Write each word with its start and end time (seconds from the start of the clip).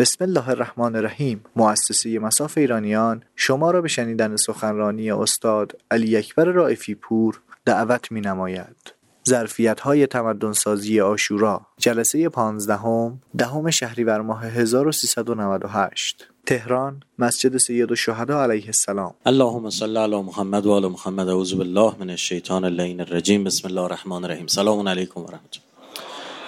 بسم 0.00 0.24
الله 0.24 0.48
الرحمن 0.48 0.96
الرحیم 0.96 1.44
مؤسسه 1.56 2.18
مساف 2.18 2.58
ایرانیان 2.58 3.22
شما 3.36 3.70
را 3.70 3.80
به 3.80 3.88
شنیدن 3.88 4.36
سخنرانی 4.36 5.10
استاد 5.10 5.72
علی 5.90 6.16
اکبر 6.16 6.44
رائفی 6.44 6.94
پور 6.94 7.40
دعوت 7.64 8.12
می 8.12 8.20
نماید. 8.20 8.94
ظرفیت 9.28 9.80
های 9.80 10.06
تمدن 10.06 10.52
سازی 10.52 11.00
آشورا 11.00 11.60
جلسه 11.78 12.28
پانزدهم 12.28 13.20
دهم 13.38 13.70
شهریور 13.70 14.20
ماه 14.20 14.44
1398 14.44 16.28
تهران 16.46 17.02
مسجد 17.18 17.56
سید 17.56 17.90
الشهدا 17.90 18.42
علیه 18.42 18.66
السلام. 18.66 19.14
اللهم 19.26 19.70
صل 19.70 19.96
علی 19.96 20.22
محمد 20.22 20.66
و 20.66 20.72
آل 20.72 20.86
محمد 20.86 21.28
اعوذ 21.28 21.54
بالله 21.54 21.94
من 22.00 22.10
الشیطان 22.10 22.64
اللعین 22.64 23.00
الرجیم. 23.00 23.44
بسم 23.44 23.68
الله 23.68 23.80
الرحمن 23.80 24.24
الرحیم. 24.24 24.46
سلام 24.46 24.88
علیکم 24.88 25.20
و 25.20 25.26
رحمت 25.26 25.58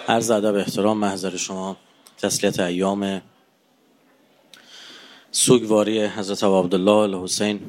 عرض 0.08 0.30
ادب 0.30 0.54
احترام 0.54 0.98
محضر 0.98 1.36
شما 1.36 1.76
تسلیت 2.18 2.60
ایام 2.60 3.22
سوگواری 5.34 6.04
حضرت 6.04 6.44
عبدالله 6.44 6.92
الحسین 6.92 7.60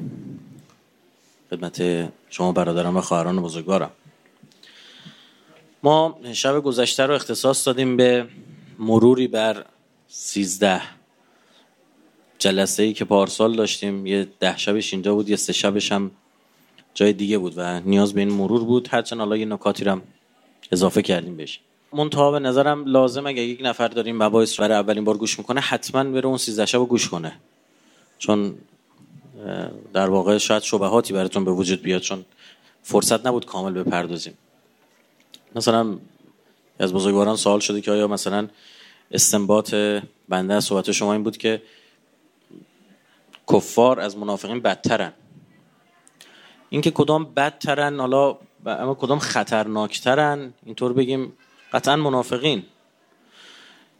خدمت 1.50 2.08
شما 2.30 2.52
برادران 2.52 2.96
و 2.96 3.00
خواهران 3.00 3.42
بزرگوارم. 3.42 3.90
ما 5.82 6.18
شب 6.32 6.60
گذشته 6.60 7.06
رو 7.06 7.14
اختصاص 7.14 7.66
دادیم 7.66 7.96
به 7.96 8.26
مروری 8.78 9.28
بر 9.28 9.64
سیزده 10.08 10.82
جلسه 12.38 12.82
ای 12.82 12.92
که 12.92 13.04
پارسال 13.04 13.56
داشتیم. 13.56 14.06
یه 14.06 14.28
ده 14.40 14.56
شبش 14.56 14.92
اینجا 14.92 15.14
بود 15.14 15.28
یه 15.28 15.36
سه 15.36 15.52
شبش 15.52 15.92
هم 15.92 16.10
جای 16.94 17.12
دیگه 17.12 17.38
بود 17.38 17.54
و 17.56 17.80
نیاز 17.80 18.14
به 18.14 18.20
این 18.20 18.32
مرور 18.32 18.64
بود. 18.64 18.88
هرچند 18.90 19.18
حالا 19.18 19.36
یه 19.36 19.44
نکاتی 19.44 19.84
هم 19.84 20.02
اضافه 20.72 21.02
کردیم 21.02 21.36
بهش. 21.36 21.60
منتها 21.92 22.30
به 22.30 22.38
نظرم 22.38 22.84
لازم 22.84 23.26
اگه 23.26 23.42
یک 23.42 23.60
نفر 23.62 23.88
داریم 23.88 24.22
مباحث 24.22 24.60
برای 24.60 24.76
اولین 24.76 25.04
بار 25.04 25.16
گوش 25.16 25.38
می‌کنه 25.38 25.60
حتما 25.60 26.04
بره 26.04 26.26
اون 26.26 26.38
13 26.38 26.66
شب 26.66 26.78
گوش 26.78 27.08
کنه. 27.08 27.32
چون 28.26 28.54
در 29.92 30.10
واقع 30.10 30.38
شاید 30.38 30.62
شبهاتی 30.62 31.12
براتون 31.12 31.44
به 31.44 31.50
وجود 31.50 31.82
بیاد 31.82 32.00
چون 32.00 32.24
فرصت 32.82 33.26
نبود 33.26 33.46
کامل 33.46 33.82
بپردازیم. 33.82 34.34
مثلا 35.54 35.98
از 36.78 36.92
بزرگواران 36.92 37.36
سوال 37.36 37.60
شده 37.60 37.80
که 37.80 37.90
آیا 37.90 38.06
مثلا 38.08 38.48
استنباط 39.10 39.74
بنده 40.28 40.54
از 40.54 40.64
صحبت 40.64 40.92
شما 40.92 41.12
این 41.12 41.22
بود 41.22 41.36
که 41.36 41.62
کفار 43.52 44.00
از 44.00 44.16
منافقین 44.16 44.60
بدترن؟ 44.60 45.12
اینکه 46.70 46.90
کدام 46.90 47.24
بدترن 47.24 48.00
حالا 48.00 48.38
اما 48.66 48.94
کدام 48.94 49.18
خطرناکترن 49.18 50.52
اینطور 50.66 50.92
بگیم 50.92 51.32
قطعا 51.72 51.96
منافقین. 51.96 52.62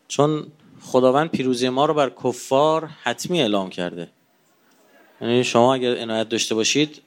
چون 0.09 0.47
خداوند 0.81 1.31
پیروزی 1.31 1.69
ما 1.69 1.87
رو 1.87 1.95
بر 1.95 2.11
کفار 2.25 2.87
حتمی 3.03 3.41
اعلام 3.41 3.71
کرده. 3.71 4.09
یعنی 5.21 5.45
شما 5.45 5.75
اگر 5.75 5.99
عنایت 5.99 6.29
داشته 6.29 6.55
باشید 6.55 7.03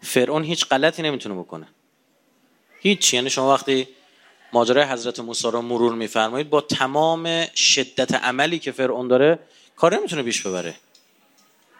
فرعون 0.00 0.44
هیچ 0.44 0.66
غلطی 0.66 1.02
نمی‌تونه 1.02 1.34
بکنه. 1.34 1.66
هیچ. 2.80 3.14
یعنی 3.14 3.30
شما 3.30 3.52
وقتی 3.52 3.88
ماجرای 4.52 4.84
حضرت 4.84 5.20
موسی 5.20 5.50
رو 5.50 5.62
مرور 5.62 5.94
میفرمایید 5.94 6.50
با 6.50 6.60
تمام 6.60 7.46
شدت 7.46 8.14
عملی 8.14 8.58
که 8.58 8.72
فرعون 8.72 9.08
داره 9.08 9.38
کار 9.76 9.96
نمی‌تونه 9.96 10.22
پیش 10.22 10.46
ببره. 10.46 10.74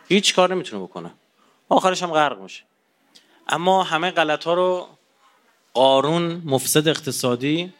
هیچ 0.09 0.35
کار 0.35 0.55
نمی‌تونه 0.55 0.83
بکنه. 0.83 1.11
آخرش 1.69 2.03
هم 2.03 2.13
غرق 2.13 2.41
میشه. 2.41 2.63
اما 3.49 3.83
همه 3.83 4.11
غلط 4.11 4.45
ها 4.45 4.55
رو 4.55 4.89
قارون 5.75 6.43
مفسد 6.45 6.89
اقتصادی 6.89 7.73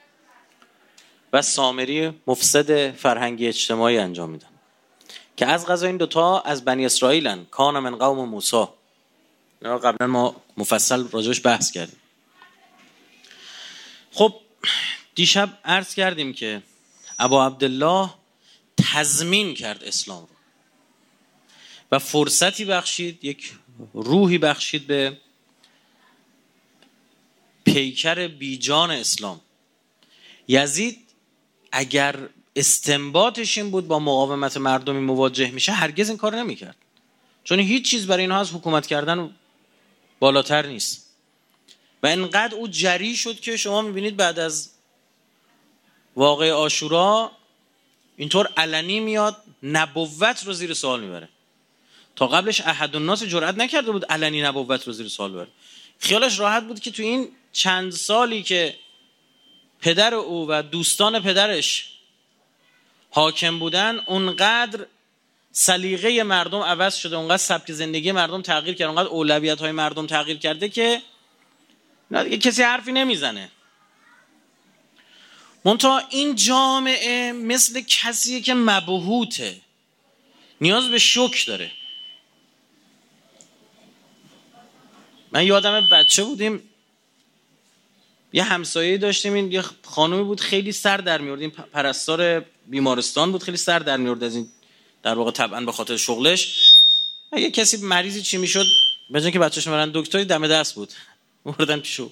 و 1.33 1.42
سامری 1.42 2.20
مفسد 2.27 2.91
فرهنگی 2.91 3.48
اجتماعی 3.48 3.98
انجام 3.98 4.30
میدن 4.30 4.52
که 5.36 5.47
از 5.47 5.66
غذا 5.66 5.86
این 5.86 5.97
دوتا 5.97 6.41
از 6.41 6.64
بنی 6.64 6.86
اسرائیلن. 6.86 7.44
کان 7.44 7.78
من 7.78 7.97
قوم 7.97 8.28
موسی. 8.28 8.64
قبلا 9.62 10.06
ما 10.06 10.36
مفصل 10.56 11.08
راجبش 11.08 11.47
بحث 11.47 11.70
کردیم. 11.70 11.98
خب 14.12 14.34
دیشب 15.14 15.58
عرض 15.64 15.95
کردیم 15.95 16.33
که 16.33 16.62
ابا 17.18 17.46
عبدالله 17.46 18.11
تضمین 18.77 19.55
کرد 19.55 19.84
اسلام 19.84 20.23
رو. 20.23 20.29
و 21.92 21.98
فرصتی 21.98 22.64
بخشید 22.64 23.24
یک 23.24 23.52
روحی 23.95 24.39
بخشید 24.39 24.86
به 24.86 25.18
پیکر 27.64 28.29
بیجان 28.29 28.90
اسلام. 28.90 29.40
یزید 30.48 31.08
اگر 31.73 32.29
استنباطش 32.57 33.58
این 33.58 33.70
بود 33.70 33.89
با 33.89 33.98
مقاومت 33.98 34.57
مردمی 34.57 35.01
مواجه 35.01 35.51
میشه 35.51 35.73
هرگز 35.73 36.08
این 36.08 36.18
کار 36.18 36.36
نمی‌کرد. 36.36 36.77
چون 37.45 37.58
هیچ 37.58 37.90
چیز 37.90 38.07
برای 38.07 38.23
اینها 38.23 38.40
از 38.40 38.55
حکومت 38.55 38.86
کردن 38.86 39.35
بالاتر 40.20 40.67
نیست. 40.67 41.07
و 42.02 42.07
انقدر 42.07 42.55
او 42.55 42.68
جری 42.68 43.17
شد 43.17 43.41
که 43.41 43.57
شما 43.57 43.83
می‌بینید 43.83 44.17
بعد 44.17 44.39
از 44.39 44.70
واقع 46.17 46.51
آشورا 46.51 47.33
اینطور 48.17 48.48
علنی 48.57 49.01
میاد 49.01 49.36
نبوت 49.62 50.45
رو 50.45 50.52
زیر 50.52 50.74
سوال 50.74 51.01
می‌بره. 51.01 51.29
تا 52.17 52.27
قبلش 52.27 52.61
احد 52.61 52.96
الناس 52.96 53.23
جرئت 53.23 53.55
نکرده 53.55 53.92
بود 53.92 54.05
علنی 54.05 54.42
نبوت 54.42 54.86
رو 54.86 54.92
زیر 54.92 55.08
سوال 55.08 55.33
بره 55.33 55.48
خیالش 55.98 56.39
راحت 56.39 56.62
بود 56.62 56.80
که 56.80 56.91
تو 56.91 57.02
این 57.02 57.29
چند 57.52 57.92
سالی 57.92 58.42
که 58.42 58.74
پدر 59.80 60.14
او 60.14 60.46
و 60.48 60.62
دوستان 60.62 61.23
پدرش 61.23 61.92
حاکم 63.14 63.58
بودن 63.58 63.98
اونقدر 64.06 64.86
سلیقه 65.52 66.23
مردم 66.23 66.61
عوض 66.61 66.95
شده 66.95 67.17
اونقدر 67.17 67.36
سبک 67.36 67.73
زندگی 67.73 68.12
مردم 68.12 68.42
تغییر 68.42 68.74
کرده 68.74 68.90
اونقدر 68.90 69.08
اولویت 69.08 69.61
های 69.61 69.73
مردم 69.73 70.06
تغییر 70.06 70.39
کرده 70.39 70.68
که 70.68 71.02
دیگه 72.11 72.39
کسی 72.39 72.62
حرفی 72.62 72.92
نمی‌زنه. 72.92 73.50
منتها 75.64 76.02
این 76.11 76.34
جامعه 76.34 77.33
مثل 77.33 77.80
کسیه 77.80 78.40
که 78.40 78.55
مبهوته. 78.55 79.61
نیاز 80.61 80.89
به 80.89 80.98
شک 80.98 81.46
داره. 81.46 81.70
من 85.33 85.46
یادم 85.46 85.89
بچه 85.92 86.24
بودیم 86.24 86.62
یه 88.33 88.42
همسایه 88.42 88.98
داشتیم 88.98 89.34
این 89.34 89.52
یه 89.52 89.64
خانومی 89.83 90.24
بود 90.24 90.40
خیلی 90.40 90.73
سر 90.73 90.96
در 90.96 91.20
میورد 91.20 91.40
این 91.40 91.50
پرستار 91.50 92.44
بیمارستان 92.72 93.33
بود 93.33 93.42
خیلی 93.42 93.56
سر 93.56 93.78
در 93.78 93.96
میورد 93.96 94.24
از 94.24 94.36
این 94.36 94.48
در 95.02 95.14
واقع 95.14 95.30
طبعا 95.30 95.60
به 95.60 95.72
خاطر 95.72 95.96
شغلش. 95.96 96.72
یه 97.36 97.50
کسی 97.50 97.77
مریضی 97.77 98.22
چی 98.22 98.36
می‌شد؟ 98.36 98.66
به 99.10 99.30
که 99.30 99.38
بچه‌ش 99.38 99.68
برن 99.68 99.90
دکتری 99.94 100.24
دم 100.24 100.46
دست 100.46 100.74
بود. 100.74 100.92
مردن 101.44 101.80
پیشو. 101.80 102.11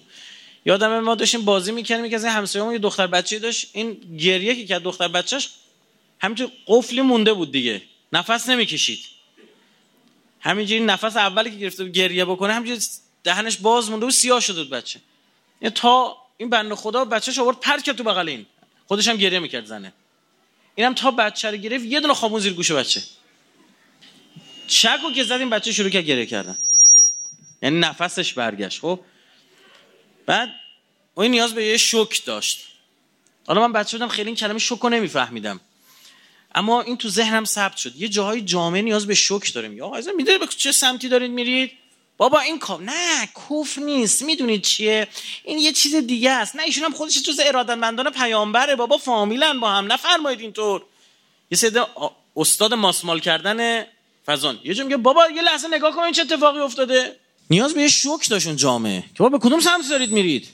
یادم 0.65 1.01
ما 1.01 1.15
داشتیم 1.15 1.45
بازی 1.45 1.73
می‌کنیم 1.73 2.09
که 2.09 2.15
از 2.17 2.25
این 2.25 2.33
همسایه‌مون 2.33 2.73
یه 2.73 2.79
دختر 2.79 3.07
بچه 3.07 3.39
داشت. 3.39 3.71
این 3.73 3.93
گریه 4.19 4.55
که 4.55 4.67
کرد 4.67 4.83
دختر 4.83 5.09
بچهش 5.09 5.51
همینجور 6.19 6.51
قفلی 6.67 7.01
مونده 7.01 7.33
بود 7.33 7.53
دیگه. 7.53 7.83
نفس 8.13 8.49
نمی‌کشید. 8.49 9.01
همینجوری 10.41 10.81
نفس 10.81 11.17
اولی 11.17 11.51
که 11.51 11.57
گرفته 11.57 11.89
گریه 11.89 12.25
بکنه 12.25 12.53
همینجوری 12.53 12.81
دهنش 13.25 13.57
باز 13.57 13.91
مونده 13.91 14.07
و 14.07 14.11
سیاه 14.11 14.41
شده 14.41 14.63
بود 14.63 14.71
بچه. 14.71 15.01
یعنی 15.63 15.75
تا 15.75 16.17
این 16.37 16.51
بنده 16.51 16.75
خدا 16.75 17.05
بچه‌ش 17.05 17.39
آورد 17.39 17.61
پرت 17.61 17.83
کرد 17.83 17.97
تو 17.97 18.05
بغل 18.05 18.29
این. 18.29 18.47
خودش 18.89 19.09
هم 19.09 19.17
گریه 19.17 19.39
می‌کرد 19.39 19.65
زنه. 19.65 19.93
اینم 20.81 20.95
تا 20.95 21.11
بچه 21.11 21.51
رو 21.51 21.57
گرفت 21.57 21.85
یه 21.85 22.01
دونه 22.01 22.15
خامون 22.15 22.41
زیر 22.41 22.53
گوش 22.53 22.73
بچه. 22.73 23.03
چکو 24.67 25.13
که 25.13 25.25
زدیم 25.25 25.51
بچه 25.51 25.73
شروع 25.73 25.91
کرد 25.91 26.05
گریه 26.05 26.27
کردن. 26.27 26.59
یعنی 27.63 27.79
نفسش 27.79 28.33
برگشت 28.33 28.81
خب؟ 28.81 29.01
بعد 30.27 30.49
اون 31.15 31.27
نیاز 31.27 31.55
به 31.55 31.65
یه 31.65 31.77
شوک 31.77 32.25
داشت. 32.25 32.65
حالا 33.47 33.61
من 33.61 33.73
بچه 33.73 33.99
بودم 33.99 34.09
خیلی 34.09 34.27
این 34.27 34.37
کلمه 34.37 34.59
شوک 34.59 34.81
رو 34.81 34.89
نمیفهمیدم. 34.89 35.61
اما 36.55 36.83
این 36.83 36.97
تو 36.97 37.09
ذهنم 37.09 37.45
ثبت 37.45 37.77
شد. 37.77 37.97
یه 37.97 38.09
جاهای 38.09 38.41
جامعه 38.41 38.83
نیاز 38.83 39.07
به 39.07 39.15
شوک 39.15 39.55
داریم 39.55 39.77
یا 39.77 39.87
آقا 39.87 39.97
می‌دونید 40.17 40.41
به 40.41 40.47
چه 40.47 40.73
سمتی 40.73 41.09
دارید 41.09 41.31
میرید؟ 41.31 41.73
بابا 42.21 42.41
این 42.41 42.59
کار 42.59 42.83
نه 42.83 43.27
کوف 43.35 43.79
نیست. 43.79 44.23
می‌دونید 44.23 44.63
چیه؟ 44.63 45.09
این 45.45 45.59
یه 45.59 45.73
چیز 45.73 45.95
دیگه 45.95 46.31
است. 46.31 46.57
نه 46.57 46.63
ایشون 46.63 46.85
هم 46.85 46.93
خودش 46.93 47.23
جز 47.23 47.41
ارادتمندان 47.45 48.11
پیامبره. 48.11 48.77
بابا 48.77 48.97
فامیلن 48.97 49.61
با 49.61 49.71
هم. 49.71 49.93
نفرمایید 49.93 50.41
اینطور. 50.41 50.83
یه 51.51 51.59
سید 51.59 51.81
استاد 52.37 52.75
ماسمال 52.75 53.21
کردن 53.21 53.87
فزان 54.27 54.61
یه 54.65 54.75
جا 54.75 54.85
میگه 54.85 54.97
بابا 54.97 55.29
یه 55.37 55.43
لحظه 55.43 55.69
نگاه 55.69 55.97
کن 55.97 56.03
این 56.03 56.13
چه 56.13 56.23
اتفاقی 56.23 56.61
افتاده؟ 56.61 57.17
نیاز 57.51 57.75
به 57.75 57.83
یه 57.83 57.89
شوک 57.89 58.29
داشتون 58.29 58.57
جامعه. 58.57 59.01
که 59.01 59.19
بابا 59.19 59.39
به 59.39 59.49
کدوم 59.49 59.61
سمت 59.61 59.89
دارید 59.89 60.11
میرید؟ 60.11 60.49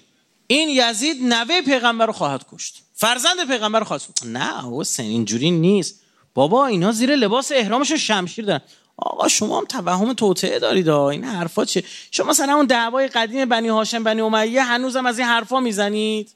این 0.46 0.69
یزید 0.69 1.22
نوه 1.22 1.60
پیغمبر 1.60 2.06
رو 2.06 2.12
خواهد 2.12 2.46
کشت. 2.52 2.82
فرزند 2.94 3.46
پیغمبر 3.48 3.78
رو 3.78 3.84
خواهد 3.84 4.02
نه 4.24 4.52
حسین 4.72 5.06
اینجوری 5.06 5.50
نیست. 5.50 6.00
بابا 6.34 6.66
اینا 6.66 6.92
زیر 6.92 7.16
لباس 7.16 7.52
احرامشون 7.52 7.96
شمشیر 7.96 8.44
دارن. 8.44 8.60
آقا 8.96 9.28
شما 9.28 9.58
هم 9.58 9.64
توهم 9.64 10.12
توطعه 10.12 10.58
دارید 10.58 10.88
این 10.88 11.25
حرفا 11.25 11.64
چه؟ 11.64 11.84
شما 12.10 12.31
مثلا 12.31 12.54
اون 12.54 12.66
دعوای 12.66 13.08
قدیم 13.08 13.48
بنی 13.48 13.69
هاشم 13.69 14.04
بنی 14.04 14.20
امیه 14.20 14.62
هنوزم 14.62 15.06
از 15.06 15.19
این 15.19 15.28
حرفا 15.28 15.60
می‌زنید؟ 15.60 16.31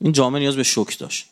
این 0.00 0.12
جامعه 0.12 0.40
نیاز 0.40 0.56
به 0.56 0.62
شوک 0.62 0.98
داشت. 0.98 1.26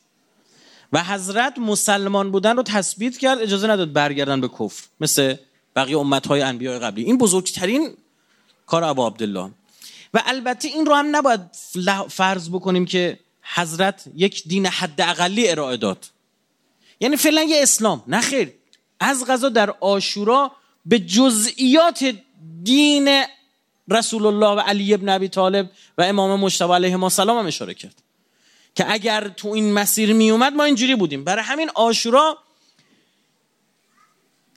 و 0.92 1.04
حضرت 1.04 1.58
مسلمان 1.58 2.30
بودن 2.30 2.56
رو 2.56 2.62
تثبیت 2.62 3.18
کرد 3.18 3.38
اجازه 3.38 3.66
نداد 3.66 3.92
برگردن 3.92 4.40
به 4.40 4.48
کفر 4.48 4.84
مثل 5.00 5.34
بقیه 5.76 5.98
امتهای 5.98 6.42
انبیاء 6.42 6.78
قبلی. 6.78 7.04
این 7.04 7.18
بزرگترین 7.18 7.96
کار 8.66 8.84
ابا 8.84 9.06
عبدالله. 9.06 9.50
و 10.14 10.22
البته 10.26 10.68
این 10.68 10.86
رو 10.86 10.94
هم 10.94 11.16
نباید 11.16 11.40
فرض 12.08 12.48
بکنیم 12.48 12.84
که 12.84 13.18
حضرت 13.54 14.04
یک 14.14 14.42
دین 14.46 14.66
حد 14.66 15.00
اقلی 15.00 15.48
ارائه 15.48 15.76
داد. 15.76 16.06
یعنی 17.00 17.16
فعلا 17.16 17.42
یه 17.42 17.62
اسلام. 17.62 18.02
نه 18.06 18.20
خیر. 18.20 18.52
از 19.02 19.26
غذا 19.26 19.48
در 19.48 19.70
آشورا 19.70 20.52
به 20.86 20.98
جزئیات 20.98 22.14
دین 22.62 23.24
رسول 23.88 24.26
الله 24.26 24.46
و 24.46 24.60
علی 24.60 24.94
ابن 24.94 25.08
ابی 25.08 25.28
طالب 25.28 25.70
و 25.98 26.02
امام 26.02 26.40
مجتبی 26.40 26.72
علیه 26.72 27.02
السلام 27.02 27.38
هم 27.38 27.46
اشاره 27.46 27.74
کرد. 27.74 28.02
که 28.74 28.92
اگر 28.92 29.28
تو 29.28 29.48
این 29.48 29.72
مسیر 29.72 30.12
می 30.12 30.30
اومد 30.30 30.52
ما 30.52 30.64
اینجوری 30.64 30.94
بودیم. 30.94 31.24
برای 31.24 31.44
همین 31.44 31.70
آشورا 31.74 32.38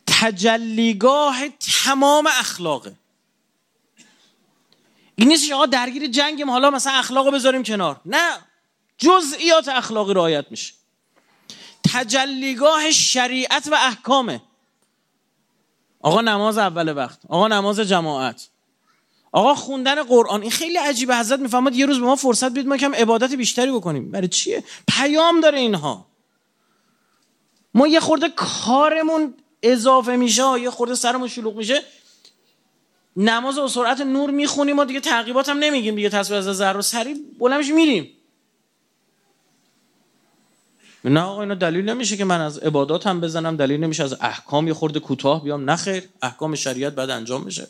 تجلیگاه 0.08 1.50
تمام 1.84 2.28
اخلاقه. 2.28 2.96
این 5.16 5.28
نیست 5.28 5.52
آقا 5.52 5.66
درگیر 5.66 6.08
جنگیم 6.08 6.50
حالا 6.50 6.70
مثلا 6.70 6.94
اخلاق 6.94 7.34
بذاریم 7.34 7.64
کنار. 7.64 8.02
نه 8.06 8.38
جزئیات 8.98 9.68
اخلاقی 9.68 10.14
رعایت 10.14 10.46
میشه. 10.52 10.74
تجلیگاه 11.94 12.92
شریعت 12.92 13.68
و 13.72 13.76
احکامه. 13.76 14.42
آقا 16.02 16.22
نماز 16.22 16.58
اول 16.58 16.98
وقت 16.98 17.20
آقا 17.30 17.48
نماز 17.48 17.80
جماعت. 17.80 18.48
آقا 19.32 19.56
خوندن 19.56 20.04
قرآن 20.04 20.42
این 20.42 20.52
خیلی 20.52 20.78
عجیبه. 20.78 21.18
حضرت 21.18 21.40
می‌فهمد 21.40 21.76
یه 21.76 21.86
روز 21.86 22.00
به 22.00 22.06
ما 22.06 22.16
فرصت 22.16 22.52
بدید 22.52 22.68
ما 22.68 22.78
کم 22.78 22.96
عبادت 22.96 23.34
بیشتری 23.34 23.72
بکنیم. 23.72 24.12
برای 24.12 24.28
چیه؟ 24.28 24.64
پیام 24.88 25.42
داره 25.42 25.60
اینها. 25.60 26.06
ما 27.74 27.88
یه 27.88 28.00
خورده 28.00 28.30
کارمون 28.30 29.34
اضافه 29.64 30.16
میشه 30.16 30.60
یه 30.60 30.70
خورده 30.70 30.96
سرمون 30.96 31.28
شلوغ 31.28 31.56
میشه. 31.56 31.84
نماز 33.18 33.58
و 33.58 33.68
سرعت 33.68 34.02
نور 34.02 34.32
می‌خونیم 34.32 34.80
و 34.80 34.86
دیگه 34.86 35.00
تعقیبات 35.00 35.50
هم 35.50 35.58
نمیگیم 35.58 35.96
دیگه 35.96 36.10
تصویر 36.10 36.40
از 36.40 36.46
ذره 36.46 36.82
سری 36.82 37.14
بلندش 37.40 37.70
میریم. 37.70 38.12
نه 41.10 41.20
آقا 41.20 41.42
اینا 41.42 41.56
دلیل 41.56 41.90
نمیشه 41.90 42.18
که 42.18 42.26
من 42.26 42.42
از 42.42 42.58
عبادات 42.58 43.08
هم 43.08 43.22
بزنم 43.22 43.58
دلیل 43.58 43.80
نمیشه 43.80 44.04
از 44.04 44.14
احکام 44.22 44.68
یه 44.68 44.74
خورده 44.74 45.00
کوتاه 45.00 45.44
بیام. 45.44 45.70
نخیر 45.70 46.04
احکام 46.22 46.56
شریعت 46.56 46.94
بعد 46.96 47.10
انجام 47.10 47.44
میشه. 47.44 47.68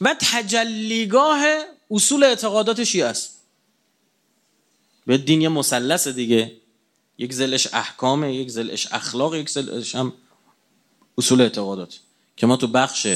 و 0.00 0.16
تجلیگاه 0.20 1.44
اصول 1.90 2.24
اعتقادات 2.24 2.84
شیعه 2.84 3.06
است. 3.06 3.38
به 5.06 5.18
دین 5.18 5.40
یه 5.40 5.48
مثلث 5.48 6.08
دیگه. 6.08 6.52
یک 7.18 7.32
زلش 7.32 7.68
احکامه 7.72 8.34
یک 8.34 8.50
زلش 8.50 8.92
اخلاق 8.92 9.34
یک 9.34 9.50
زلش 9.50 9.94
هم 9.94 10.12
اصول 11.18 11.40
اعتقادات. 11.40 11.98
که 12.36 12.46
ما 12.46 12.56
تو 12.56 12.66
بخش 12.66 13.06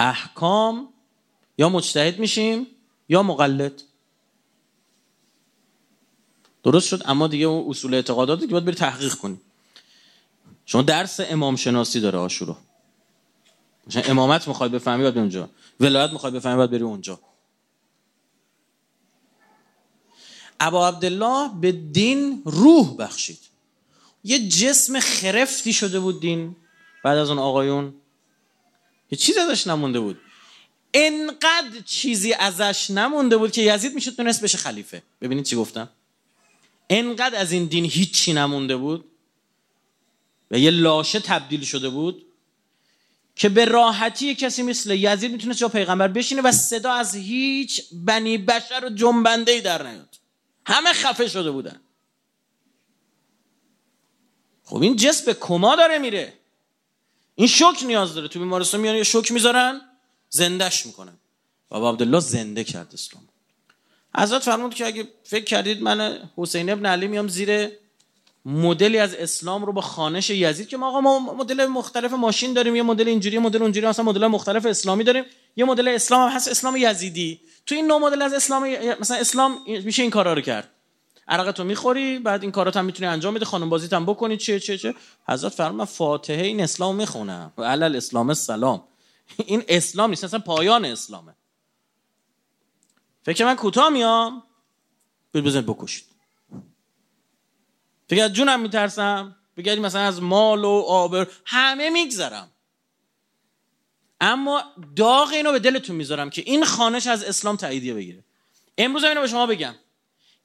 احکام 0.00 0.88
یا 1.58 1.68
مجتهد 1.68 2.18
میشیم 2.18 2.66
یا 3.08 3.22
مقلد. 3.22 3.82
درست 6.72 6.88
شد 6.88 7.02
اما 7.06 7.26
دیگه 7.26 7.46
اون 7.46 7.70
اصول 7.70 7.94
اعتقاداتی 7.94 8.46
که 8.46 8.52
باید 8.52 8.64
بری 8.64 8.74
تحقیق 8.74 9.14
کنی. 9.14 9.40
شما 10.66 10.82
درس 10.82 11.20
امام 11.20 11.56
شناسی 11.56 12.00
داره 12.00 12.18
آشورا. 12.18 12.56
مثلا 13.86 14.02
امامت 14.02 14.48
می‌خوای 14.48 14.68
بفهمی 14.68 15.02
باید 15.02 15.18
اونجا. 15.18 15.50
ولایت 15.80 16.10
می‌خوای 16.12 16.32
بفهمی 16.32 16.56
باید 16.56 16.70
بری 16.70 16.82
اونجا. 16.82 17.20
ابا 20.60 20.88
عبدالله 20.88 21.50
به 21.60 21.72
دین 21.72 22.42
روح 22.44 22.96
بخشید. 22.96 23.38
یه 24.24 24.48
جسم 24.48 25.00
خرفتی 25.00 25.72
شده 25.72 26.00
بود 26.00 26.20
دین 26.20 26.56
بعد 27.04 27.18
از 27.18 27.28
اون 27.28 27.38
آقایون. 27.38 27.94
یه 29.10 29.18
چیز 29.18 29.36
ازش 29.38 29.66
نمونده 29.66 30.00
بود. 30.00 30.20
انقدر 30.94 31.80
چیزی 31.84 32.32
ازش 32.32 32.90
نمونده 32.90 33.36
بود 33.36 33.52
که 33.52 33.62
یزید 33.62 33.94
می‌شد 33.94 34.16
تونست 34.16 34.42
بشه 34.42 34.58
خلیفه. 34.58 35.02
ببینید 35.20 35.44
چی 35.44 35.56
گفتم؟ 35.56 35.88
انقدر 36.90 37.40
از 37.40 37.52
این 37.52 37.64
دین 37.64 37.84
هیچی 37.84 38.32
نمونده 38.32 38.76
بود 38.76 39.04
و 40.50 40.58
یه 40.58 40.70
لاشه 40.70 41.20
تبدیل 41.20 41.64
شده 41.64 41.88
بود 41.88 42.24
که 43.36 43.48
به 43.48 43.64
راحتی 43.64 44.34
کسی 44.34 44.62
مثل 44.62 44.90
یزید 44.90 45.32
می‌تونست 45.32 45.58
جا 45.58 45.68
پیغمبر 45.68 46.08
بشینه 46.08 46.42
و 46.42 46.52
صدا 46.52 46.92
از 46.92 47.14
هیچ 47.14 47.82
بنی 47.92 48.38
بشر 48.38 48.84
و 48.84 48.88
جنبنده 48.90 49.60
در 49.60 49.82
نیاد. 49.82 50.18
همه 50.66 50.92
خفه 50.92 51.28
شده 51.28 51.50
بودن. 51.50 51.80
خب 54.64 54.82
این 54.82 54.96
جسم 54.96 55.26
به 55.26 55.34
کما 55.34 55.76
داره 55.76 55.98
میره. 55.98 56.32
این 57.34 57.46
شوک 57.46 57.82
نیاز 57.82 58.14
داره. 58.14 58.28
تو 58.28 58.38
بیمارستان 58.38 58.80
میان 58.80 58.96
یه 58.96 59.02
شوک 59.02 59.32
می‌ذارن 59.32 59.80
زندش 60.28 60.86
می‌کنن. 60.86 61.18
بابا 61.68 61.90
عبدالله 61.90 62.20
زنده 62.20 62.64
کرد 62.64 62.90
اسلام. 62.94 63.28
حضرت 64.16 64.42
فرمود 64.42 64.74
که 64.74 64.86
اگه 64.86 65.08
فکر 65.24 65.44
کردید 65.44 65.82
من 65.82 66.18
حسین 66.36 66.70
ابن 66.70 66.86
علی 66.86 67.08
میام 67.08 67.28
زیر 67.28 67.68
مدلی 68.44 68.98
از 68.98 69.14
اسلام 69.14 69.64
رو 69.64 69.72
با 69.72 69.80
خانش 69.80 70.30
یزید 70.30 70.68
که 70.68 70.76
ما 70.76 70.88
آقا 70.88 71.00
ما 71.00 71.34
مدل 71.34 71.66
مختلف 71.66 72.12
ماشین 72.12 72.52
داریم 72.52 72.76
یه 72.76 72.82
مدل 72.82 73.08
اینجوری 73.08 73.38
مدل 73.38 73.62
اونجوری 73.62 73.86
مثلا 73.86 74.04
مدل 74.04 74.26
مختلف 74.26 74.66
اسلامی 74.66 75.04
داریم 75.04 75.24
یه 75.56 75.64
مدل 75.64 75.88
اسلام 75.88 76.28
هم 76.28 76.36
هست 76.36 76.48
اسلام 76.48 76.76
یزیدی. 76.76 77.40
تو 77.66 77.74
این 77.74 77.86
نوع 77.86 77.98
مدل 77.98 78.22
از 78.22 78.32
اسلام 78.32 78.68
مثلا 79.00 79.16
اسلام 79.16 79.58
میشه 79.66 80.02
این 80.02 80.10
کارا 80.10 80.32
رو 80.32 80.40
کرد. 80.40 80.68
عرقتو 81.28 81.64
می‌خوری 81.64 82.18
بعد 82.18 82.42
این 82.42 82.52
کارات 82.52 82.76
هم 82.76 82.84
می‌تونی 82.84 83.08
انجام 83.08 83.34
بده 83.34 83.44
خانم 83.44 83.70
بازیت 83.70 83.92
هم 83.92 84.06
بکنی 84.06 84.36
چه 84.36 84.60
چه 84.60 84.78
چه. 84.78 84.94
حضرت 85.28 85.52
فرمان 85.52 85.86
فاتحه 85.86 86.42
این 86.42 86.60
اسلام 86.60 86.96
می‌خونم. 86.96 87.52
و 87.58 87.62
علل 87.62 87.96
اسلام 87.96 88.28
السلام. 88.28 88.84
این 89.46 89.64
اسلام 89.68 90.10
نیست 90.10 90.24
اصلا 90.24 90.38
پایان 90.38 90.84
اسلامه. 90.84 91.34
فکر 93.28 93.44
من 93.44 93.56
کوتاه 93.56 93.88
میام. 93.88 94.42
برید 95.32 95.44
بزنید 95.44 95.66
بکشید. 95.66 96.04
فکر 98.08 98.24
از 98.24 98.32
جونم 98.32 98.60
میترسم. 98.60 99.36
بگردی 99.56 99.80
مثلا 99.80 100.00
از 100.00 100.22
مال 100.22 100.64
و 100.64 100.84
آبر. 100.86 101.26
همه 101.44 101.90
میگذرم. 101.90 102.50
اما 104.20 104.62
داغ 104.96 105.30
اینو 105.32 105.52
به 105.52 105.58
دلتون 105.58 105.96
می‌ذارم 105.96 106.30
که 106.30 106.42
این 106.46 106.64
خانش 106.64 107.06
از 107.06 107.22
اسلام 107.24 107.56
تاییدیه 107.56 107.94
بگیره. 107.94 108.24
امروز 108.78 109.04
اینو 109.04 109.20
به 109.20 109.26
شما 109.26 109.46
بگم. 109.46 109.74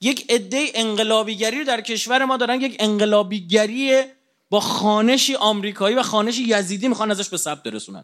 یک 0.01 0.31
عده 0.31 0.71
انقلابیگری 0.73 1.59
رو 1.59 1.63
در 1.65 1.81
کشور 1.81 2.25
ما 2.25 2.37
دارن. 2.37 2.61
یک 2.61 2.75
انقلابیگری 2.79 4.03
با 4.49 4.59
خانشی 4.59 5.35
آمریکایی 5.35 5.95
و 5.95 6.03
خانشی 6.03 6.43
یزیدی 6.43 6.87
می‌خوان 6.87 7.11
ازش 7.11 7.29
به 7.29 7.37
ثبت 7.37 7.63
برسونن. 7.63 8.03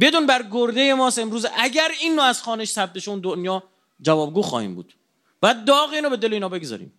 بدون 0.00 0.26
بر 0.26 0.42
گرده 0.50 0.94
ماست 0.94 1.18
امروز. 1.18 1.46
اگر 1.56 1.90
این 2.00 2.14
نوع 2.14 2.24
از 2.24 2.42
خانش 2.42 2.68
ثبت 2.68 3.08
اون 3.08 3.20
دنیا 3.20 3.62
جوابگو 4.00 4.42
خواهیم 4.42 4.74
بود. 4.74 4.94
بعد 5.40 5.64
داغ 5.64 5.92
اینو 5.92 6.10
به 6.10 6.16
دل 6.16 6.32
اینا 6.32 6.48
بگذاریم. 6.48 6.92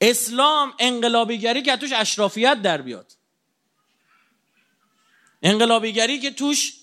اسلام 0.00 0.72
انقلابیگری 0.78 1.62
که 1.62 1.76
توش 1.76 1.92
اشرافیت 1.92 2.62
در 2.62 2.82
بیاد. 2.82 3.12
انقلابیگری 5.42 6.18
که 6.18 6.30
توش 6.30 6.74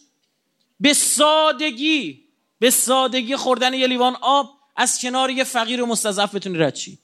به 0.80 0.94
سادگی 0.94 2.26
به 2.60 2.70
سادگی 2.70 3.36
خوردن 3.36 3.74
یه 3.74 3.88
لیوان 3.88 4.18
آب 4.22 4.60
از 4.76 5.02
کنار 5.02 5.30
یه 5.30 5.44
فقیر 5.44 5.82
و 5.82 5.86
مستضعف 5.86 6.36
بتونی 6.36 6.58
رد 6.58 6.74
چی 6.74 7.00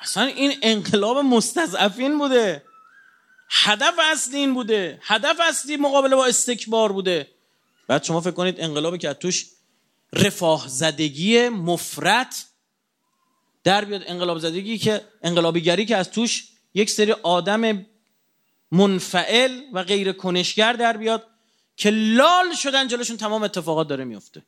اصلا 0.00 0.24
این 0.24 0.58
انقلاب 0.62 1.18
مستضعفین 1.18 2.18
بوده. 2.18 2.62
هدف 3.50 3.94
اصلی 4.12 4.36
این 4.36 4.54
بوده. 4.54 4.98
هدف 5.02 5.40
اصلی 5.48 5.76
مقابله 5.76 6.16
با 6.16 6.26
استکبار 6.26 6.92
بوده. 6.92 7.28
بعد 7.86 8.04
شما 8.04 8.20
فکر 8.20 8.30
کنید 8.30 8.60
انقلابی 8.60 8.98
که 8.98 9.12
توش 9.12 9.46
رفاه 10.12 10.68
زدگی 10.68 11.48
مفرت 11.48 12.46
در 13.64 13.84
بیاد. 13.84 14.02
انقلاب 14.06 14.38
زدگی 14.38 14.78
که 14.78 15.04
انقلابیگری 15.22 15.86
که 15.86 15.96
از 15.96 16.10
توش 16.10 16.48
یک 16.74 16.90
سری 16.90 17.12
آدم 17.12 17.86
منفعل 18.72 19.60
و 19.72 19.82
غیر 19.82 20.12
کنشگر 20.12 20.72
در 20.72 20.96
بیاد 20.96 21.26
که 21.76 21.90
لال 21.90 22.54
شدن 22.54 22.88
جلوشون 22.88 23.16
تمام 23.16 23.42
اتفاقات 23.42 23.88
داره 23.88 24.04
میفته. 24.04 24.42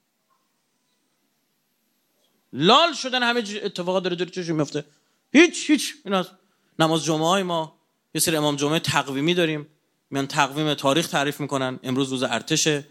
لال 2.53 2.93
شدن 2.93 3.23
همه 3.23 3.45
اتفاقات 3.63 4.03
داره 4.03 4.17
جلوشون 4.17 4.57
میفته. 4.57 4.85
هیچ 5.33 5.71
هیچ 5.71 5.95
این 6.05 6.25
نماز 6.79 7.05
جمعه 7.05 7.27
های 7.27 7.43
ما. 7.43 7.82
یه 8.15 8.21
سری 8.21 8.37
امام 8.37 8.57
جمعه 8.57 8.79
تقویمی 8.79 9.35
داریم. 9.35 9.67
میان 10.11 10.27
تقویم 10.27 10.75
تاریخ 10.75 11.09
تعریف 11.09 11.41
می‌کنن. 11.41 11.79
امروز 11.83 12.11
روز 12.11 12.23
ارتشه 12.23 12.85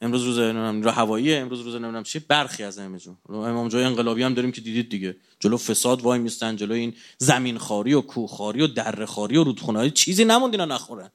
امروز 0.00 0.24
روز 0.24 0.38
رو 0.84 0.90
هواییه 0.90 1.38
امروز 1.38 1.60
روز 1.60 1.74
نمی‌دونم 1.74 2.02
چی. 2.02 2.18
برخی 2.18 2.62
از 2.62 2.78
امجون 2.78 3.16
امام 3.28 3.68
جای 3.68 3.84
انقلابی 3.84 4.22
هم 4.22 4.34
داریم 4.34 4.52
که 4.52 4.60
دیدید 4.60 4.88
دیگه. 4.88 5.16
جلو 5.40 5.56
فساد 5.56 6.02
وای 6.02 6.18
میستن 6.18 6.56
جلو 6.56 6.74
این 6.74 6.94
زمین 7.18 7.58
خاری 7.58 7.94
و 7.94 8.00
کوه 8.00 8.28
خاری 8.28 8.62
و 8.62 8.66
دره 8.66 9.06
خاری 9.06 9.36
و 9.36 9.44
رودخونه‌ای 9.44 9.90
چیزی 9.90 10.24
نموند 10.24 10.54
اینا 10.54 10.64
نخورن. 10.64 11.10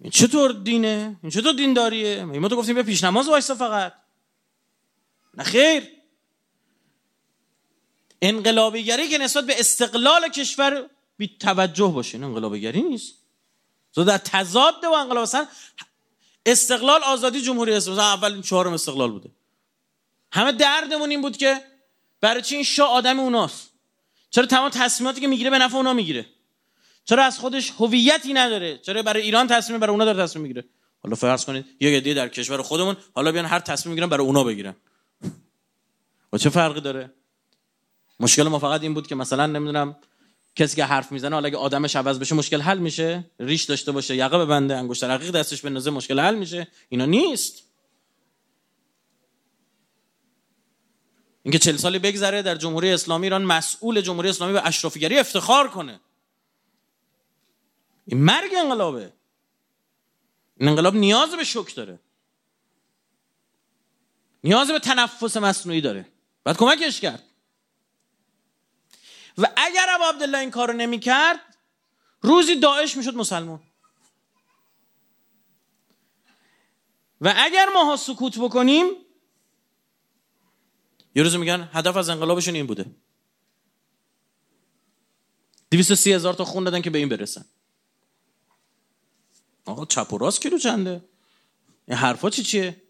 این 0.00 0.10
چطور 0.10 0.52
دینه؟ 0.52 1.16
این 1.22 1.30
چطور 1.30 1.52
دینداریه؟ 1.52 2.24
ما 2.24 2.48
تو 2.48 2.56
گفتیم 2.56 2.74
به 2.74 2.82
پیش 2.82 3.04
نماز 3.04 3.28
وایسا 3.28 3.54
فقط. 3.54 3.92
نه 5.34 5.44
خیر. 5.44 5.97
انقلابیگری 8.22 9.08
که 9.08 9.18
نسبت 9.18 9.46
به 9.46 9.60
استقلال 9.60 10.28
کشور 10.28 10.90
بی 11.16 11.36
توجه 11.40 11.86
باشه. 11.86 12.14
این 12.14 12.24
انقلابیگری 12.24 12.82
نیست. 12.82 13.14
تو 13.94 14.04
در 14.04 14.18
تضاد 14.18 14.74
با 14.82 14.98
انقلاب 14.98 15.22
مثلا 15.22 15.46
استقلال 16.46 17.02
آزادی 17.04 17.40
جمهوری 17.40 17.72
اسلامی. 17.72 18.00
اول 18.00 18.42
چهارم 18.42 18.72
استقلال 18.72 19.10
بوده. 19.10 19.30
همه 20.32 20.52
دردمون 20.52 21.10
این 21.10 21.22
بود 21.22 21.36
که 21.36 21.60
برای 22.20 22.42
چی 22.42 22.54
این 22.54 22.64
شاه 22.64 22.90
آدم 22.90 23.20
اوناست؟ 23.20 23.70
چرا 24.30 24.46
تمام 24.46 24.70
تصمیماتی 24.70 25.20
که 25.20 25.26
می‌گیره 25.26 25.50
به 25.50 25.58
نفع 25.58 25.76
اونا 25.76 25.92
می‌گیره؟ 25.92 26.26
چرا 27.04 27.24
از 27.24 27.38
خودش 27.38 27.72
هویتی 27.78 28.32
نداره؟ 28.32 28.78
چرا 28.78 29.02
برای 29.02 29.22
ایران 29.22 29.46
تصمیم 29.46 29.80
برای 29.80 29.92
اونا 29.92 30.04
داره 30.04 30.22
تصمیم 30.22 30.42
می‌گیره؟ 30.42 30.64
حالا 31.02 31.16
فرض 31.16 31.44
کنید 31.44 31.66
یه 31.80 32.00
گدی 32.00 32.14
در 32.14 32.28
کشور 32.28 32.62
خودمون 32.62 32.96
حالا 33.14 33.32
بیان 33.32 33.44
هر 33.44 33.60
تصمیم 33.60 33.94
می‌گیرن 33.94 34.08
برای 34.08 34.26
اونا 34.26 34.44
بگیرن. 34.44 34.76
و 36.32 36.38
چه 36.38 36.50
فرقی 36.50 36.80
داره؟ 36.80 37.10
مشکل 38.20 38.42
ما 38.42 38.58
فقط 38.58 38.82
این 38.82 38.94
بود 38.94 39.06
که 39.06 39.14
مثلا 39.14 39.46
نمی‌دونم 39.46 39.96
کسی 40.56 40.76
که 40.76 40.84
حرف 40.84 41.12
می‌زنه 41.12 41.34
حالا 41.34 41.48
اگه 41.48 41.56
آدمش 41.56 41.96
عوض 41.96 42.18
بشه 42.18 42.34
مشکل 42.34 42.60
حل 42.60 42.78
میشه 42.78 43.24
ریش 43.40 43.64
داشته 43.64 43.92
باشه 43.92 44.16
یقه 44.16 44.38
ببنده 44.38 44.76
انگشت 44.76 45.04
رقیق 45.04 45.30
دستش 45.30 45.62
بندازه 45.62 45.90
مشکل 45.90 46.20
حل 46.20 46.34
میشه. 46.34 46.68
اینا 46.88 47.06
نیست. 47.06 47.62
اینکه 51.42 51.58
چل 51.58 51.76
سالی 51.76 51.98
بگذره 51.98 52.42
در 52.42 52.54
جمهوری 52.54 52.92
اسلامی 52.92 53.26
ایران 53.26 53.42
مسئول 53.42 54.00
جمهوری 54.00 54.28
اسلامی 54.28 54.52
به 54.52 54.66
اشرافیگری 54.66 55.18
افتخار 55.18 55.68
کنه. 55.68 56.00
این 58.06 58.20
مرگ 58.24 58.50
انقلابه. 58.56 59.12
این 60.56 60.68
انقلاب 60.68 60.94
نیاز 60.94 61.34
به 61.34 61.44
شک 61.44 61.74
داره. 61.74 61.98
نیاز 64.44 64.70
به 64.70 64.78
تنفس 64.78 65.36
مصنوعی 65.36 65.80
داره. 65.80 66.06
باید 66.44 66.56
کمکش 66.56 67.00
کرد. 67.00 67.22
اگر 69.70 69.86
ابو 69.94 70.04
عبدالله 70.04 70.38
این 70.38 70.50
کارو 70.50 70.72
نمی‌کرد 70.72 71.40
روزی 72.22 72.60
داعش 72.60 72.96
می‌شد 72.96 73.14
مسلمان. 73.14 73.60
و 77.20 77.34
اگر 77.36 77.66
ماها 77.74 77.96
سکوت 77.96 78.38
بکنیم 78.38 78.86
یه 81.14 81.22
روز 81.22 81.36
میگن 81.36 81.68
هدف 81.72 81.96
از 81.96 82.08
انقلابشون 82.08 82.54
این 82.54 82.66
بوده. 82.66 82.86
سی 85.96 86.12
هزار 86.12 86.34
تا 86.34 86.44
خون 86.44 86.64
دادن 86.64 86.82
که 86.82 86.90
به 86.90 86.98
این 86.98 87.08
برسن. 87.08 87.44
آقا 89.64 89.84
چپ 89.84 90.12
و 90.12 90.18
راست 90.18 90.42
کیلو 90.42 90.58
چنده؟ 90.58 91.04
این 91.88 91.96
حرفا 91.96 92.30
چی 92.30 92.42
چیه؟ 92.42 92.82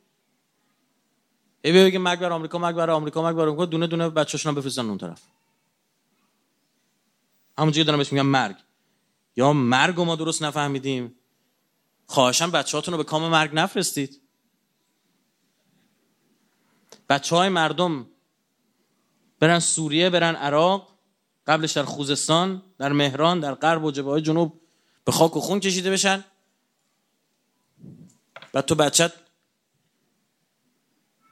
ای 1.63 1.73
بگه 1.73 1.99
مرگ 1.99 2.21
بر 2.21 2.33
آمریکا 2.33 2.59
مرگ 2.59 2.77
بر 2.77 2.91
آمریکا 2.91 3.23
مرگ 3.23 3.37
بر 3.37 3.43
آمریکا. 3.43 3.67
دونه 3.67 3.87
دونه 3.87 4.09
بچه‌شون 4.09 4.55
بفرستن 4.55 4.87
اون 4.87 4.99
طرف. 4.99 5.23
همونجوری 7.59 7.85
دارم 7.85 7.99
بهش 7.99 8.13
میگم 8.13 8.27
مرگ. 8.27 8.57
یا 9.37 9.53
مرگ 9.53 10.01
ما 10.01 10.17
درست 10.17 10.43
نفهمیدیم. 10.43 11.15
خواهشم 12.07 12.51
بچه 12.51 12.81
رو 12.81 12.97
به 12.97 13.05
کام 13.05 13.29
مرگ 13.31 13.51
نفرستید. 13.55 14.21
بچه 17.09 17.37
های 17.37 17.49
مردم 17.49 18.07
برن 19.41 19.59
سوریه 19.59 20.11
برن 20.11 20.35
عراق 20.35 20.99
قبلش 21.47 21.73
در 21.73 21.83
خوزستان 21.83 22.63
در 22.79 22.93
مهران 22.93 23.41
در 23.41 23.55
غرب 23.55 23.85
و 23.85 23.91
جبهه 23.91 24.21
جنوب 24.21 24.61
به 25.05 25.13
خاک 25.13 25.37
و 25.37 25.41
خون 25.41 25.61
کشیده 25.61 25.91
بشن. 25.91 26.25
بعد 28.53 28.67
تو 28.67 28.75
بچت 28.75 29.13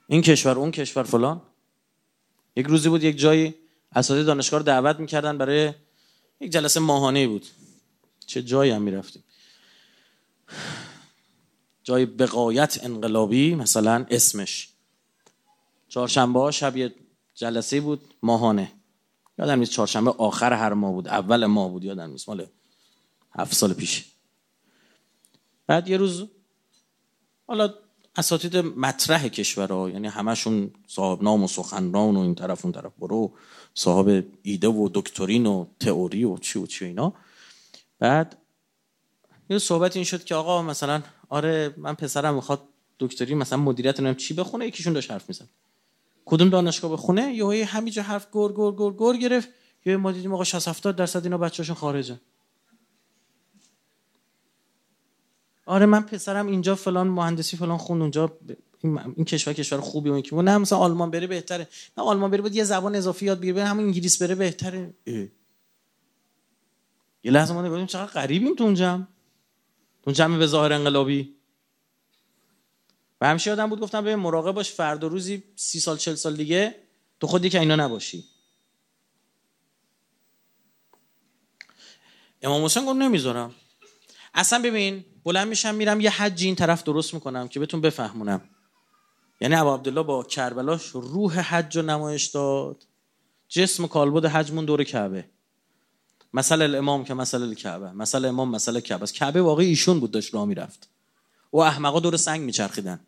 این 0.07 0.23
کشور 0.23 0.59
اون 0.59 0.71
کشور 0.71 1.03
فلان. 1.03 1.43
یک 2.57 2.67
روزی 2.67 2.89
بود 2.89 3.05
یک 3.05 3.19
جایی 3.19 3.55
اساتید 3.93 4.27
دانشگاه 4.27 4.61
رو 4.61 4.67
دعوت 4.67 5.01
می‌کردن 5.01 5.39
برای 5.39 5.75
یک 6.41 6.53
جلسه 6.53 6.81
ماهانه 6.81 7.29
بود. 7.29 7.47
چه 8.27 8.43
جایی 8.43 8.71
هم 8.71 8.83
می‌رفتیم. 8.83 9.25
جای 11.85 12.07
بقایت 12.07 12.85
انقلابی 12.85 13.55
مثلا 13.55 14.07
اسمش. 14.11 14.69
چهارشنبه 15.89 16.41
ها 16.41 16.51
شب 16.51 16.77
یه 16.77 16.95
جلسه 17.35 17.81
بود 17.81 18.15
ماهانه. 18.23 18.73
یادم 19.39 19.59
نیست 19.59 19.71
چهارشنبه 19.71 20.11
آخر 20.11 20.53
هر 20.53 20.73
ماه 20.73 20.93
بود 20.93 21.09
اول 21.09 21.47
ماه 21.47 21.71
بود 21.71 21.85
یادم 21.85 22.11
نیست. 22.11 22.29
مال 22.29 22.47
هفت 23.39 23.55
سال 23.55 23.73
پیش. 23.73 24.05
بعد 25.67 25.89
یه 25.89 25.97
روز 25.97 26.25
حالا 27.47 27.75
اساتید 28.17 28.57
مطرح 28.57 29.29
کشورها 29.29 29.91
یعنی 29.91 30.09
همشون 30.09 30.71
صاحب 30.87 31.23
نام 31.23 31.43
و 31.43 31.49
سخنران 31.49 32.17
و 32.17 32.21
این 32.21 32.35
طرف 32.35 32.65
اون 32.65 32.73
طرف 32.73 32.93
برو. 32.99 33.33
صاحب 33.79 34.25
ایده 34.43 34.69
و 34.69 34.89
دکترین 34.95 35.47
و 35.47 35.67
تئوری 35.81 36.25
و 36.25 36.37
چی 36.37 36.59
و 36.59 36.67
چی 36.67 36.85
اینا. 36.85 37.13
بعد 37.99 38.37
یه 39.51 39.59
صحبت 39.59 39.97
این 39.97 40.05
شد 40.05 40.25
که 40.25 40.35
آقا 40.35 40.63
مثلا 40.63 41.03
آره 41.29 41.75
من 41.77 41.95
پسرم 41.95 42.35
می‌خواد 42.35 42.63
دکتری 42.99 43.35
مثلا 43.35 43.59
مدیریت 43.59 44.01
نمیم 44.01 44.15
چی 44.15 44.35
بخونه 44.35 44.67
یکیشون 44.67 44.93
داشت 44.93 45.11
حرف 45.11 45.29
می‌زد. 45.29 45.49
کدوم 46.25 46.49
دانشگاه 46.49 46.93
بخونه؟ 46.93 47.35
یه 47.35 47.67
همینجا 47.67 48.03
حرف 48.03 48.27
گر 48.33 48.49
گر 48.49 48.71
گر 48.79 48.91
گر 48.99 49.17
گرفت. 49.17 49.49
یه 49.85 49.97
ما 49.97 50.13
دیدیم 50.13 50.35
آقا 50.35 50.45
60 50.45 50.69
70 50.69 50.97
درصد 50.97 51.25
اینا 51.25 51.39
بچه‌شون 51.39 51.77
خارجه. 51.77 52.21
آره 55.67 55.87
من 55.87 56.03
پسرم 56.03 56.47
اینجا 56.47 56.75
فلان 56.75 57.09
مهندسی 57.09 57.57
فلان 57.57 57.79
خوند 57.79 58.01
اونجا 58.03 58.39
این, 59.17 59.25
کشور 59.25 59.53
کشور 59.53 59.81
خوبی 59.81 60.11
اون 60.11 60.23
که 60.23 60.37
نه 60.37 60.59
مثلا 60.59 60.79
آلمان 60.79 61.11
بره 61.11 61.27
بهتره. 61.27 61.69
نه 61.99 62.05
آلمان 62.05 62.31
بره 62.31 62.43
بود 62.43 62.55
یه 62.55 62.65
زبان 62.65 62.95
اضافی 62.95 63.27
یاد 63.27 63.41
بگیره 63.41 63.65
همون 63.65 63.85
انگلیس 63.85 64.23
بره 64.23 64.35
بهتره. 64.35 64.95
یه 67.25 67.33
لحظه 67.33 67.55
ما 67.55 67.63
نگاهیم 67.63 67.87
چقدر 67.87 68.13
غریبیم 68.13 68.55
تو 68.55 68.65
اونجا 68.65 69.09
تو 70.03 70.11
جمع 70.11 70.39
به 70.39 70.47
ظاهر 70.47 70.73
انقلابی. 70.73 71.37
و 73.21 73.27
همیشه 73.27 73.53
آدم 73.53 73.71
بود 73.71 73.81
گفتم 73.81 74.05
به 74.05 74.17
مراقب 74.17 74.53
باش 74.53 74.73
فرد 74.73 75.05
و 75.05 75.09
روزی 75.09 75.43
سی 75.57 75.81
سال 75.81 75.97
چل 75.97 76.15
سال 76.15 76.37
دیگه 76.37 76.75
تو 77.21 77.27
خودی 77.27 77.51
که 77.51 77.61
اینا 77.61 77.77
نباشی. 77.77 78.25
امام 82.43 82.65
حسین 82.65 82.87
گفت 82.87 82.97
نمی‌ذارم. 82.97 83.55
اصلا 84.35 84.63
ببین 84.63 85.05
بلند 85.25 85.49
میشم 85.49 85.75
میرم 85.75 86.01
یه 86.01 86.11
حجی 86.11 86.47
این 86.47 86.55
طرف 86.55 86.83
درست 86.83 87.15
می‌کنم 87.15 87.49
که 87.49 87.61
بهتون 87.61 87.81
بفهمونم. 87.81 88.41
یعنی 89.41 89.55
ابو 89.55 89.75
عبدالله 89.75 90.03
با 90.03 90.23
کربلاش 90.23 90.87
روح 90.87 91.39
حج 91.41 91.77
و 91.77 91.83
نمایش 91.83 92.25
داد. 92.25 92.87
جسم 93.49 93.87
کالبد 93.87 94.25
حجمون 94.25 94.65
دور 94.65 94.85
کعبه. 94.85 95.29
مثل 96.33 96.63
الامام 96.63 97.05
که 97.05 97.15
مثل 97.15 97.43
الکعبه. 97.43 97.93
مثل 97.93 98.25
امام 98.25 98.51
مثل 98.51 98.81
کعبه. 98.81 99.03
است 99.03 99.15
کعبه 99.15 99.43
واقعی 99.43 99.67
ایشون 99.67 100.01
بود 100.01 100.11
داشت 100.11 100.35
راه 100.35 100.45
می‌رفت 100.45 100.89
و 101.53 101.57
احمقا 101.57 102.01
دور 102.01 102.17
سنگ 102.17 102.41
میچرخیدن. 102.41 103.01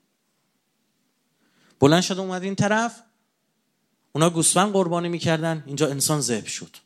بلند 1.80 2.02
شد 2.02 2.18
اومد 2.18 2.42
این 2.42 2.54
طرف. 2.54 3.02
اونا 4.12 4.30
گوسفند 4.30 4.72
قربانی 4.72 5.08
می‌کردن. 5.08 5.64
اینجا 5.66 5.88
انسان 5.88 6.20
ذبح 6.20 6.46
شد. 6.46 6.76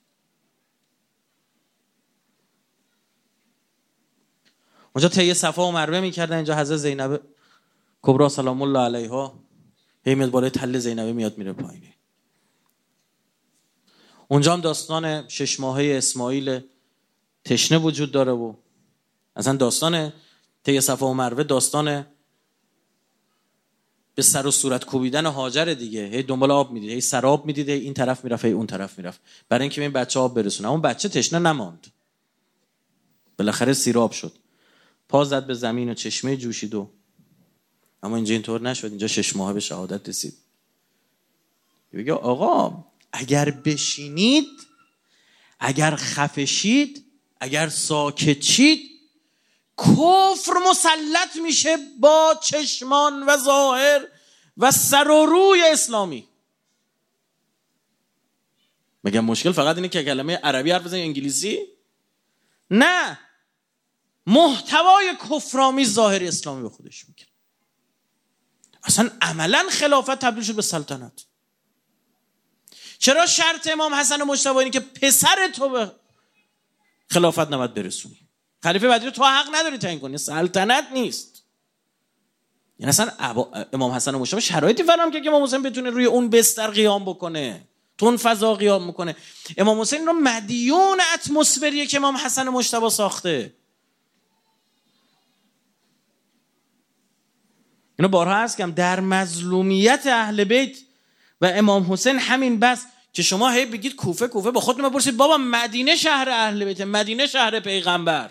اونجا 4.92 5.08
طی 5.08 5.34
صفا 5.34 5.68
و 5.68 5.72
مروه 5.72 6.00
می‌کردن. 6.00 6.36
اینجا 6.36 6.56
حضرت 6.56 6.76
زینب 6.76 7.20
کبرا 8.02 8.28
سلام 8.28 8.62
الله 8.62 8.78
علیها. 8.78 9.38
هی 10.04 10.14
میاد 10.14 10.30
بالای 10.30 10.50
تل 10.50 10.78
زینبه 10.78 11.12
میاد 11.12 11.38
میره 11.38 11.52
پایینه 11.52 11.94
اونجا 14.28 14.52
هم 14.52 14.60
داستان 14.60 15.28
شش 15.28 15.60
ماهه 15.60 15.84
اسماعیل 15.84 16.60
تشنه 17.44 17.78
وجود 17.78 18.12
داره 18.12 18.32
و 18.32 18.54
اصلا 19.36 19.56
داستان 19.56 20.12
طی 20.64 20.80
صفا 20.80 21.06
و 21.06 21.14
مروه 21.14 21.42
داستان 21.42 22.06
به 24.14 24.22
سر 24.22 24.46
و 24.46 24.50
صورت 24.50 24.84
کوبیدن 24.84 25.26
هاجر 25.26 25.64
دیگه. 25.64 26.06
هی 26.06 26.22
دنبال 26.22 26.50
آب 26.50 26.72
می‌دید 26.72 26.90
هی 26.90 27.00
سراب 27.00 27.46
می‌دید 27.46 27.68
هی 27.68 27.80
این 27.80 27.94
طرف 27.94 28.24
می‌رفت 28.24 28.44
هی 28.44 28.52
اون 28.52 28.66
طرف 28.66 28.98
می‌رفت. 28.98 29.20
برای 29.48 29.62
اینکه 29.62 29.80
این 29.80 29.92
بچه 29.92 30.20
آب 30.20 30.34
برسونه. 30.34 30.68
اون 30.68 30.80
بچه 30.80 31.08
تشنه 31.08 31.38
نماند. 31.38 31.86
بالاخره 33.38 33.72
سیراب 33.72 34.12
شد. 34.12 34.32
پا 35.08 35.24
زد 35.24 35.46
به 35.46 35.54
زمین 35.54 35.90
و 35.90 35.94
چشمه 35.94 36.36
جوشید 36.36 36.74
و 36.74 36.90
اما 38.02 38.16
اینجا 38.16 38.32
اینطور 38.32 38.60
نشد. 38.60 38.86
اینجا 38.86 39.06
شش 39.06 39.36
ماه 39.36 39.52
به 39.52 39.60
شهادت 39.60 40.08
رسید. 40.08 40.34
بگه 41.92 42.12
آقا 42.12 42.84
اگر 43.12 43.50
بشینید 43.50 44.48
اگر 45.60 45.96
خفشید 45.96 47.04
اگر 47.40 47.68
ساکت 47.68 48.42
شید 48.42 48.90
کفر 49.78 50.52
مسلط 50.70 51.36
میشه 51.42 51.76
با 52.00 52.40
چشمان 52.42 53.22
و 53.22 53.36
ظاهر 53.36 54.08
و 54.56 54.70
سر 54.70 55.08
و 55.08 55.26
روی 55.26 55.62
اسلامی. 55.72 56.28
مگه 59.04 59.20
مشکل 59.20 59.52
فقط 59.52 59.76
اینه 59.76 59.88
که 59.88 60.04
کلمه 60.04 60.36
عربی 60.36 60.70
حرف 60.70 60.84
بزنی 60.84 61.00
انگلیسی؟ 61.00 61.58
نه. 62.70 63.18
محتوای 64.26 65.16
کفرامی 65.30 65.84
ظاهر 65.86 66.24
اسلامی 66.24 66.62
به 66.62 66.68
خودش 66.68 67.08
می‌گیره 67.08 67.31
اصلا 68.84 69.10
عملا 69.20 69.66
خلافت 69.70 70.18
تبدیل 70.18 70.44
شد 70.44 70.54
به 70.54 70.62
سلطنت. 70.62 71.24
چرا 72.98 73.26
شرط 73.26 73.68
امام 73.72 73.94
حسن 73.94 74.22
مجتبی 74.22 74.58
اینه 74.58 74.70
که 74.70 74.80
پسر 74.80 75.48
تو 75.48 75.68
به 75.68 75.92
خلافت 77.10 77.52
نباید 77.52 77.74
برسونی؟ 77.74 78.18
خلیفه 78.62 78.88
بعدی 78.88 79.10
تو 79.10 79.24
حق 79.24 79.54
نداری 79.54 79.78
تعیین 79.78 80.00
کنی. 80.00 80.18
سلطنت 80.18 80.84
نیست. 80.92 81.42
یعنی 82.78 82.88
اصلا 82.88 83.10
امام 83.72 83.92
حسن 83.92 84.14
مجتبی 84.14 84.40
شرایطی 84.40 84.82
فراهم 84.82 85.10
که 85.10 85.22
امام 85.26 85.42
حسین 85.42 85.62
بتونه 85.62 85.90
روی 85.90 86.04
اون 86.04 86.30
بستر 86.30 86.70
قیام 86.70 87.04
بکنه. 87.04 87.68
تو 87.98 88.06
اون 88.06 88.16
فضا 88.16 88.54
قیام 88.54 88.86
می‌کنه 88.86 89.16
امام 89.58 89.80
حسین 89.80 90.06
رو 90.06 90.12
مدیون 90.12 91.00
اتمسفریه 91.14 91.86
که 91.86 91.96
امام 91.96 92.16
حسن 92.16 92.48
مجتبی 92.48 92.90
ساخته. 92.90 93.54
اینو 97.98 98.08
بارها 98.08 98.34
هست 98.34 98.58
کم 98.58 98.70
در 98.70 99.00
مظلومیت 99.00 100.06
اهل 100.06 100.44
بیت 100.44 100.78
و 101.40 101.46
امام 101.46 101.92
حسین 101.92 102.18
همین 102.18 102.60
بس 102.60 102.86
که 103.12 103.22
شما 103.22 103.50
هی 103.50 103.66
بگید 103.66 103.96
کوفه 103.96 104.28
کوفه 104.28 104.50
با 104.50 104.60
خودتون 104.60 104.88
بپرسید 104.88 105.16
بابا 105.16 105.36
مدینه 105.36 105.96
شهر 105.96 106.28
اهل 106.28 106.64
بیت 106.64 106.80
مدینه 106.80 107.26
شهر 107.26 107.60
پیغمبر. 107.60 108.30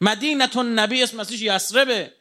مدینه 0.00 0.62
نبی 0.62 1.02
اسم 1.02 1.16
مسیح 1.16 1.54
یسربه 1.54 2.12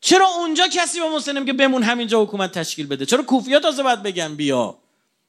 چرا 0.00 0.26
اونجا 0.26 0.68
کسی 0.68 1.00
با 1.00 1.16
مسلم 1.16 1.44
که 1.44 1.52
بمون 1.52 1.82
همینجا 1.82 2.22
حکومت 2.22 2.58
تشکیل 2.58 2.86
بده؟ 2.86 3.06
چرا 3.06 3.22
کوفیا 3.22 3.60
تازه 3.60 3.82
باید 3.82 4.02
بگن 4.02 4.34
بیا؟ 4.34 4.78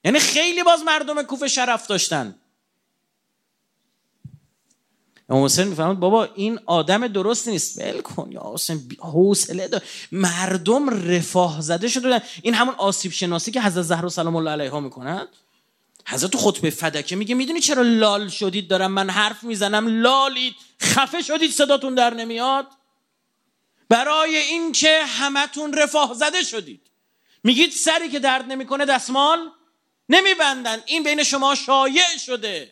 یعنی 0.05 0.19
خیلی 0.19 0.63
باز 0.63 0.83
مردم 0.83 1.23
کوفه 1.23 1.47
شرف 1.47 1.87
داشتن. 1.87 2.35
امام 5.33 5.45
حسین 5.45 5.67
می‌فهمد 5.67 5.99
بابا 5.99 6.23
این 6.23 6.59
آدم 6.65 7.07
درست 7.07 7.47
نیست. 7.47 7.79
ول 7.81 8.01
کن 8.01 8.31
یا 8.31 8.51
حسین 8.53 8.97
حوصله 8.99 9.67
دار. 9.67 9.81
مردم 10.11 11.09
رفاه 11.09 11.61
زده 11.61 11.87
شده 11.87 12.21
این 12.41 12.53
همون 12.53 12.75
آسیب 12.75 13.11
شناسی 13.11 13.51
که 13.51 13.61
حضرت 13.61 13.83
زهرا 13.83 14.09
سلام 14.09 14.35
الله 14.35 14.51
علیها 14.51 14.79
می‌کنند 14.79 15.27
حضرت 16.07 16.37
خطبه 16.37 16.69
فدکه 16.69 17.15
میگه 17.15 17.35
می‌دونی 17.35 17.59
چرا 17.59 17.81
لال 17.81 18.29
شدید 18.29 18.67
دارم؟ 18.67 18.91
من 18.91 19.09
حرف 19.09 19.43
می‌زنم 19.43 20.01
لالید 20.01 20.55
خفه 20.81 21.21
شدید 21.21 21.51
صداتون 21.51 21.95
در 21.95 22.13
نمیاد. 22.13 22.67
برای 23.89 24.37
اینکه 24.37 25.05
همتون 25.05 25.73
رفاه 25.73 26.13
زده 26.13 26.43
شدید. 26.43 26.81
میگید 27.43 27.71
سری 27.71 28.09
که 28.09 28.19
درد 28.19 28.51
نمی‌کنه 28.51 28.85
دستمال 28.85 29.39
نمیبندن. 30.09 30.77
این 30.85 31.03
بین 31.03 31.23
شما 31.23 31.55
شایع 31.55 32.17
شده. 32.25 32.71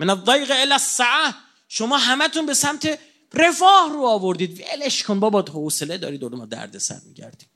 من 0.00 0.10
الضیق 0.10 0.50
الى 0.50 0.72
السعه 0.72 1.34
شما 1.68 1.96
همتون 1.98 2.46
به 2.46 2.54
سمت 2.54 2.98
رفاه 3.34 3.92
رو 3.92 4.04
آوردید. 4.06 4.60
ولش 4.60 5.02
کن 5.02 5.20
بابا 5.20 5.42
حوصله 5.42 5.98
داری 5.98 6.18
دور 6.18 6.34
ما 6.34 6.46
درد 6.46 6.78
سر 6.78 7.00
میگردیم 7.06 7.48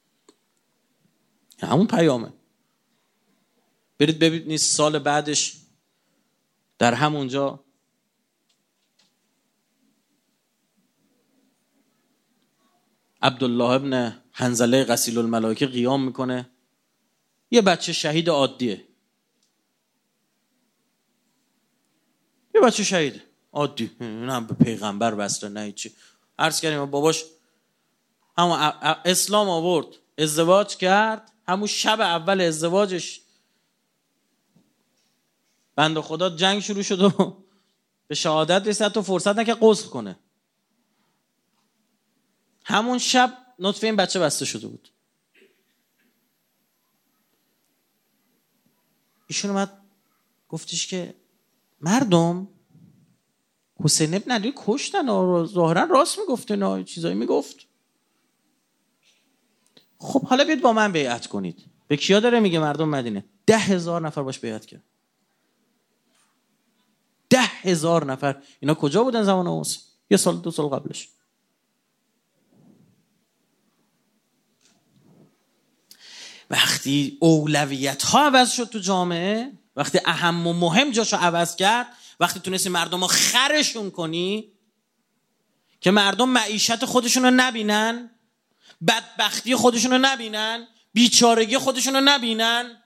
همون 1.59 1.87
پیامه. 1.87 2.33
برید 3.99 4.19
ببینید 4.19 4.59
سال 4.59 4.99
بعدش 4.99 5.57
در 6.79 6.95
همونجا 6.95 7.65
عبدالله 13.23 13.71
ابن 13.71 14.23
حنزله 14.33 14.85
غسیل 14.85 15.19
الملائکه 15.19 15.67
قیام 15.67 16.05
می‌کنه. 16.05 16.51
یه 17.51 17.63
بچه 17.63 17.93
شهید 17.93 18.29
عادیه. 18.29 18.85
یه 22.55 22.61
بچه 22.61 22.85
شهیده 22.85 23.23
عادی. 23.53 23.91
هم 24.01 24.47
به 24.47 24.55
پیغمبر 24.55 25.15
بسته 25.15 25.49
نه 25.49 25.73
چی 25.73 25.93
عرض 26.39 26.61
کردیم 26.61 26.85
باباش 26.85 27.25
همون 28.39 28.59
اسلام 29.05 29.49
آورد. 29.49 29.87
ازدواج 30.19 30.77
کرد. 30.77 31.33
همون 31.49 31.67
شب 31.67 32.01
اول 32.01 32.41
ازدواجش 32.41 33.21
بند 35.77 36.01
خدا 36.01 36.31
جنگ 36.31 36.61
شروع 36.61 36.83
شد 36.83 37.03
و 37.03 37.43
به 38.09 38.15
شهادت 38.15 38.69
رسید. 38.69 38.89
تو 38.89 39.03
فرصت 39.03 39.39
نکه 39.39 39.55
قصد 39.55 39.87
کنه. 39.87 40.19
همون 42.65 42.99
شب 42.99 43.39
نطفه 43.59 43.87
این 43.87 43.97
بچه 43.97 44.21
بسته 44.21 44.45
شده 44.45 44.67
بود. 44.67 44.89
ایشون 49.27 49.51
اومد 49.51 49.81
گفتش 50.49 50.87
که 50.87 51.15
مردم 51.85 52.49
حسین 53.81 54.15
ابن 54.15 54.31
علی 54.31 54.53
کشتن 54.57 55.07
ظاهرا 55.45 55.85
راست 55.85 56.19
می‌گفته 56.19 56.57
نه 56.57 56.85
چیزایی 56.85 57.15
می‌گفت. 57.15 57.57
خب 59.99 60.27
حالا 60.27 60.45
بیاید 60.45 60.63
با 60.63 60.73
من 60.73 60.93
بیعت 60.93 61.27
کنید. 61.27 61.65
به 61.89 61.97
کیا 61.97 62.21
داره 62.21 62.41
میگه 62.41 62.59
مردم 62.59 62.89
مدینه؟ 62.89 63.25
ده 63.47 63.59
هزار 63.59 64.01
نفر 64.01 64.23
باش 64.23 64.39
بیعت 64.39 64.67
کرد. 64.67 64.83
ده 67.31 67.41
هزار 67.43 68.05
نفر. 68.05 68.43
اینا 68.61 68.75
کجا 68.75 69.05
بودن 69.05 69.23
زمان 69.23 69.47
اوس؟ 69.47 69.85
یه 70.11 70.17
سال 70.17 70.37
دو 70.37 70.51
سال 70.51 70.67
قبلش. 70.67 71.09
وقتی 76.51 77.19
اولویت 77.21 78.03
ها 78.03 78.27
عوض 78.27 78.51
شد 78.51 78.65
تو 78.65 78.79
جامعه 78.79 79.53
وقتی 79.77 80.01
اهم 80.05 80.47
و 80.47 80.53
مهم 80.53 80.91
جاشو 80.91 81.17
عوض 81.17 81.57
کرد 81.57 81.87
وقتی 82.21 82.41
تونستی 82.41 82.69
مردم 82.69 83.01
رو 83.01 83.07
خرشون 83.07 83.91
کنی 83.91 84.53
که 85.81 85.91
مردم 85.91 86.29
معیشت 86.29 86.85
خودشون 86.85 87.23
رو 87.23 87.31
نبینن 87.31 88.11
بدبختی 88.89 89.55
خودشون 89.55 89.91
رو 89.91 89.99
نبینن 89.99 90.67
بیچارگی 90.93 91.59
خودشون 91.59 91.95
رو 91.95 92.01
نبینن 92.01 92.83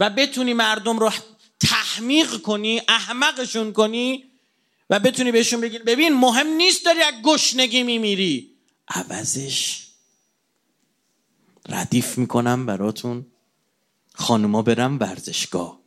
و 0.00 0.10
بتونی 0.10 0.54
مردم 0.54 0.98
رو 0.98 1.12
تحمیق 1.60 2.40
کنی 2.40 2.82
احمقشون 2.88 3.72
کنی 3.72 4.24
و 4.90 5.00
بتونی 5.00 5.32
بهشون 5.32 5.60
بگی 5.60 5.78
ببین 5.78 6.14
مهم 6.14 6.46
نیست 6.46 6.84
داری 6.84 7.02
از 7.02 7.14
گشنگی 7.22 7.82
میمیری. 7.82 8.56
عوضش. 8.88 9.86
ردیف 11.68 12.18
می‌کنم 12.18 12.66
براتون. 12.66 13.26
خانوما 14.14 14.62
برم 14.62 14.98
ورزشگاه. 14.98 15.83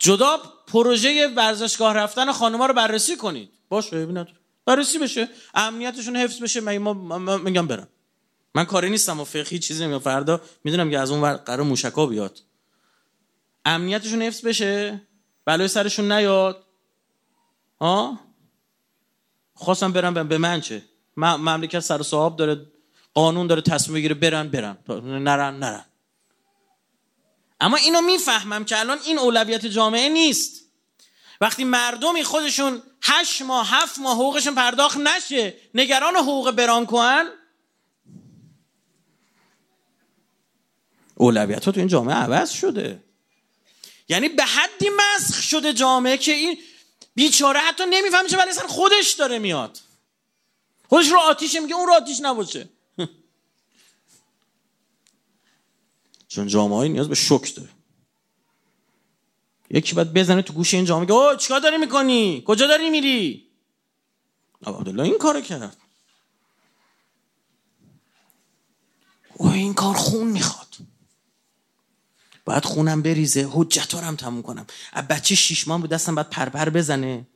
جدا 0.00 0.38
پروژه 0.66 1.28
ورزشگاه 1.36 1.94
رفتن 1.94 2.32
خانوما 2.32 2.66
رو 2.66 2.74
بررسی 2.74 3.16
کنید. 3.16 3.50
باشه 3.68 3.96
ببینید 3.96 4.26
بررسی 4.64 4.98
بشه. 4.98 5.28
امنیتشون 5.54 6.16
حفظ 6.16 6.42
بشه. 6.42 6.60
ما 6.60 6.92
میگم 7.38 7.66
برم. 7.66 7.88
من 8.54 8.64
کاری 8.64 8.90
نیستم 8.90 9.20
و 9.20 9.24
فقهی 9.24 9.58
چیزی 9.58 9.84
نمیگم 9.84 9.98
فردا 9.98 10.40
می‌دونم 10.64 10.90
که 10.90 10.98
از 10.98 11.10
اون 11.10 11.36
قرار 11.36 11.62
موشکا 11.62 12.06
بیاد. 12.06 12.40
امنیتشون 13.64 14.22
حفظ 14.22 14.46
بشه. 14.46 15.02
بلای 15.44 15.68
سرشون 15.68 16.12
نیاد. 16.12 16.64
ها؟ 17.80 18.20
خواستم 19.54 19.92
برم 19.92 20.28
به 20.28 20.38
من 20.38 20.60
چه؟ 20.60 20.82
مملکت 21.16 21.80
سر 21.80 22.02
صاحب 22.02 22.36
داره 22.36 22.66
قانون 23.14 23.46
داره 23.46 23.60
تصمیم 23.60 23.94
بگیره 23.94 24.14
برن 24.14 24.48
برن. 24.48 24.78
نرن 25.04 25.58
نرن. 25.58 25.84
اما 27.60 27.76
اینو 27.76 28.00
می‌فهمم 28.00 28.64
که 28.64 28.78
الان 28.78 28.98
این 29.04 29.18
اولویت 29.18 29.66
جامعه 29.66 30.08
نیست. 30.08 30.60
وقتی 31.40 31.64
مردمی 31.64 32.24
خودشون 32.24 32.82
هشت 33.02 33.42
ماه 33.42 33.68
هفت 33.70 33.98
ماه 33.98 34.16
حقوقشون 34.16 34.54
پرداخت 34.54 34.96
نشه 34.96 35.54
نگران 35.74 36.16
حقوق 36.16 36.50
برانکوان 36.50 37.30
اولویت 41.14 41.64
ها 41.64 41.72
تو 41.72 41.80
این 41.80 41.88
جامعه 41.88 42.16
عوض 42.16 42.50
شده. 42.50 43.02
یعنی 44.08 44.28
به 44.28 44.44
حدی 44.44 44.88
مسخ 44.96 45.42
شده 45.42 45.72
جامعه 45.72 46.16
که 46.18 46.32
این 46.32 46.58
بیچاره 47.14 47.60
حتی 47.60 47.84
نمی‌فهمه 47.90 48.28
چه 48.28 48.38
ولی 48.38 48.52
خودش 48.52 49.10
داره 49.10 49.38
میاد. 49.38 49.78
خودش 50.88 51.08
رو 51.08 51.18
آتیشه 51.18 51.60
میگه 51.60 51.74
اون 51.74 51.86
رو 51.86 51.92
آتیش 51.92 52.20
نباشه. 52.20 52.68
چون 56.30 56.46
جامعه 56.46 56.88
نیاز 56.88 57.08
به 57.08 57.14
شک 57.14 57.54
داره. 57.54 57.68
یکی 59.70 59.94
باید 59.94 60.12
بزنه 60.12 60.42
تو 60.42 60.52
گوش 60.52 60.74
این 60.74 60.84
جامعه 60.84 61.06
که 61.06 61.12
اوه 61.12 61.36
چیکار 61.36 61.60
داری 61.60 61.78
می‌کنی؟ 61.78 62.42
کجا 62.46 62.66
داری 62.66 62.90
میری 62.90 63.48
عبدالله 64.66 65.02
این 65.02 65.18
کارو 65.18 65.40
کرد. 65.40 65.76
او 69.34 69.48
این 69.48 69.74
کار 69.74 69.94
خون 69.94 70.26
می‌خواد. 70.26 70.76
باید 72.44 72.64
خونم 72.64 73.02
بریزه 73.02 73.48
حجتارم 73.52 74.16
تموم 74.16 74.42
کنم. 74.42 74.66
از 74.92 75.08
بچه 75.08 75.34
شیش 75.34 75.68
ماه 75.68 75.80
بود 75.80 75.90
دستم 75.90 76.14
باید 76.14 76.30
پرپر 76.30 76.70
بزنه. 76.70 77.26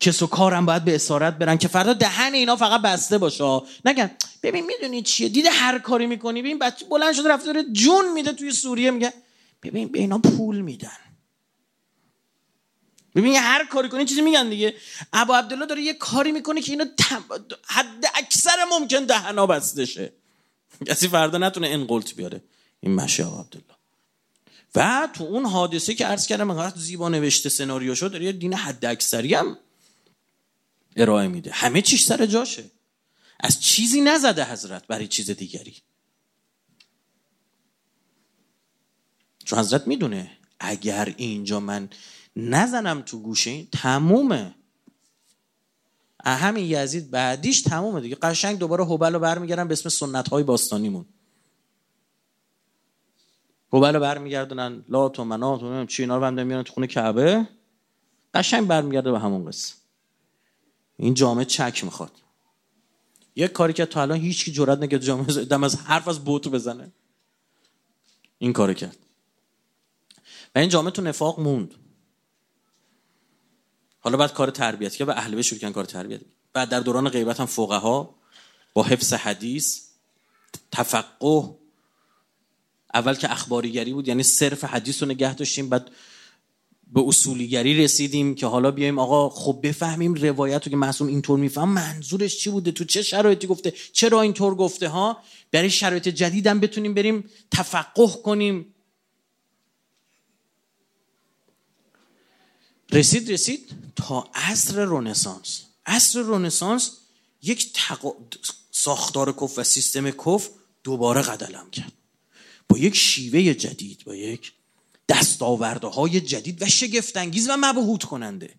کس 0.00 0.22
و 0.22 0.26
کارم 0.26 0.66
باید 0.66 0.84
به 0.84 0.94
اسارت 0.94 1.38
برن 1.38 1.58
که 1.58 1.68
فردا 1.68 1.92
دهن 1.92 2.34
اینا 2.34 2.56
فقط 2.56 2.82
بسته 2.82 3.18
باشه. 3.18 3.60
نگن 3.84 4.10
ببین 4.42 4.66
می‌دونی 4.66 5.02
چیه؟ 5.02 5.28
دیده 5.28 5.50
هر 5.50 5.78
کاری 5.78 6.06
می‌کنی 6.06 6.42
ببین 6.42 6.58
بچه 6.58 6.86
بلند 6.86 7.14
شده 7.14 7.28
رفته 7.28 7.46
داره 7.46 7.64
جون 7.72 8.12
میده 8.12 8.32
توی 8.32 8.52
سوریه 8.52 8.90
میگه 8.90 9.12
ببین 9.62 9.88
به 9.88 9.98
اینا 9.98 10.18
پول 10.18 10.60
میدن. 10.60 10.90
ببین 13.14 13.34
هر 13.34 13.64
کاری 13.66 13.88
کنی 13.88 14.04
چیزی 14.04 14.20
میگن 14.20 14.48
دیگه. 14.48 14.74
ابو 15.12 15.32
عبدالله 15.32 15.66
داره 15.66 15.82
یه 15.82 15.94
کاری 15.94 16.32
می‌کنه 16.32 16.62
که 16.62 16.72
اینو 16.72 16.84
حد 17.66 18.04
اکثر 18.14 18.56
ممکن 18.70 19.04
دهنا 19.04 19.46
بسته 19.46 19.86
شه. 19.86 20.12
کسی 20.86 21.08
فردا 21.08 21.38
نتونه 21.38 21.66
این 21.66 21.84
قلت 21.84 22.14
بیاره. 22.14 22.40
این 22.80 22.94
مشه 22.94 23.26
ابو 23.26 23.40
عبدالله. 23.40 23.68
و 24.74 25.08
تو 25.14 25.24
اون 25.24 25.46
حادثه 25.46 25.94
که 25.94 26.06
عرض 26.06 26.26
کردم 26.26 26.72
زیبا 26.76 27.08
نوشته 27.08 27.48
سناریو 27.48 27.94
شد 27.94 28.12
داره 28.12 28.24
یه 28.24 28.32
دین 28.32 28.54
حد 28.54 28.84
اکثری 28.84 29.34
هم 29.34 29.58
ارائه 30.98 31.28
میده. 31.28 31.50
همه 31.52 31.82
چیش 31.82 32.04
سر 32.04 32.26
جاشه. 32.26 32.64
از 33.40 33.60
چیزی 33.60 34.00
نزده 34.00 34.52
حضرت 34.52 34.86
برای 34.86 35.08
چیز 35.08 35.30
دیگری. 35.30 35.76
چون 39.44 39.58
حضرت 39.58 39.86
می‌دونه 39.86 40.30
اگر 40.60 41.14
اینجا 41.16 41.60
من 41.60 41.88
نزنم 42.36 43.02
تو 43.02 43.22
گوشه 43.22 43.50
این 43.50 43.68
تمومه. 43.72 44.54
همین 46.24 46.64
یزید 46.64 47.10
بعدیش 47.10 47.62
تمومه 47.62 48.00
دیگه. 48.00 48.14
قشنگ 48.14 48.58
دوباره 48.58 48.84
هبل 48.84 49.12
رو 49.12 49.18
برمیگردن 49.18 49.68
به 49.68 49.72
اسم 49.72 49.88
سنت 49.88 50.28
های 50.28 50.42
باستانیمون. 50.42 51.06
هبل 53.72 53.94
رو 53.94 54.00
برمیگردونن. 54.00 54.84
لات 54.88 55.18
و 55.18 55.24
منات 55.24 55.62
و 55.62 55.86
چی 55.86 56.02
اینا 56.02 56.18
رو 56.18 56.44
میارن 56.44 56.62
تو 56.62 56.72
خونه 56.72 56.86
کعبه. 56.86 57.48
قشنگ 58.34 58.66
برمیگرده 58.66 59.12
به 59.12 59.18
همون 59.18 59.44
قصه. 59.44 59.74
این 60.98 61.14
جامعه 61.14 61.44
چک 61.44 61.84
می‌خواد. 61.84 62.12
یک 63.36 63.52
کاری 63.52 63.72
که 63.72 63.86
تا 63.86 64.02
الان 64.02 64.18
هیچ 64.18 64.44
کی 64.44 64.52
جرئت 64.52 64.78
نکرد 64.78 65.02
جامعه 65.02 65.44
دم 65.44 65.64
از 65.64 65.76
حرف 65.76 66.08
از 66.08 66.24
بوت 66.24 66.48
بزنه. 66.48 66.92
این 68.38 68.52
کارو 68.52 68.74
کرد. 68.74 68.96
و 70.54 70.58
این 70.58 70.68
جامعه 70.68 70.90
تو 70.90 71.02
نفاق 71.02 71.40
موند. 71.40 71.74
حالا 74.00 74.16
بعد 74.16 74.32
کار 74.32 74.50
تربیت 74.50 74.96
که 74.96 75.04
و 75.04 75.10
اهل 75.10 75.42
شروع 75.42 75.60
کردن 75.60 75.72
کار 75.72 75.84
تربیت 75.84 76.20
بعد 76.52 76.68
در 76.68 76.80
دوران 76.80 77.08
غیبت 77.08 77.40
هم 77.40 77.46
فقها 77.46 78.14
با 78.74 78.82
حفظ 78.82 79.12
حدیث 79.12 79.88
تفقه 80.72 81.54
اول 82.94 83.14
که 83.14 83.32
اخباریگری 83.32 83.92
بود 83.92 84.08
یعنی 84.08 84.22
صرف 84.22 84.64
حدیث 84.64 85.02
رو 85.02 85.08
نگه 85.08 85.34
داشتیم 85.34 85.68
بعد 85.68 85.90
به 86.92 87.00
اصولیگری 87.06 87.84
رسیدیم 87.84 88.34
که 88.34 88.46
حالا 88.46 88.70
بیایم 88.70 88.98
آقا 88.98 89.28
خب 89.28 89.60
بفهمیم 89.62 90.14
روایت 90.14 90.64
رو 90.64 90.70
که 90.70 90.76
معصوم 90.76 91.08
اینطور 91.08 91.38
میفهم. 91.38 91.68
منظورش 91.68 92.38
چی 92.38 92.50
بوده؟ 92.50 92.72
تو 92.72 92.84
چه 92.84 93.02
شرایطی 93.02 93.46
گفته؟ 93.46 93.72
چرا 93.92 94.20
اینطور 94.22 94.54
گفته 94.54 94.88
ها؟ 94.88 95.22
برای 95.50 95.70
شرایط 95.70 96.08
جدیدم 96.08 96.60
بتونیم 96.60 96.94
بریم 96.94 97.24
تفقه 97.50 98.06
کنیم. 98.24 98.74
رسید 102.92 103.32
رسید 103.32 103.70
تا 103.96 104.30
عصر 104.34 104.84
رونسانس 104.84 105.62
عصر 105.86 106.20
رونسانس 106.20 106.96
یک 107.42 107.72
تق... 107.74 108.12
ساختار 108.70 109.32
کف 109.32 109.58
و 109.58 109.64
سیستم 109.64 110.10
کف 110.10 110.50
دوباره 110.84 111.22
قدلم 111.22 111.70
کرد. 111.70 111.92
با 112.68 112.78
یک 112.78 112.94
شیوه 112.94 113.54
جدید 113.54 114.04
با 114.04 114.14
یک 114.14 114.52
دستاورده 115.08 115.86
های 115.86 116.20
جدید 116.20 116.62
و 116.62 116.66
شگفتانگیز 116.66 117.48
و 117.48 117.56
مبهوت 117.60 118.04
کننده. 118.04 118.54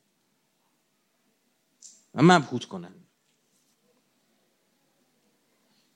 و 2.16 2.24
مبهوت 2.24 2.66
کننده. 2.66 3.00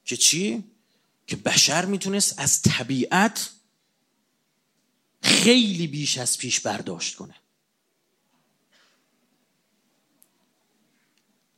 که 0.05 0.17
چی؟ 0.17 0.63
که 1.27 1.35
بشر 1.35 1.85
می‌تونست 1.85 2.39
از 2.39 2.61
طبیعت 2.61 3.49
خیلی 5.21 5.87
بیش 5.87 6.17
از 6.17 6.37
پیش 6.37 6.59
برداشت 6.59 7.15
کنه. 7.15 7.35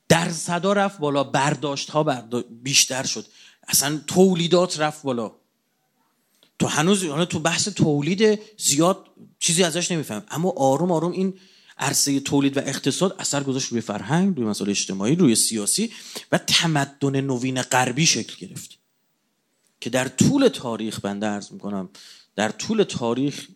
در 0.09 0.31
صدا 0.31 0.73
رفت 0.73 0.97
بالا 0.97 1.23
برداشت 1.23 1.89
ها 1.89 2.03
بیشتر 2.41 3.03
شد. 3.05 3.25
اصلا 3.67 3.97
تولیدات 4.07 4.79
رفت 4.79 5.03
بالا. 5.03 5.35
تو 6.59 6.67
هنوز 6.67 7.05
تو 7.05 7.39
بحث 7.39 7.69
تولید 7.69 8.39
زیاد 8.57 9.05
چیزی 9.39 9.63
ازش 9.63 9.91
نمیفهم 9.91 10.23
اما 10.31 10.53
آروم 10.57 10.91
آروم 10.91 11.11
این 11.11 11.33
عرصه 11.77 12.19
تولید 12.19 12.57
و 12.57 12.59
اقتصاد 12.59 13.15
اثر 13.19 13.43
گذاشت 13.43 13.71
روی 13.71 13.81
فرهنگ 13.81 14.37
روی 14.37 14.45
مسائل 14.45 14.69
اجتماعی 14.69 15.15
روی 15.15 15.35
سیاسی 15.35 15.91
و 16.31 16.37
تمدن 16.37 17.21
نوین 17.21 17.61
غربی 17.61 18.05
شکل 18.05 18.47
گرفت. 18.47 18.77
که 19.81 19.89
در 19.89 20.07
طول 20.07 20.47
تاریخ 20.47 20.99
بنده 20.99 21.27
ارز 21.27 21.53
می‌کنم 21.53 21.89
در 22.35 22.49
طول 22.49 22.83
تاریخ 22.83 23.47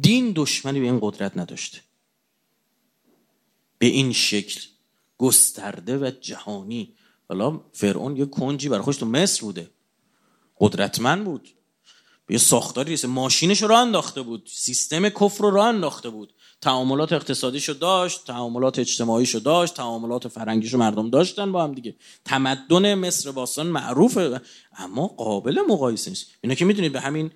دین 0.00 0.32
دشمنی 0.36 0.80
به 0.80 0.86
این 0.86 0.98
قدرت 1.02 1.36
نداشته. 1.36 1.80
به 3.78 3.86
این 3.86 4.12
شکل 4.12 4.60
گسترده 5.18 5.98
و 5.98 6.10
جهانی. 6.20 6.94
حالا 7.28 7.60
فرعون 7.72 8.16
یه 8.16 8.26
کنجی 8.26 8.68
برای 8.68 8.82
خوش 8.82 8.96
تو 8.96 9.06
مصر 9.06 9.40
بوده. 9.40 9.70
قدرتمند 10.60 11.24
بود. 11.24 11.48
یه 12.32 12.38
ساختاری 12.38 12.92
رسه 12.92 13.08
ماشینش 13.08 13.62
رو 13.62 13.74
انداخته 13.74 14.22
بود. 14.22 14.48
سیستم 14.52 15.08
کفر 15.08 15.44
رو 15.44 15.50
راه 15.50 15.66
انداخته 15.66 16.08
بود. 16.10 16.34
تعاملات 16.60 17.12
اقتصادیشو 17.12 17.72
داشت 17.72 18.24
تعاملات 18.24 18.78
اجتماعیشو 18.78 19.38
داشت 19.38 19.74
تعاملات 19.74 20.28
فرنگیشو 20.28 20.78
مردم 20.78 21.10
داشتن 21.10 21.52
با 21.52 21.64
هم 21.64 21.74
دیگه. 21.74 21.96
تمدن 22.24 22.94
مصر 22.94 23.30
باستان 23.30 23.66
معروفه. 23.66 24.40
اما 24.76 25.06
قابل 25.06 25.60
مقایسه 25.68 26.10
نیست. 26.10 26.26
اینا 26.40 26.54
که 26.54 26.64
می‌دونید 26.64 26.92
به 26.92 27.00
همین 27.00 27.30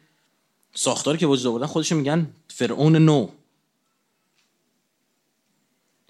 ساختاری 0.74 1.18
که 1.18 1.26
وجود 1.26 1.46
آوردن 1.46 1.66
خودش 1.66 1.92
میگن 1.92 2.34
فرعون 2.48 2.96
نو. 2.96 3.28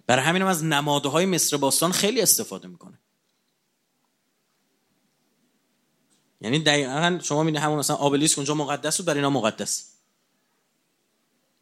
برای 0.06 0.24
همین 0.24 0.42
هم 0.42 0.48
از 0.48 0.64
نمادهای 0.64 1.26
مصر 1.26 1.56
باستان 1.56 1.92
خیلی 1.92 2.20
استفاده 2.20 2.68
می‌کنه. 2.68 2.98
یعنی 6.46 6.58
دقیقا 6.58 7.18
شما 7.22 7.42
می‌دید 7.42 7.60
همون 7.60 7.78
مثلا 7.78 7.96
آبلیسک 7.96 8.38
اونجا 8.38 8.54
مقدس 8.54 8.96
بود 8.96 9.06
برای 9.06 9.18
اینا 9.18 9.30
مقدس. 9.30 9.84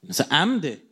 مثلا 0.02 0.26
عمده. 0.30 0.82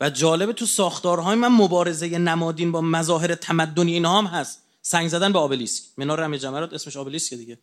و 0.00 0.10
جالب 0.10 0.52
تو 0.52 0.66
ساختارهای 0.66 1.34
من 1.36 1.48
مبارزه 1.48 2.18
نمادین 2.18 2.72
با 2.72 2.80
مظاهر 2.80 3.34
تمدنی 3.34 3.92
اینا 3.92 4.18
هم 4.18 4.26
هست. 4.26 4.62
سنگ 4.82 5.08
زدن 5.08 5.32
به 5.32 5.38
آبلیسک 5.38 5.84
منار 5.96 6.20
رمی 6.20 6.38
جمرات 6.38 6.72
اسمش 6.72 6.96
آبلیسک 6.96 7.34
دیگه. 7.34 7.58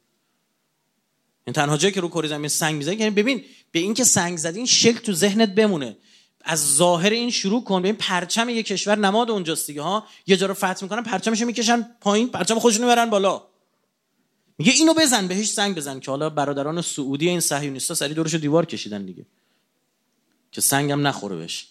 این 1.48 1.54
تنها 1.54 1.78
جایی 1.78 1.94
که 1.94 2.02
رو 2.02 2.08
کره 2.08 2.28
زمین 2.28 2.48
سنگ 2.48 2.76
می‌زنی 2.76 2.96
یعنی 2.96 3.10
ببین 3.10 3.44
به 3.72 3.80
این 3.80 3.94
که 3.94 4.04
سنگ 4.04 4.38
زدی 4.38 4.58
این 4.58 4.66
شکل 4.66 5.00
تو 5.00 5.14
ذهنت 5.14 5.50
بمونه. 5.50 5.98
از 6.42 6.76
ظاهر 6.76 7.10
این 7.10 7.32
شروع 7.32 7.64
کن. 7.64 7.82
ببین 7.82 7.96
پرچم 7.96 8.50
یه 8.50 8.64
کشور 8.64 8.96
نماد 8.96 9.32
اونجاست 9.32 9.68
دیگه 9.68 9.82
ها. 9.82 10.08
یه 10.28 10.38
جا 10.38 10.48
رو 10.48 10.54
فتح 10.54 10.78
می‌کنن 10.82 11.04
پرچمش 11.04 11.42
می‌کشن 11.42 11.90
پایین 12.02 12.30
پرچم 12.30 12.60
خودشونو 12.60 12.88
می‌برن 12.88 13.10
بالا. 13.10 13.44
میگه 14.58 14.72
اینو 14.72 14.94
بزن 14.94 15.28
بهش 15.28 15.50
سنگ 15.50 15.76
بزن 15.76 16.00
که 16.00 16.12
حالا 16.12 16.30
برادران 16.30 16.82
سعودی 16.82 17.30
این 17.30 17.40
صهیونیستا 17.40 17.94
سری 17.94 18.14
دورش 18.14 18.36
دیوار 18.36 18.66
کشیدن 18.66 19.06
دیگه. 19.06 19.26
که 20.52 20.62
سنگم 20.62 21.08
نخوره 21.08 21.36
بهش. 21.36 21.68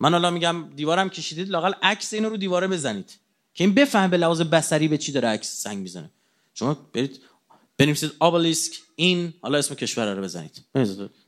من 0.00 0.12
حالا 0.12 0.30
میگم 0.30 0.64
دیوارم 0.76 1.10
کشیدید 1.10 1.48
لاقل 1.48 1.72
عکس 1.82 2.14
اینو 2.14 2.28
رو 2.28 2.36
دیواره 2.36 2.66
بزنید. 2.68 3.10
که 3.54 3.64
این 3.64 3.74
بفهم 3.74 4.10
به 4.10 4.16
لحاظ 4.16 4.40
بصری 4.40 4.88
به 4.88 4.98
چی 4.98 5.12
داره 5.12 5.28
عکس 5.28 5.62
سنگ 5.62 5.78
می‌زنه. 5.78 6.10
شما 6.54 6.74
برید 6.92 7.20
بنویسید 7.76 8.12
آبلیسک 8.18 8.72
این 8.96 9.34
حالا 9.42 9.58
اسم 9.58 9.74
کشور 9.74 10.14
رو 10.14 10.22
بزنید. 10.22 10.64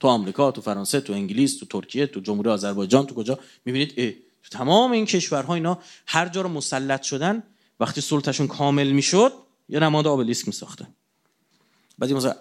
تو 0.00 0.08
آمریکا 0.08 0.50
تو 0.50 0.60
فرانسه 0.60 1.00
تو 1.00 1.12
انگلیس 1.12 1.58
تو 1.58 1.66
ترکیه 1.66 2.06
تو 2.06 2.20
جمهوری 2.20 2.50
آذربایجان 2.50 3.06
تو 3.06 3.14
کجا؟ 3.14 3.38
می‌بینید 3.64 3.94
ای 3.96 4.10
تو 4.42 4.58
تمام 4.58 4.92
این 4.92 5.06
کشورها 5.06 5.54
اینا 5.54 5.78
هر 6.06 6.28
جا 6.28 6.40
رو 6.40 6.48
مسلط 6.48 7.02
شدن 7.02 7.42
وقتی 7.80 8.00
سلطهشون 8.00 8.46
کامل 8.46 8.90
می‌شد 8.90 9.32
یه 9.68 9.80
نماد 9.80 10.06
آبلیسک 10.06 10.46
میساختن 10.46 10.88
بعد 11.98 12.12
مثلا 12.12 12.34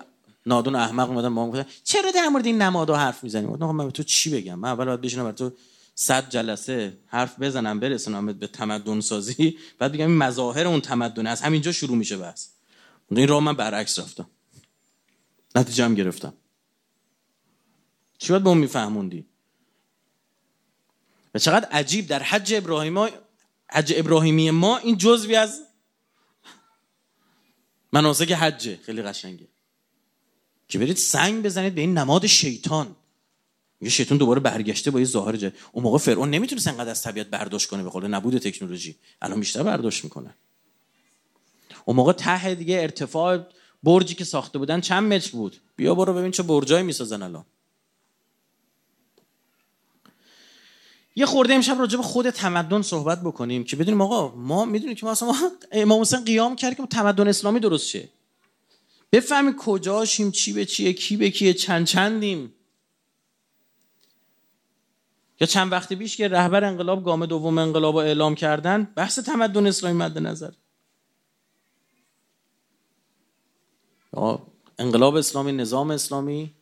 نادون 0.46 0.76
احمق 0.76 1.10
اومدن 1.10 1.36
با 1.36 1.48
گفتن 1.48 1.66
چرا 1.84 2.12
در 2.12 2.28
مورد 2.28 2.46
این 2.46 2.62
نمادها 2.62 2.98
حرف 2.98 3.24
می‌زنی؟ 3.24 3.48
من 3.48 3.86
به 3.86 3.92
تو 3.92 4.04
چی 4.04 4.30
بگم؟ 4.30 4.60
من 4.60 4.70
اول 4.70 4.86
باید 4.86 5.02
بشینم 5.02 5.24
برای 5.24 5.36
تو 5.36 5.52
صد 5.96 6.30
جلسه 6.30 6.98
حرف 7.08 7.40
بزنم 7.40 7.80
برسونم 7.80 8.26
به 8.26 8.48
تمدن 8.48 9.00
سازی. 9.00 9.58
بعد 9.80 9.92
بگم 9.92 10.08
این 10.08 10.18
مظاهر 10.18 10.68
اون 10.68 10.82
تمدن 10.82 11.28
از 11.28 11.42
همینجا 11.42 11.72
شروع 11.72 11.98
میشه 11.98 12.18
بس 12.18 12.50
این 13.12 13.28
راه 13.28 13.44
من 13.44 13.54
برعکس 13.54 14.00
رفتم. 14.00 14.30
نتیجه 15.56 15.86
هم 15.86 15.96
گرفتم. 15.96 16.34
چی 18.18 18.30
باید 18.30 18.44
به 18.44 18.50
اون 18.50 18.58
میفهموندی؟ 18.58 19.26
و 21.36 21.40
چقدر 21.40 21.70
عجیب 21.70 22.08
در 22.08 22.24
حج 22.24 22.54
ابراهیم 22.54 22.98
حج 23.70 23.94
ابراهیمی 23.96 24.52
ما 24.52 24.78
این 24.78 24.98
جزوی 24.98 25.36
از 25.36 25.62
مناسک 27.94 28.32
حجه. 28.32 28.80
خیلی 28.86 29.02
قشنگه. 29.02 29.48
که 30.68 30.80
برید 30.80 30.98
سنگ 30.98 31.44
بزنید 31.44 31.76
به 31.76 31.82
این 31.82 31.98
نماد 31.98 32.26
شیطان. 32.26 32.96
یه 33.82 33.90
شیطان 33.90 34.18
دوباره 34.18 34.40
برگشته 34.40 34.92
با 34.92 35.00
یه 35.00 35.06
ظاهر 35.06 35.36
جه. 35.36 35.54
اون 35.72 35.84
موقع 35.84 35.98
فرعون 35.98 36.30
نمی‌تونه 36.30 36.62
انقدر 36.68 36.90
از 36.90 37.02
طبیعت 37.02 37.28
برداشت 37.28 37.70
کنه 37.70 37.84
به 37.84 37.90
قول 37.90 38.08
نبود 38.08 38.38
تکنولوژی. 38.38 38.96
الان 39.22 39.40
بیشتر 39.40 39.64
برداشت 39.64 40.04
می‌کنه. 40.04 40.36
اون 41.86 41.96
موقع 41.96 42.14
ته 42.14 42.56
دیگه 42.56 42.82
ارتفاع 42.82 43.40
برجی 43.84 44.16
که 44.16 44.24
ساخته 44.24 44.60
بودن 44.60 44.82
چند 44.82 45.14
متر 45.14 45.32
بود؟ 45.32 45.58
بیا 45.76 45.96
برو 45.96 46.14
ببین 46.14 46.32
چه 46.32 46.44
برجایی 46.44 46.84
می‌سازن 46.84 47.22
الان. 47.22 47.46
یه 51.16 51.26
خورده 51.26 51.54
امشب 51.54 51.80
راجع 51.80 51.98
به 51.98 52.04
خود 52.04 52.30
تمدن 52.30 52.82
صحبت 52.82 53.22
بکنیم 53.22 53.64
که 53.64 53.76
بدونیم 53.76 54.02
آقا 54.02 54.36
ما 54.36 54.66
می‌دونیم 54.66 54.96
که 54.96 55.06
ما 55.06 55.12
اصلا 55.12 55.34
امام 55.72 56.02
حسین 56.02 56.26
قیام 56.26 56.56
کرد 56.56 56.78
که 56.78 56.86
تمدن 56.86 57.28
اسلامی 57.28 57.60
درست 57.60 57.88
شه. 57.88 58.10
بفهمیم 59.12 59.56
کجاشیم 59.58 60.32
چی 60.32 60.54
به 60.54 60.66
چیه 60.66 60.94
کی 60.94 61.18
به 61.18 61.30
کیه 61.30 61.54
چند 61.54 61.86
چندیم؟ 61.86 62.54
یا 65.42 65.48
چند 65.48 65.72
وقتی 65.72 65.96
پیش 65.96 66.18
که 66.18 66.28
رهبر 66.28 66.64
انقلاب 66.64 67.06
گام 67.06 67.26
دوم 67.26 67.58
انقلاب 67.58 67.96
رو 67.96 68.00
اعلام 68.00 68.36
کردن 68.36 68.88
بحث 68.96 69.20
تمدن 69.20 69.68
اسلامی 69.68 69.98
مد 69.98 70.18
نظر. 70.18 70.52
انقلاب 74.80 75.16
اسلامی 75.16 75.52
نظام 75.52 75.92
اسلامی 75.92 76.54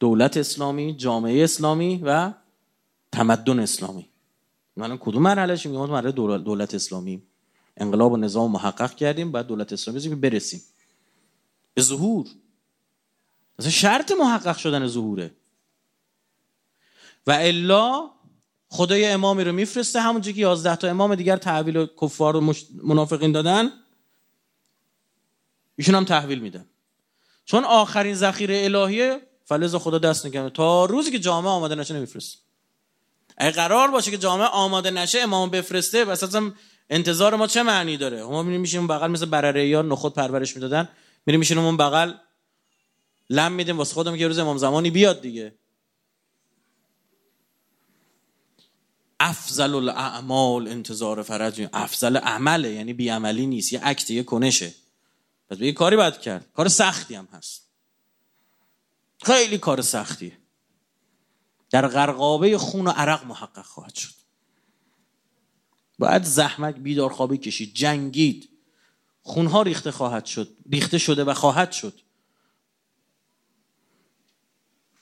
دولت 0.00 0.36
اسلامی 0.36 0.96
جامعه 0.96 1.44
اسلامی 1.44 2.00
و 2.04 2.32
تمدن 3.14 3.58
اسلامی. 3.60 4.08
الان 4.76 4.98
کدوم 4.98 5.22
مرحله 5.22 5.56
شیم؟ 5.56 5.72
ما 5.72 5.86
مرحله 5.86 6.12
دولت 6.38 6.74
اسلامی. 6.74 7.22
انقلاب 7.76 8.12
و 8.12 8.16
نظام 8.16 8.50
محقق 8.50 8.94
کردیم 8.94 9.32
بعد 9.32 9.46
دولت 9.46 9.72
اسلامی 9.72 10.14
برسیم. 10.14 10.62
به 11.74 11.82
ظهور. 11.82 12.26
مثلا 13.58 13.70
شرط 13.70 14.12
محقق 14.12 14.56
شدن 14.56 14.86
ظهوره. 14.86 15.34
و 17.26 17.30
الا 17.30 18.10
خدای 18.68 19.06
امامی 19.06 19.44
رو 19.44 19.52
میفرسته 19.52 20.00
همونجا 20.00 20.32
که 20.32 20.40
11 20.40 20.76
تا 20.76 20.88
امام 20.88 21.14
دیگر 21.14 21.36
تحویل 21.36 21.86
کفار 22.00 22.36
و 22.36 22.54
منافقین 22.82 23.32
دادن 23.32 23.70
ایشون 25.76 25.94
هم 25.94 26.04
تحویل 26.04 26.38
میدن 26.38 26.66
چون 27.44 27.64
آخرین 27.64 28.14
ذخیره 28.14 28.64
الهیه 28.64 29.20
فلز 29.44 29.74
خدا 29.74 29.98
دست 29.98 30.26
نکنه 30.26 30.50
تا 30.50 30.84
روزی 30.84 31.10
که 31.10 31.18
جامعه 31.18 31.50
آماده 31.50 31.74
نشه 31.74 31.94
نمیفرست 31.94 32.43
اگه 33.36 33.50
قرار 33.50 33.90
باشه 33.90 34.10
که 34.10 34.18
جامعه 34.18 34.46
آماده 34.46 34.90
نشه 34.90 35.20
امام 35.20 35.50
بفرسته 35.50 36.04
بس 36.04 36.34
انتظار 36.90 37.36
ما 37.36 37.46
چه 37.46 37.62
معنی 37.62 37.96
داره؟ 37.96 38.24
ما 38.24 38.42
میشیم 38.42 38.86
بغل 38.86 39.10
مثل 39.10 39.26
برره 39.26 39.68
یا 39.68 39.82
نخود 39.82 40.14
پرورش 40.14 40.54
می‌دادن 40.56 40.88
میریم 41.26 41.40
میشینیم 41.40 41.64
اون 41.64 41.76
بغل 41.76 42.12
لم 43.30 43.52
میدیم 43.52 43.78
واسه 43.78 43.94
خودم 43.94 44.16
که 44.16 44.26
روز 44.26 44.38
امام 44.38 44.58
زمانی 44.58 44.90
بیاد 44.90 45.20
دیگه. 45.20 45.54
افضل 49.20 49.74
الاعمال 49.74 50.68
انتظار 50.68 51.22
فرج. 51.22 51.68
افضل 51.72 52.16
عمله 52.16 52.70
یعنی 52.70 52.92
بیعملی 52.92 53.46
نیست 53.46 53.72
یه 53.72 53.80
عکت 53.84 54.10
یه 54.10 54.22
کنشه. 54.22 54.74
پس 55.50 55.60
یه 55.60 55.72
کاری 55.72 55.96
باید 55.96 56.18
کرد. 56.18 56.46
کار 56.54 56.68
سختی 56.68 57.14
هم 57.14 57.28
هست. 57.32 57.62
خیلی 59.22 59.58
کار 59.58 59.80
سختیه. 59.80 60.38
در 61.74 61.86
غرقابه 61.88 62.58
خون 62.58 62.86
و 62.86 62.90
عرق 62.90 63.26
محقق 63.26 63.64
خواهد 63.64 63.94
شد. 63.94 64.14
باید 65.98 66.22
زحمت 66.22 66.74
بیدار 66.74 67.12
خوابی 67.12 67.38
کشید 67.38 67.74
جنگید. 67.74 68.48
خونها 69.22 69.62
ریخته 69.62 69.90
خواهد 69.90 70.24
شد 70.24 70.56
ریخته 70.70 70.98
شده 70.98 71.24
و 71.24 71.34
خواهد 71.34 71.72
شد. 71.72 72.00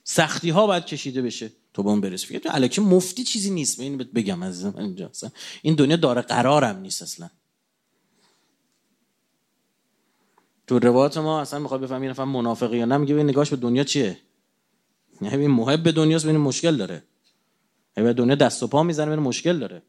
سختی 0.05 0.51
ها 0.51 0.67
باید 0.67 0.85
کشیده 0.85 1.23
بشه. 1.23 1.53
تو 1.75 1.83
به 1.83 1.91
اون 1.91 2.01
برسی. 2.01 2.27
فکر 2.27 2.49
الکی 2.53 2.81
مفتی 2.81 3.25
چیزی 3.25 3.51
نیست. 3.51 3.81
این 3.81 3.97
بگم 3.97 4.45
عزیزم 4.45 4.75
اینجا 4.79 5.11
این 5.63 5.75
دنیا 5.75 5.97
داره 5.97 6.23
قرارم 6.23 6.79
نیست 6.79 7.03
اصلا. 7.03 7.31
تو 10.67 10.79
روایات 10.79 11.17
ما 11.17 11.41
اصلا 11.41 11.59
می‌خواد 11.59 11.81
بفهمی 11.81 12.09
نفهم 12.09 12.29
منافقی 12.29 12.79
یا 12.79 12.85
نه 12.85 12.97
میگه 12.97 13.15
نگاهش 13.15 13.51
به 13.51 13.57
دنیا 13.57 13.85
چیه؟ 13.85 14.19
یعنی 15.23 15.47
محب 15.47 15.91
دنیاست 15.91 16.27
ببین 16.27 16.37
مشکل 16.37 16.77
داره. 16.77 17.05
به 17.95 18.13
دنیا 18.13 18.35
دست 18.35 18.63
و 18.63 18.67
پا 18.67 18.83
می‌زنه 18.83 19.11
ببین 19.11 19.25
مشکل 19.25 19.59
داره. 19.59 19.83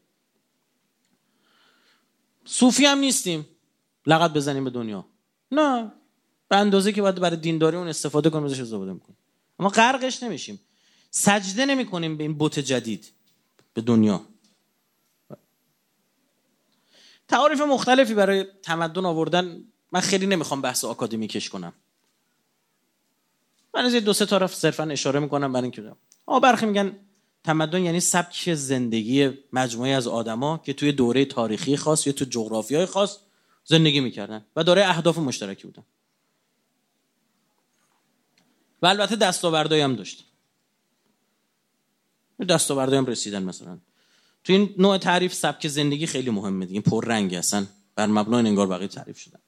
صوفی 2.44 2.86
هم 2.86 2.98
نیستیم. 2.98 3.46
لغت 4.06 4.32
بزنیم 4.32 4.64
به 4.64 4.70
دنیا. 4.70 5.06
نه. 5.52 5.92
به 6.48 6.56
اندازه 6.56 6.92
که 6.92 7.02
باید 7.02 7.14
برای 7.14 7.36
دینداری 7.36 7.76
اون 7.76 7.88
استفاده 7.88 8.30
کنیم 8.30 8.44
ازش 8.44 8.60
استفاده 8.60 8.92
می‌کنیم. 8.92 9.16
اما 9.58 9.68
غرقش 9.68 10.22
نمیشیم. 10.22 10.60
سجده 11.10 11.66
نمی 11.66 11.86
کنیم 11.86 12.16
به 12.16 12.24
این 12.24 12.38
بت 12.38 12.58
جدید 12.58 13.12
به 13.74 13.80
دنیا. 13.80 14.26
تعاریف 17.28 17.60
مختلفی 17.60 18.14
برای 18.14 18.44
تمدن 18.62 19.04
آوردن 19.04 19.64
من 19.92 20.00
خیلی 20.00 20.26
نمی‌خوام 20.26 20.62
بحث 20.62 20.84
آکادمیکش 20.84 21.50
کنم. 21.50 21.72
من 23.74 23.84
از 23.84 23.94
دو 23.94 24.12
سه 24.12 24.26
طرف 24.26 24.54
صرفا 24.54 24.84
اشاره 24.84 25.20
می‌کنم 25.20 25.52
برای 25.52 25.62
اینکه 25.62 25.92
آ 26.26 26.40
برخی 26.40 26.66
میگن 26.66 26.96
تمدن 27.44 27.82
یعنی 27.82 28.00
سبک 28.00 28.54
زندگی 28.54 29.30
مجموعه 29.52 29.90
از 29.90 30.06
آدما 30.06 30.58
که 30.58 30.72
توی 30.72 30.92
دوره 30.92 31.24
تاریخی 31.24 31.76
خاص 31.76 32.06
یا 32.06 32.12
تو 32.12 32.24
جغرافیای 32.24 32.86
خاص 32.86 33.18
زندگی 33.64 34.00
می‌کردن 34.00 34.44
و 34.56 34.64
داره 34.64 34.88
اهداف 34.88 35.18
مشترکی 35.18 35.62
بودن. 35.66 35.82
و 38.82 38.86
البته 38.86 39.16
دستاوردهایی 39.16 39.82
هم 39.82 39.96
داشت. 39.96 40.24
دستاوردهایی 42.48 42.98
هم 42.98 43.06
رسیدن 43.06 43.42
مثلا. 43.42 43.78
تو 44.44 44.52
این 44.52 44.74
نوع 44.78 44.98
تعریف 44.98 45.34
سبک 45.34 45.68
زندگی 45.68 46.06
خیلی 46.06 46.30
مهمه 46.30 46.66
این 46.70 46.82
پر 46.82 47.04
رنگ 47.04 47.34
هستن 47.34 47.68
بر 47.94 48.06
مبنای 48.06 48.46
انگار 48.46 48.66
بقیه 48.66 48.88
تعریف 48.88 49.18
شدن 49.18 49.38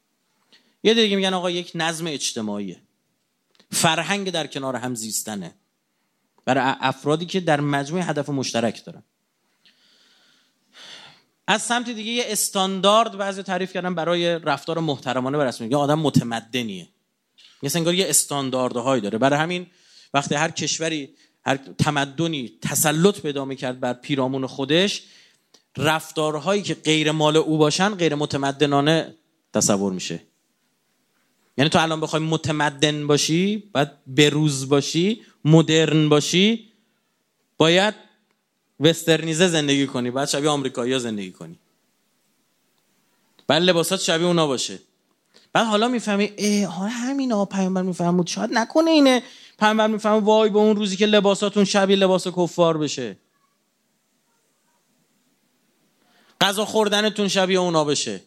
یه 0.82 0.94
دیگه 0.94 1.16
میگن 1.16 1.34
آقا 1.34 1.50
یک 1.50 1.72
نظم 1.74 2.06
اجتماعیه. 2.06 2.80
فرهنگ 3.70 4.30
در 4.30 4.46
کنار 4.46 4.76
هم 4.76 4.94
زیستنه. 4.94 5.54
برای 6.44 6.74
افرادی 6.80 7.26
که 7.26 7.40
در 7.40 7.60
مجموع 7.60 8.02
هدف 8.02 8.28
مشترک 8.28 8.84
دارن. 8.84 9.02
از 11.46 11.62
سمت 11.62 11.90
دیگه 11.90 12.12
یه 12.12 12.24
استاندارد 12.26 13.18
بعضی 13.18 13.42
تعریف 13.42 13.72
کردن 13.72 13.94
برای 13.94 14.38
رفتار 14.38 14.78
محترمانه 14.78 15.38
و 15.38 15.52
یه 15.70 15.76
آدم 15.76 15.98
متمدنیه. 15.98 16.88
یه 17.62 17.70
انگار 17.74 17.94
یه 17.94 18.08
استانداردهایی 18.08 19.02
داره. 19.02 19.18
برای 19.18 19.38
همین 19.38 19.66
وقتی 20.14 20.34
هر 20.34 20.50
کشوری 20.50 21.14
هر 21.46 21.56
تمدنی 21.56 22.58
تسلط 22.62 23.20
پیدا 23.20 23.44
می‌کرد 23.44 23.80
بر 23.80 23.92
پیرامون 23.92 24.46
خودش 24.46 25.02
رفتارهایی 25.76 26.62
که 26.62 26.74
غیر 26.74 27.10
مال 27.12 27.36
او 27.36 27.58
باشن 27.58 27.94
غیر 27.94 28.14
متمدنانه 28.14 29.14
تصور 29.52 29.92
میشه. 29.92 30.22
یعنی 31.56 31.70
تو 31.70 31.78
الان 31.78 32.00
بخوای 32.00 32.22
متمدن 32.22 33.06
باشی 33.06 33.70
باید 33.72 33.88
بروز 34.06 34.68
باشی 34.68 35.22
مدرن 35.44 36.08
باشی 36.08 36.72
باید 37.58 37.94
وسترنیزه 38.80 39.48
زندگی 39.48 39.86
کنی 39.86 40.10
باید 40.10 40.28
شبیه 40.28 40.48
آمریکایی 40.48 40.98
زندگی 40.98 41.32
کنی. 41.32 41.58
بعد 43.46 43.62
لباسات 43.62 44.00
شبیه 44.00 44.26
اونا 44.26 44.46
باشه. 44.46 44.78
بعد 45.52 45.66
حالا 45.66 45.88
می‌فهمی 45.88 46.32
ای 46.36 46.62
حالا 46.62 46.90
همین 46.90 47.32
ها 47.32 47.44
پیامبر 47.44 47.82
میفهمود 47.82 48.26
شاید 48.26 48.50
نکنه 48.52 48.90
اینه. 48.90 49.22
پیامبر 49.58 49.86
می‌فهمه 49.86 50.20
وای 50.20 50.50
به 50.50 50.58
اون 50.58 50.76
روزی 50.76 50.96
که 50.96 51.06
لباساتون 51.06 51.64
شبیه 51.64 51.96
لباس 51.96 52.28
کفار 52.28 52.78
بشه. 52.78 53.16
غذا 56.40 56.64
خوردنتون 56.64 57.28
شبیه 57.28 57.58
اونا 57.58 57.84
بشه. 57.84 58.20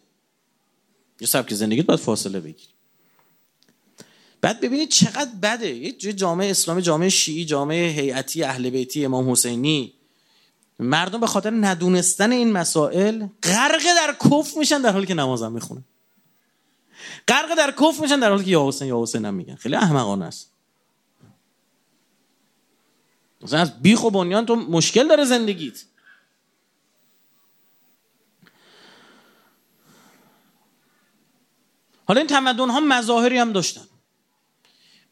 یه 1.21 1.27
سبک 1.27 1.53
زندگیت 1.53 1.85
باید 1.85 1.99
فاصله 1.99 2.39
بگیر 2.39 2.67
بعد 4.41 4.61
ببینید 4.61 4.89
چقدر 4.89 5.31
بده. 5.41 5.75
یه 5.75 5.91
جامعه 5.91 6.51
اسلامی 6.51 6.81
جامعه 6.81 7.09
شیعی 7.09 7.45
جامعه 7.45 7.91
هیئتی 7.91 8.43
اهل 8.43 8.69
بیتی 8.69 9.05
امام 9.05 9.31
حسینی. 9.31 9.93
مردم 10.79 11.19
به 11.19 11.27
خاطر 11.27 11.49
ندونستن 11.49 12.31
این 12.31 12.51
مسائل 12.51 13.27
غرق 13.43 13.83
در 13.83 14.15
کف 14.29 14.57
میشن 14.57 14.81
در 14.81 14.91
حالی 14.91 15.05
که 15.05 15.13
نمازم 15.13 15.51
می‌خونن. 15.51 15.83
غرق 17.27 17.55
در 17.57 17.71
کف 17.71 17.99
میشن 18.01 18.19
در 18.19 18.29
حالی 18.29 18.43
که 18.43 18.51
یا 18.51 18.67
حسین 18.67 18.87
یا 18.87 19.01
حسین 19.01 19.25
هم 19.25 19.33
میگن. 19.33 19.55
خیلی 19.55 19.75
احمقانه 19.75 20.25
است. 20.25 20.51
مثلا 23.41 23.59
از 23.59 23.81
بیخ 23.81 24.03
و 24.03 24.09
بنیان 24.09 24.45
تو 24.45 24.55
مشکل 24.55 25.07
داره 25.07 25.25
زندگیت. 25.25 25.83
حالا 32.05 32.19
این 32.19 32.27
تمدن 32.27 32.69
ها 32.69 32.79
مظاهری 32.79 33.37
هم 33.37 33.53
داشتن. 33.53 33.81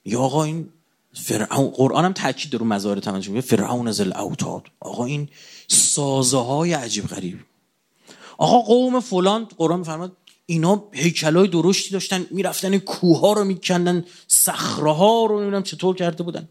یا 0.08 0.20
آقا 0.20 0.43
این 0.43 0.70
فرعون 1.13 1.67
قرآن 1.67 2.06
هم 2.06 2.13
تاکید 2.13 2.56
رو 2.56 2.65
مظاهر 2.65 3.00
تمدن 3.00 3.41
فرعون 3.41 3.88
از 3.88 4.02
الاوتاد 4.02 4.63
آقا 4.80 5.06
این 5.06 5.30
سازه 5.67 6.38
های 6.38 6.74
عجیب 6.74 7.08
غریب. 7.08 7.38
آقا 8.38 8.62
قوم 8.62 9.00
فلان 9.00 9.48
قرآن 9.58 9.80
میفرماد 9.80 10.12
اینا 10.46 10.84
هیکلای 10.91 11.48
درشتی 11.48 11.89
داشتن 11.91 12.26
می‌رفتن 12.32 12.78
کوه 12.78 13.20
ها 13.20 13.34
رو 13.34 13.43
میکندن 13.43 14.06
صخره 14.28 14.91
ها 14.91 15.26
رو 15.26 15.39
نمی‌دونم 15.39 15.63
چطور 15.63 15.96
کرده 15.96 16.24
بودن. 16.24 16.48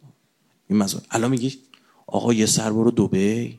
این 0.69 0.79
مزار 0.79 1.03
الان 1.11 1.31
میگی 1.31 1.59
آقا 2.07 2.33
یه 2.33 2.47
سر 2.47 2.73
برو 2.73 2.90
دبی 2.90 3.59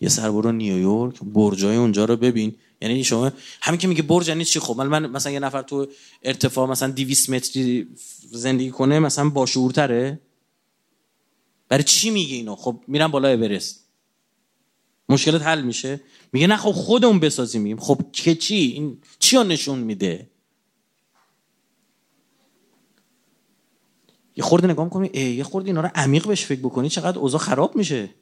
یه 0.00 0.08
سر 0.08 0.30
برو 0.30 0.52
نیویورک 0.52 1.20
برجای 1.20 1.76
اونجا 1.76 2.04
رو 2.04 2.16
ببین. 2.16 2.54
یعنی 2.84 3.04
شما 3.04 3.32
همین 3.62 3.78
که 3.78 3.88
میگه 3.88 4.02
برج 4.02 4.28
یعنی 4.28 4.44
چی؟ 4.44 4.60
خب 4.60 4.80
من 4.80 5.06
مثلا 5.06 5.32
یه 5.32 5.40
نفر 5.40 5.62
تو 5.62 5.86
ارتفاع 6.22 6.68
مثلا 6.68 6.90
200 6.90 7.30
متری 7.30 7.88
زندگی 8.30 8.70
کنه 8.70 8.98
مثلا 8.98 9.28
با 9.28 9.46
شعورتره؟ 9.46 10.20
برای 11.68 11.84
چی 11.84 12.10
میگه 12.10 12.36
اینو؟ 12.36 12.56
خب 12.56 12.80
میرم 12.86 13.10
بالا 13.10 13.28
اورست. 13.28 13.84
مشکلت 15.08 15.42
حل 15.42 15.62
میشه. 15.62 16.00
میگه 16.32 16.46
نه 16.46 16.56
خب 16.56 16.72
خودمون 16.72 17.20
بسازیم. 17.20 17.76
خب 17.76 18.00
که 18.12 18.34
چی؟ 18.34 18.54
این 18.54 18.98
چی 19.18 19.38
نشون 19.38 19.78
میده؟ 19.78 20.30
یه 24.36 24.44
خورده 24.44 24.66
نگاه 24.66 24.84
می‌کنی 24.84 25.10
یه 25.20 25.44
خورده 25.44 25.68
اینا 25.68 25.80
رو 25.80 25.90
عمیق 25.94 26.26
بهش 26.26 26.44
فکر 26.44 26.60
بکنی 26.60 26.88
چقدر 26.88 27.18
اوضاع 27.18 27.40
خراب 27.40 27.76
میشه. 27.76 28.14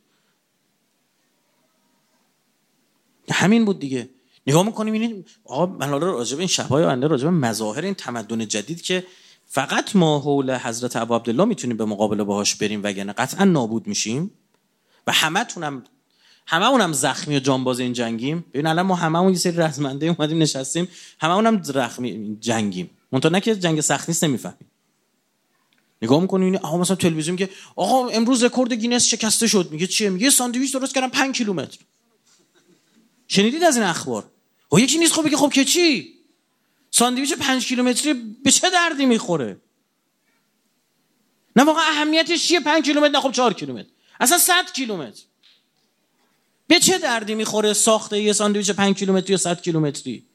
همین 3.31 3.64
بود 3.64 3.79
دیگه. 3.79 4.09
نگاه 4.46 4.66
می‌کنیم 4.66 4.94
این 4.94 5.24
آقا 5.44 5.66
من 5.66 5.88
حالا 5.88 6.07
راجع 6.07 6.38
این 6.38 6.46
شبهای 6.46 6.85
آینده 6.85 7.07
راجع 7.07 7.28
مظاهر 7.28 7.85
این 7.85 7.94
تمدن 7.94 8.48
جدید 8.48 8.83
که 8.83 9.07
فقط 9.46 9.96
ما 9.96 10.18
حول 10.18 10.59
حضرت 10.59 10.96
ابو 10.96 11.14
عبدالله 11.14 11.44
می‌تونیم 11.44 11.76
به 11.76 11.85
مقابله 11.85 12.24
باهاش 12.24 12.55
بریم 12.55 12.81
وگرنه 12.83 13.12
قطعا 13.12 13.44
نابود 13.44 13.87
میشیم 13.87 14.31
و 15.07 15.12
همه‌مونم 15.12 15.85
همه‌مونم 16.46 16.92
زخمی 16.92 17.37
و 17.37 17.40
جانباز 17.40 17.81
این 17.81 17.92
جنگیم. 17.92 18.44
ببین 18.52 18.66
الان 18.66 18.87
ما 18.87 18.94
همه 18.94 19.18
اون 19.18 19.33
یه 19.33 19.38
سری 19.38 19.57
رزمنده 19.57 20.07
اومدیم 20.07 20.42
نشستیم 20.42 20.88
همه‌مونم 21.20 21.62
زخمی 21.62 22.37
جنگیم. 22.40 22.90
منتها 23.12 23.31
نه 23.31 23.40
که 23.40 23.57
جنگ 23.57 23.81
سخت 23.81 24.09
نیست 24.09 24.24
نمی‌فهمیم. 24.24 24.70
نگاه 26.02 26.20
می‌کنی 26.20 26.57
آقا 26.57 26.78
مثلا 26.78 26.96
تلویزیون 26.96 27.37
که 27.37 27.48
آقا 27.76 28.09
امروز 28.09 28.44
رکورد 28.44 28.72
گینس 28.72 29.07
شکسته 29.07 29.46
شد. 29.46 29.68
میگه 29.70 29.87
چیه؟ 29.87 30.11
میگه 30.11 30.31
ساندویچ 30.31 30.72
درست 30.72 30.94
کردم 30.94 31.09
5 31.09 31.37
کیلومتر. 31.37 31.78
شنیدید 33.28 33.64
از 33.64 33.76
این 33.76 33.85
اخبار؟ 33.85 34.24
و 34.72 34.78
یکی 34.78 34.98
نیست 34.98 35.12
خب 35.12 35.26
بگه 35.26 35.37
خب 35.37 35.52
که 35.52 35.64
چی؟ 35.64 36.14
ساندویچ 36.90 37.35
5 37.35 37.66
کیلومتری 37.66 38.14
به 38.14 38.50
چه 38.50 38.70
دردی 38.70 39.06
می‌خوره؟ 39.06 39.61
نه 41.56 41.64
واقعا 41.64 41.85
اهمیتش 41.85 42.48
چیه؟ 42.48 42.61
5 42.61 42.85
کیلومتر 42.85 43.12
نه 43.12 43.20
خب 43.20 43.32
4 43.32 43.52
کیلومتر. 43.52 43.88
اصلا 44.20 44.38
100 44.38 44.72
کیلومتر. 44.72 45.22
به 46.66 46.78
چه 46.78 46.98
دردی 46.98 47.35
می‌خوره 47.35 47.72
ساخته 47.72 48.20
یه 48.22 48.32
ساندویچ 48.32 48.70
5 48.70 48.96
کیلومتری 48.96 49.32
یا 49.32 49.37
100 49.37 49.62
کیلومتری؟ 49.62 50.26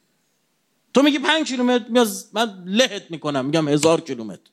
تو 0.94 1.02
میگی 1.02 1.20
5 1.20 1.48
کیلومتر 1.48 1.86
من 2.34 2.64
لهت 2.66 3.12
می‌کنم 3.12 3.46
میگم 3.46 3.68
هزار 3.68 4.02
کیلومتر. 4.02 4.52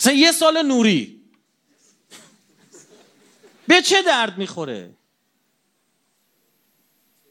مثلا 0.00 0.12
یه 0.12 0.32
سال 0.32 0.62
نوری. 0.62 1.20
به 3.68 3.82
چه 3.82 4.02
درد 4.02 4.38
می‌خوره؟ 4.38 4.94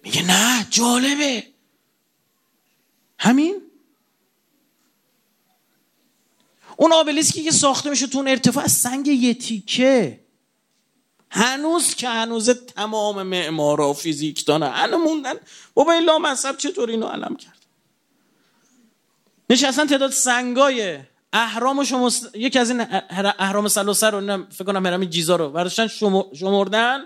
میگه 0.04 0.22
نه 0.28 0.68
جالبه. 0.70 1.44
همین؟ 3.20 3.62
اون 6.78 6.94
آبلیسکی 6.94 7.44
که 7.44 7.52
ساخته 7.52 7.90
میشه 7.90 8.08
تو 8.08 8.18
اون 8.18 8.28
ارتفاع 8.28 8.64
از 8.64 8.72
سنگ 8.72 9.08
یه 9.08 9.34
تیکه. 9.34 10.20
هنوز 11.32 11.96
که 11.96 12.10
هنوز 12.10 12.50
تمام 12.50 13.24
معمارا 13.24 13.90
و 13.90 13.94
فیزیکدانا 13.94 14.70
هنوز 14.70 14.98
موندن. 14.98 15.34
بابا 15.74 15.92
این 15.92 16.04
لامصب 16.04 16.58
چطور 16.58 16.90
اینو 16.90 17.08
علم 17.08 17.36
کرد؟ 17.36 17.60
نشستن 19.50 19.88
تعداد 19.88 20.12
سنگای 20.12 21.00
اهرام 21.34 21.84
شما 21.84 22.12
یکی 22.34 22.60
از 22.60 22.70
این 22.70 22.86
اهرام 23.40 23.68
سلاسه 23.68 24.10
رو 24.10 24.46
فکر 24.46 24.64
کنم 24.64 24.86
هرم 24.86 25.06
جیزا 25.06 25.36
رو 25.36 25.50
برداشتن 25.50 25.88
شمردن 26.34 27.04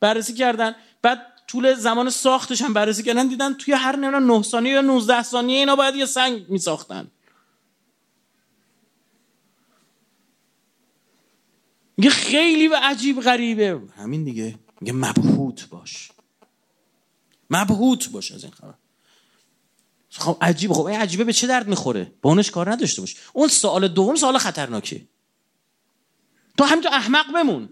بررسی 0.00 0.34
کردن. 0.34 0.74
بعد 1.02 1.33
طول 1.48 1.74
زمان 1.74 2.10
ساختش 2.10 2.62
هم 2.62 2.74
بررسی 2.74 3.02
کردن 3.02 3.28
دیدن 3.28 3.54
توی 3.54 3.74
هر 3.74 3.96
نمی‌دونم 3.96 4.32
9 4.32 4.42
ثانیه 4.42 4.72
یا 4.72 4.80
19 4.80 5.22
ثانیه 5.22 5.58
اینا 5.58 5.76
باید 5.76 5.94
یه 5.94 6.06
سنگ 6.06 6.48
می 6.48 6.58
ساختن 6.58 7.10
میگه 11.96 12.10
خیلی 12.10 12.68
و 12.68 12.80
عجیب 12.82 13.20
غریبه. 13.20 13.80
همین 13.96 14.24
دیگه. 14.24 14.58
میگه 14.80 14.92
مبهوت 14.92 15.68
باش. 15.68 16.10
مبهوت 17.50 18.08
باش 18.08 18.32
از 18.32 18.44
این 18.44 18.52
خبر. 18.52 18.74
خب 20.10 20.38
عجیب 20.40 20.72
خب 20.72 20.84
این 20.84 21.00
عجیبه 21.00 21.24
به 21.24 21.32
چه 21.32 21.46
درد 21.46 21.68
می‌خوره؟ 21.68 22.12
با 22.22 22.30
اونش 22.30 22.50
کار 22.50 22.72
نداشته 22.72 23.02
باش. 23.02 23.16
اون 23.32 23.48
سوال 23.48 23.88
دوم 23.88 24.16
سوال 24.16 24.38
خطرناکه 24.38 25.08
تو 26.58 26.64
همینطور 26.64 26.92
احمق 26.92 27.32
بمون. 27.34 27.68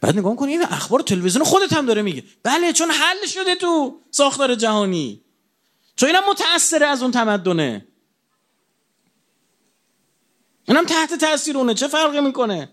بعد 0.00 0.18
نگاه 0.18 0.36
کنی 0.36 0.52
این 0.52 0.62
اخبار 0.62 1.00
تلویزیون 1.00 1.44
خودت 1.44 1.72
هم 1.72 1.86
داره 1.86 2.02
میگه. 2.02 2.24
بله 2.42 2.72
چون 2.72 2.90
حل 2.90 3.26
شده 3.26 3.54
تو 3.54 4.00
ساختار 4.10 4.54
جهانی. 4.54 5.24
چون 5.96 6.08
اینم 6.08 6.30
متأثره 6.30 6.86
از 6.86 7.02
اون 7.02 7.10
تمدنه. 7.10 7.86
اینم 10.68 10.84
تحت 10.84 11.14
تاثیر 11.14 11.58
اونه 11.58 11.74
چه 11.74 11.88
فرقی 11.88 12.20
می‌کنه؟ 12.20 12.72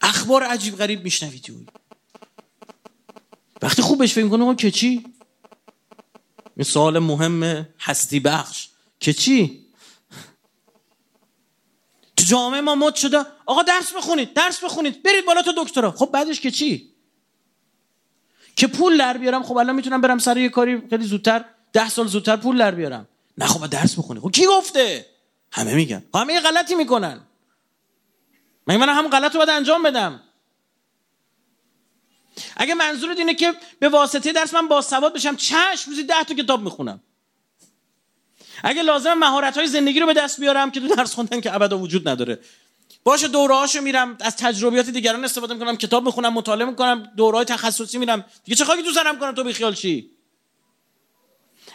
اخبار 0.00 0.42
عجیب 0.42 0.76
غریب 0.76 1.04
میشنوید 1.04 1.70
وقتی 3.62 3.82
خوب 3.82 3.98
بهش 3.98 4.12
فکر 4.12 4.24
می‌کنه 4.24 4.54
که 4.54 4.70
چی؟ 4.70 5.04
این 6.56 6.64
سوال 6.64 6.98
مهم 6.98 7.68
هستی 7.80 8.20
بخش. 8.20 8.68
که 9.00 9.12
چی؟ 9.12 9.63
جامعه 12.28 12.60
ما 12.60 12.74
مد 12.74 12.94
شده. 12.94 13.26
آقا 13.46 13.62
درس 13.62 13.92
بخونید 13.92 14.32
درس 14.32 14.64
بخونید. 14.64 15.02
برید 15.02 15.26
بالا 15.26 15.42
تا 15.42 15.54
دکترا. 15.56 15.90
خب 15.90 16.10
بعدش 16.12 16.40
که 16.40 16.50
چی؟ 16.50 16.94
که 18.56 18.66
پول 18.66 18.98
در 18.98 19.18
بیارم. 19.18 19.42
خب 19.42 19.56
الان 19.56 19.76
می‌تونم 19.76 20.00
برم 20.00 20.18
سر 20.18 20.36
یه 20.36 20.48
کاری 20.48 20.82
خیلی 20.90 21.04
زودتر 21.04 21.44
ده 21.72 21.88
سال 21.88 22.06
زودتر 22.06 22.36
پول 22.36 22.58
در 22.58 22.70
بیارم. 22.70 23.08
نه 23.38 23.46
خب 23.46 23.66
درس 23.66 23.98
بخونی. 23.98 24.20
خب 24.20 24.30
کی 24.30 24.46
گفته؟ 24.46 25.06
همه 25.52 25.74
میگن. 25.74 26.04
خب 26.12 26.18
همه 26.18 26.32
یه 26.32 26.40
غلطی 26.40 26.74
می‌کنن. 26.74 27.20
من 28.66 28.76
من 28.76 28.88
هم 28.88 29.08
غلط 29.08 29.32
رو 29.32 29.38
باید 29.38 29.50
انجام 29.50 29.82
بدم؟ 29.82 30.20
اگه 32.56 32.74
منظورت 32.74 33.18
اینه 33.18 33.34
که 33.34 33.54
به 33.78 33.88
واسطه 33.88 34.32
درس 34.32 34.54
من 34.54 34.68
با 34.68 34.80
سواد 34.80 35.14
بشم 35.14 35.36
چشم 35.36 35.90
روزی 35.90 36.04
ده 36.04 36.24
تا 36.24 36.34
کتاب 36.34 36.62
می‌خونم. 36.62 37.00
اگه 38.66 38.82
لازم 38.82 39.14
مهارت 39.14 39.56
های 39.56 39.66
زندگی 39.66 40.00
رو 40.00 40.06
به 40.06 40.12
دست 40.12 40.40
بیارم 40.40 40.70
که 40.70 40.80
تو 40.80 40.88
درس 40.88 41.14
خوندن 41.14 41.40
که 41.40 41.54
ابدا 41.54 41.78
وجود 41.78 42.08
نداره. 42.08 42.38
باشه 43.04 43.28
دوره 43.28 43.54
هاشو 43.54 43.80
میرم 43.80 44.16
از 44.20 44.36
تجربیات 44.36 44.90
دیگران 44.90 45.24
استفاده 45.24 45.54
می‌کنم 45.54 45.76
کتاب 45.76 46.04
می‌خونم 46.04 46.32
مطالعه 46.32 46.68
می‌کنم 46.68 47.10
دوره 47.16 47.36
های 47.36 47.44
تخصصی 47.44 47.98
میرم. 47.98 48.24
دیگه 48.44 48.56
چه 48.56 48.64
خاکی 48.64 48.82
تو 48.82 48.92
سرم 48.92 49.18
کنم؟ 49.18 49.32
تو 49.32 49.44
بیخیال 49.44 49.74
چی؟ 49.74 50.10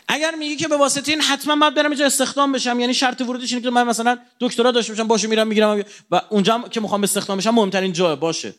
اگر 0.08 0.36
میگی 0.36 0.56
که 0.56 0.68
به 0.68 0.78
واسطه 0.78 1.12
این 1.12 1.22
حتما 1.22 1.56
باید 1.56 1.74
برم 1.74 1.90
اینجا 1.90 2.06
استخدام 2.06 2.52
بشم 2.52 2.80
یعنی 2.80 2.94
شرط 2.94 3.22
ورودش 3.22 3.52
اینه 3.52 3.64
که 3.64 3.70
من 3.70 3.84
مثلا 3.84 4.18
دکترا 4.40 4.72
داشته 4.72 4.94
باشم 4.94 5.08
باشه 5.08 5.28
میرم 5.28 5.48
می‌گیرم 5.48 5.84
و 6.12 6.22
اونجا 6.30 6.60
که 6.72 6.80
می‌خوام 6.80 7.04
استخدام 7.04 7.38
بشم 7.38 7.50
مهمترین 7.50 7.94
جای 7.94 8.16
باشه. 8.16 8.56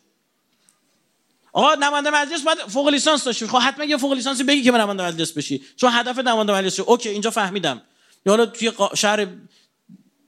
آقا 1.53 1.75
نماینده 1.75 2.11
مجلس 2.11 2.43
باید 2.43 2.59
فوق 2.59 2.89
لیسانس 2.89 3.25
داشتی. 3.25 3.47
خب 3.47 3.59
حتما 3.59 3.85
یه 3.85 3.97
فوق 3.97 4.13
لیسانسی 4.13 4.45
بگی 4.45 4.63
که 4.63 4.71
نماینده 4.71 5.07
مجلس 5.07 5.33
بشی. 5.33 5.63
چون 5.77 5.91
هدف 5.93 6.19
نماینده 6.19 6.53
مجلس. 6.53 6.81
اوکی 6.81 7.09
اینجا 7.09 7.31
فهمیدم. 7.31 7.83
یا 8.27 8.33
حالا 8.33 8.47
توی 8.47 8.73
شهر 8.95 9.27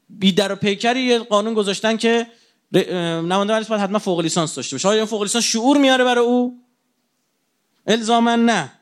بی 0.08 0.32
در 0.32 0.52
و 0.52 0.56
پیکری 0.56 1.02
یه 1.02 1.18
قانون 1.18 1.54
گذاشتن 1.54 1.96
که 1.96 2.26
نماینده 2.72 3.54
مجلس 3.54 3.66
باید 3.66 3.80
حتما 3.82 3.98
فوق 3.98 4.20
لیسانس 4.20 4.54
داشته 4.54 4.74
باشه. 4.76 4.88
آیا 4.88 5.06
فوق 5.06 5.22
لیسانس 5.22 5.44
شعور 5.44 5.78
میاره 5.78 6.04
برای 6.04 6.24
او؟ 6.24 6.64
الزاما 7.86 8.36
نه. 8.36 8.72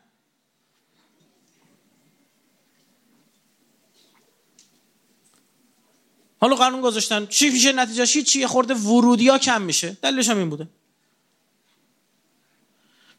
حالا 6.41 6.57
قانون 6.57 6.81
گذاشتن. 6.81 7.27
چی 7.27 7.51
میشه 7.51 7.73
نتیجه 7.73 8.07
چی 8.07 8.47
خورده 8.47 8.75
ورودی 8.75 9.29
ها 9.29 9.39
کم 9.39 9.63
میشه. 9.63 9.97
دلیلش 10.03 10.29
هم 10.29 10.39
این 10.39 10.51
بوده. 10.51 10.69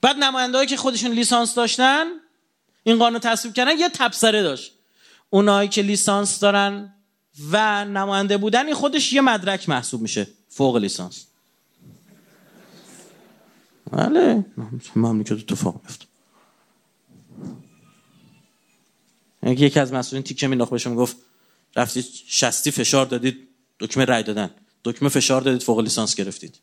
بعد 0.02 0.16
نمایندهایی 0.16 0.68
که 0.68 0.78
خودشون 0.78 1.12
لیسانس 1.12 1.56
داشتن 1.56 2.06
این 2.84 3.00
قانون 3.00 3.20
تصویب 3.20 3.54
کردن 3.54 3.80
یه 3.80 3.90
تبصره 3.90 4.44
داشت. 4.44 4.74
اونایی 5.34 5.70
که 5.70 5.82
لیسانس 5.82 6.40
دارن 6.40 6.94
و 7.52 7.86
نماینده 7.86 8.38
بودن 8.38 8.66
این 8.66 8.76
خودش 8.76 9.14
یه 9.14 9.22
مدرک 9.22 9.70
محسوب 9.70 10.02
میشه. 10.02 10.28
فوق 10.50 10.78
لیسانس. 10.78 11.26
بله. 13.92 14.46
مملکت 14.96 15.32
اتفاق 15.32 15.82
میفته. 15.84 16.06
یکی 19.44 19.80
از 19.80 19.94
مسئولین 19.94 20.24
تیکه 20.24 20.48
مینداخت 20.48 20.72
بهشون 20.72 20.96
گفت 20.96 21.18
رفتید 21.76 22.06
شستی 22.28 22.72
فشار 22.72 23.06
دادید 23.06 23.48
دکمه 23.80 24.06
رای 24.06 24.24
دادن. 24.24 24.50
دکمه 24.84 25.10
فشار 25.10 25.42
دادید 25.42 25.64
فوق 25.64 25.80
لیسانس 25.80 26.16
گرفتید. 26.16 26.60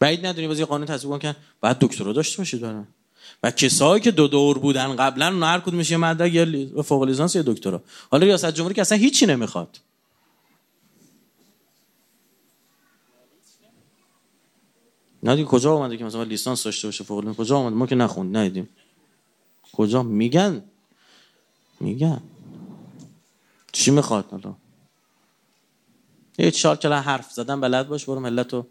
بعید 0.00 0.26
ندونی 0.26 0.48
بازی 0.48 0.64
قانون 0.64 0.86
تصویب 0.86 1.22
کن. 1.22 1.34
بعد 1.60 1.78
دکترا 1.78 2.12
داشته 2.12 2.38
باشید 2.38 2.60
دارن 2.60 2.86
و 3.42 3.50
کسایی 3.50 4.00
که 4.02 4.10
دو 4.10 4.28
دور 4.28 4.58
بودن 4.58 4.96
قبلا 4.96 5.28
اون 5.28 5.42
هر 5.42 5.60
کدومش 5.60 5.90
یه 5.90 5.96
مدرک 5.96 6.34
یا 6.34 6.82
فوق 6.82 7.02
لیسانس 7.02 7.36
یا 7.36 7.42
دکترا. 7.42 7.82
حالا 8.10 8.26
ریاست 8.26 8.50
جمهوری 8.50 8.74
که 8.74 8.80
اصلا 8.80 8.98
هیچی 8.98 9.26
نمی‌خواد. 9.26 9.80
نه 15.22 15.36
دیگه 15.36 15.48
کجا 15.48 15.72
اومده 15.72 15.96
که 15.96 16.04
مثلا 16.04 16.22
لیسانس 16.22 16.64
داشته 16.64 16.88
باشه 16.88 17.04
فوق 17.04 17.18
لیسانس؟ 17.18 17.36
کجا 17.36 17.56
اومده؟ 17.56 17.76
ما 17.76 17.86
که 17.86 17.94
نخوند 17.94 18.36
ندیدیم. 18.36 18.68
کجا؟ 19.72 20.02
میگن. 20.02 20.62
میگن. 21.80 22.22
چی 23.72 23.90
می‌خواد 23.90 24.24
حالا؟ 24.30 24.54
یه 26.38 26.50
چهار 26.50 26.76
کلا 26.76 27.00
حرف 27.00 27.32
زدن 27.32 27.60
بلد 27.60 27.88
باش 27.88 28.04
برو 28.04 28.20
ملت 28.20 28.66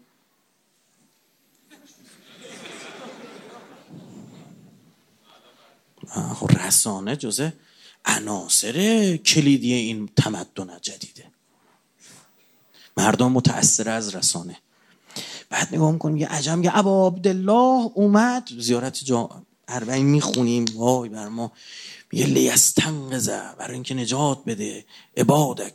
رسانه 6.64 7.16
جزه 7.16 7.52
عناصر 8.04 9.16
کلیدی 9.16 9.72
این 9.72 10.08
تمدن 10.16 10.78
جدیده. 10.82 11.24
مردم 12.96 13.32
متأثر 13.32 13.88
از 13.88 14.14
رسانه. 14.14 14.56
بعد 15.50 15.74
نگاه 15.74 15.92
می‌کنیم 15.92 16.16
یه 16.16 16.28
عجم 16.28 16.62
یه 16.62 16.78
ابا 16.78 17.06
عبدالله 17.06 17.90
اومد. 17.94 18.48
زیارت 18.58 19.04
جا 19.04 19.42
اربعین 19.68 20.06
می‌خونیم. 20.06 20.64
وای 20.74 21.08
بر 21.08 21.28
ما. 21.28 21.52
میگه 22.12 22.26
لیستنقزه 22.26 23.42
برای 23.58 23.74
اینکه 23.74 23.94
نجات 23.94 24.44
بده. 24.46 24.84
عبادک. 25.16 25.74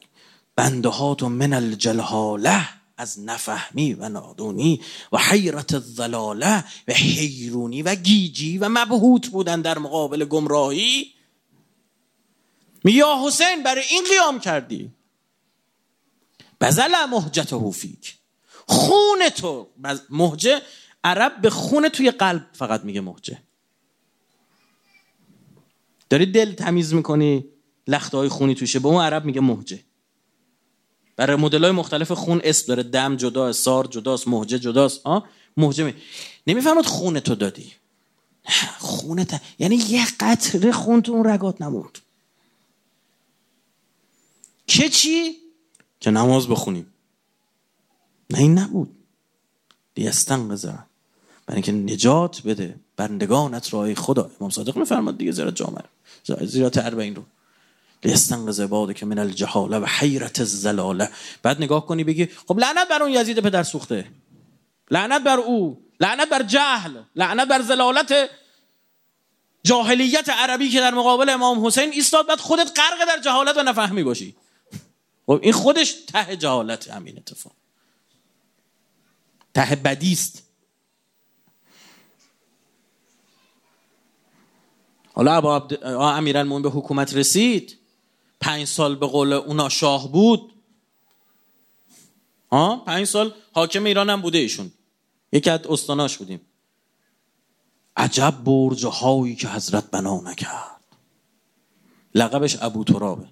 بنده 0.56 0.90
و 0.90 1.30
من 1.30 1.54
الجلهاله. 1.54 2.79
از 3.00 3.20
نفهمی 3.20 3.94
و 3.94 4.10
نادونی 4.10 4.82
و 5.12 5.18
حیرت 5.18 5.74
الظلاله 5.74 6.64
و 6.88 6.94
حیرونی 6.94 7.82
و 7.82 7.96
گیجی 7.96 8.58
و 8.58 8.70
مبهوت 8.70 9.28
بودن 9.28 9.62
در 9.62 9.78
مقابل 9.78 10.26
گمراهی. 10.26 11.14
یا 12.86 13.22
حسین 13.26 13.64
برای 13.64 13.84
این 13.90 14.04
قیام 14.10 14.40
کردی. 14.40 14.92
بزل 16.62 17.06
مهجت 17.06 17.72
فیک. 17.72 18.18
خون 18.68 19.30
تو 19.30 19.70
مهجه 20.10 20.62
عرب 21.04 21.42
به 21.42 21.50
خون 21.50 21.90
توی 21.90 22.12
قلب 22.12 22.50
فقط 22.54 22.84
میگه 22.84 23.02
مهجه 23.02 23.42
داری 26.10 26.26
دل 26.26 26.54
تمیز 26.54 26.94
می‌کنی 26.94 27.46
لخته 27.88 28.18
های 28.18 28.30
خونی 28.30 28.56
توشه 28.56 28.80
به 28.80 28.88
اون 28.88 29.04
عرب 29.04 29.26
میگه 29.26 29.42
مهجه 29.42 29.80
برای 31.20 31.36
مدل 31.36 31.64
های 31.64 31.72
مختلف 31.72 32.12
خون 32.12 32.42
اسم 32.44 32.68
داره. 32.68 32.84
دم 32.84 33.16
جدا 33.16 33.52
سار 33.52 33.88
جداست 33.88 34.28
مهجه 34.28 34.60
جداست. 34.60 35.02
آه؟ 35.04 35.30
مهجه 35.58 35.84
می 35.84 35.94
نمی‌فهمد 36.48 36.86
خون 36.86 37.20
تو 37.20 37.36
دادی. 37.36 37.74
خون 38.78 39.26
یعنی 39.60 39.76
یه 39.76 40.06
قطره 40.20 40.72
خون 40.72 41.02
تو 41.02 41.12
اون 41.12 41.26
رگات 41.26 41.62
نموند. 41.62 42.00
که 44.68 44.90
چی؟ 44.90 45.36
که 46.00 46.12
نماز 46.12 46.48
بخونیم. 46.48 46.86
نه 48.30 48.40
این 48.40 48.58
نبود. 48.60 48.96
دیستن 49.96 50.50
قذر 50.50 50.78
برای 51.46 51.62
اینکه 51.64 51.72
نجات 51.72 52.42
بده. 52.42 52.76
بندگانت 52.98 53.74
رای 53.74 53.96
خدا. 53.96 54.32
امام 54.40 54.50
صادق 54.50 54.78
میفرماد 54.78 55.18
دیگه 55.18 55.32
زیرت 55.32 55.56
جامعه 55.56 55.84
زیرت 56.46 56.78
اربعین 56.78 57.16
رو. 57.16 57.24
لیستنقذ 58.04 58.62
باده 58.62 58.94
که 58.94 59.06
من 59.06 59.20
الجهاله 59.20 59.78
و 59.78 59.86
حیرت 59.86 60.40
الزلاله 60.40 61.10
بعد 61.44 61.64
نگاه 61.64 61.86
کنی 61.86 62.04
بگی 62.04 62.26
خب 62.26 62.60
لعنت 62.60 62.88
بر 62.88 63.04
اون 63.04 63.12
یزید 63.12 63.40
پدر 63.40 63.64
سوخته. 63.64 64.06
لعنت 64.92 65.24
بر 65.24 65.38
او. 65.38 65.86
لعنت 66.00 66.30
بر 66.30 66.44
جهل. 66.44 67.02
لعنت 67.16 67.48
بر 67.48 67.62
زلالت 67.62 68.30
جاهلیت 69.64 70.30
عربی 70.30 70.70
که 70.70 70.80
در 70.80 70.94
مقابل 70.94 71.30
امام 71.30 71.66
حسین 71.66 71.92
ایستاد. 71.92 72.28
بعد 72.28 72.40
خودت 72.40 72.80
غرق 72.80 73.08
در 73.08 73.22
جهالت 73.22 73.58
و 73.58 73.64
نفهمی 73.64 74.04
باشی. 74.04 74.36
خب 75.26 75.40
این 75.44 75.54
خودش 75.54 75.92
ته 76.08 76.38
جهالت 76.38 76.88
همین 76.88 77.18
اتفاق. 77.18 77.54
ته 79.54 79.76
بدیست 79.76 80.44
حالا 85.14 85.34
ابا 85.34 85.56
عبد... 85.56 85.84
امیرالمومنین 85.84 86.62
به 86.62 86.70
حکومت 86.70 87.14
رسید. 87.14 87.79
پنج 88.42 88.66
سال 88.66 88.96
به 88.96 89.08
قول 89.08 89.34
اونا 89.34 89.70
شاه 89.70 90.12
بود. 90.12 90.54
ها 92.52 92.78
پنج 92.78 93.06
سال 93.06 93.34
حاکم 93.54 93.84
ایران 93.84 94.10
هم 94.10 94.22
بوده 94.22 94.38
ایشون. 94.38 94.72
یکی 95.32 95.50
از 95.50 95.60
استاناش 95.70 96.18
بودیم. 96.18 96.42
عجب 97.98 98.34
برج 98.44 98.86
هایی 98.86 99.36
که 99.36 99.48
حضرت 99.50 99.92
بنا 99.92 100.22
نکرد. 100.22 100.80
لقبش 102.16 102.58
ابو 102.62 102.84
ترابه. 102.84 103.28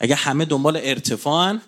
اگه 0.00 0.14
همه 0.14 0.44
دنبال 0.44 0.80
ارتفاعن 0.82 1.62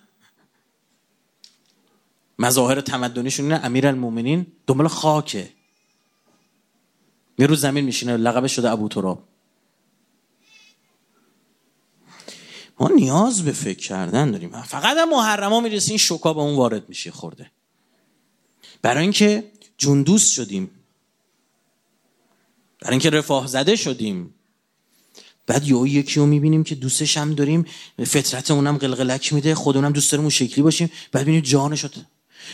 مظاهر 2.38 2.80
تمدنیشون 2.80 3.52
اینه 3.52 3.64
امیر 3.64 3.86
المومنین 3.86 4.46
دنبال 4.66 4.88
خاکه. 4.88 5.52
یه 7.38 7.54
زمین 7.54 7.84
میشینه 7.84 8.16
لقبش 8.16 8.56
شده 8.56 8.70
ابو 8.70 8.88
تراب. 8.88 9.22
ما 12.80 12.88
نیاز 12.88 13.42
به 13.42 13.52
فکر 13.52 13.78
کردن 13.78 14.30
داریم. 14.30 14.62
فقط 14.62 14.96
هم 14.96 15.10
محرما 15.10 15.60
می‌رسه 15.60 15.88
این 15.88 15.98
شوکا 15.98 16.34
به 16.34 16.40
اون 16.40 16.56
وارد 16.56 16.88
میشه 16.88 17.10
خورده. 17.10 17.50
برای 18.82 19.02
اینکه 19.02 19.44
جوندوست 19.78 20.32
شدیم. 20.32 20.70
برای 22.80 22.92
اینکه 22.92 23.10
رفاه 23.10 23.46
زده 23.46 23.76
شدیم. 23.76 24.34
بعد 25.46 25.68
یه 25.68 25.88
یکی 25.88 26.20
رو 26.20 26.26
می‌بینیم 26.26 26.64
که 26.64 26.74
دوستش 26.74 27.16
هم 27.16 27.34
داریم. 27.34 27.66
فطرت 28.06 28.50
اونم 28.50 28.76
قلقلک 28.76 29.32
میده. 29.32 29.54
خودمونم 29.54 29.92
دوست 29.92 30.12
داریم 30.12 30.24
اون 30.24 30.30
شکلی 30.30 30.62
باشیم. 30.62 30.90
بعد 31.12 31.22
ببینیم 31.22 31.40
جانش 31.40 31.80
شده 31.80 32.06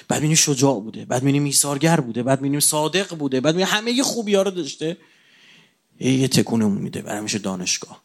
بعد 0.09 0.19
ببینیم 0.19 0.37
شجاع 0.37 0.81
بوده. 0.81 1.05
بعد 1.05 1.23
ببینیم 1.23 1.45
ایثارگر 1.45 2.01
بوده. 2.01 2.23
بعد 2.23 2.39
ببینیم 2.39 2.61
صادق 2.61 3.17
بوده. 3.17 3.41
بعد 3.41 3.55
ببینیم 3.55 3.75
همه 3.75 4.03
خوبی 4.03 4.35
ها 4.35 4.43
رو 4.43 4.51
داشته. 4.51 4.97
یه 6.01 6.29
تکونمون 6.29 6.79
میده. 6.79 7.03
برای 7.03 7.21
میشه 7.21 7.39
دانشگاه. 7.39 8.03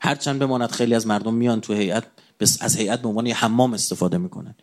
هرچند 0.00 0.38
بماند 0.38 0.70
خیلی 0.70 0.94
از 0.94 1.06
مردم 1.06 1.34
میان 1.34 1.60
تو 1.60 1.74
هیئت 1.74 2.04
از 2.60 2.76
هیئت 2.76 3.02
به 3.02 3.08
عنوان 3.08 3.26
یه 3.26 3.34
حمام 3.34 3.74
استفاده 3.74 4.18
می‌کنن. 4.18 4.54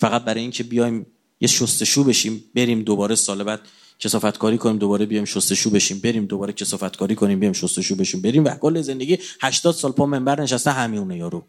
فقط 0.00 0.24
برای 0.24 0.40
اینکه 0.40 0.62
بیایم 0.62 1.06
یه 1.40 1.48
شستشو 1.48 2.04
بشیم 2.04 2.44
بریم 2.54 2.82
دوباره 2.82 3.14
سال 3.14 3.44
بعد 3.44 3.60
کسافت 3.98 4.38
کاری 4.38 4.58
کنیم 4.58 4.78
دوباره 4.78 5.06
بیایم 5.06 5.24
شستشو 5.24 5.70
بشیم 5.70 5.98
بریم 5.98 6.26
دوباره 6.26 6.52
کسافت 6.52 6.96
کاری 6.96 7.14
کنیم 7.14 7.40
بیایم 7.40 7.52
شستشو 7.52 7.96
بشیم. 7.96 8.20
بریم 8.22 8.44
و 8.44 8.48
کل 8.48 8.82
زندگی 8.82 9.18
80 9.42 9.74
سال 9.74 9.92
پا 9.92 10.06
منبر 10.06 10.42
نشسته 10.42 10.70
همیونه 10.70 11.16
یارو. 11.16 11.44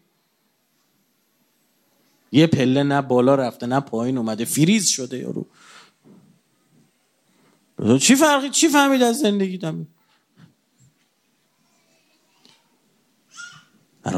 یه 2.32 2.46
پله 2.46 2.82
نه 2.82 3.02
بالا 3.02 3.34
رفته 3.34 3.66
نه 3.66 3.80
پایین 3.80 4.18
اومده 4.18 4.44
فریز 4.44 4.88
شده 4.88 5.18
یارو. 5.18 5.46
چی 7.98 8.14
فرقی 8.14 8.50
چی 8.50 8.68
فهمید 8.68 9.02
از 9.02 9.18
زندگی 9.18 9.58
دمی 9.58 9.86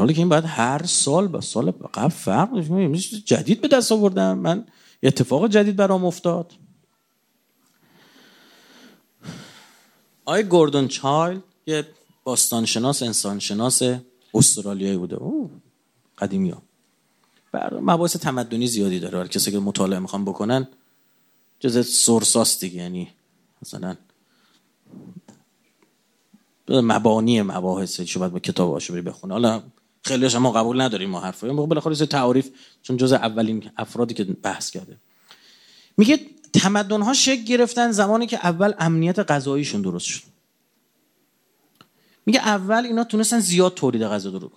حالی 0.01 0.13
که 0.13 0.19
این 0.19 0.29
باید 0.29 0.45
هر 0.45 0.85
سال 0.85 1.27
با 1.27 1.41
سال 1.41 1.71
قبل 1.71 2.09
فرق 2.09 2.61
جدید 3.25 3.61
به 3.61 3.67
دست 3.67 3.91
آوردم. 3.91 4.37
من 4.37 4.65
اتفاق 5.03 5.47
جدید 5.47 5.75
برام 5.75 6.05
افتاد. 6.05 6.51
آی 10.25 10.43
گوردون 10.43 10.87
چایلد 10.87 11.43
یه 11.65 11.87
باستانشناس 12.23 13.03
انسانشناس 13.03 13.81
استرالیایی 14.33 14.97
بوده. 14.97 15.15
او 15.15 15.51
قدیمی 16.17 16.49
ها. 16.49 16.61
مباحث 17.71 18.15
تمدنی 18.15 18.67
زیادی 18.67 18.99
داره. 18.99 19.27
کسی 19.27 19.51
که 19.51 19.59
مطالعه 19.59 19.99
می‌خوام 19.99 20.25
بکنن 20.25 20.67
جز 21.59 21.87
سورساس 21.87 22.59
دیگه. 22.59 22.75
یعنی 22.75 23.11
مثلا 23.61 23.95
مبانی 26.69 27.41
مباحث 27.41 28.01
شو 28.01 28.19
باید 28.19 28.31
با 28.31 28.39
کتاب 28.39 28.73
هاشو 28.73 28.93
بری 28.93 29.01
بخونه. 29.01 29.33
حالا 29.33 29.63
خیلیش 30.03 30.35
ما 30.35 30.51
قبول 30.51 30.81
نداریم 30.81 31.09
ما 31.09 31.19
حرفا 31.19 31.47
ما 31.47 31.65
بالاخره 31.65 31.95
تعریف 31.95 32.49
چون 32.81 32.97
جز 32.97 33.13
اولین 33.13 33.71
افرادی 33.77 34.13
که 34.13 34.23
بحث 34.23 34.71
کرده. 34.71 34.97
میگه 35.97 36.19
تمدن 36.53 37.01
ها 37.01 37.13
شکل 37.13 37.43
گرفتن 37.43 37.91
زمانی 37.91 38.27
که 38.27 38.37
اول 38.37 38.73
امنیت 38.79 39.19
غذاییشون 39.19 39.81
درست 39.81 40.05
شد. 40.05 40.21
میگه 42.25 42.39
اول 42.39 42.85
اینا 42.85 43.03
تونستن 43.03 43.39
زیاد 43.39 43.73
تولید 43.73 44.03
غذا 44.03 44.29
درست 44.29 44.53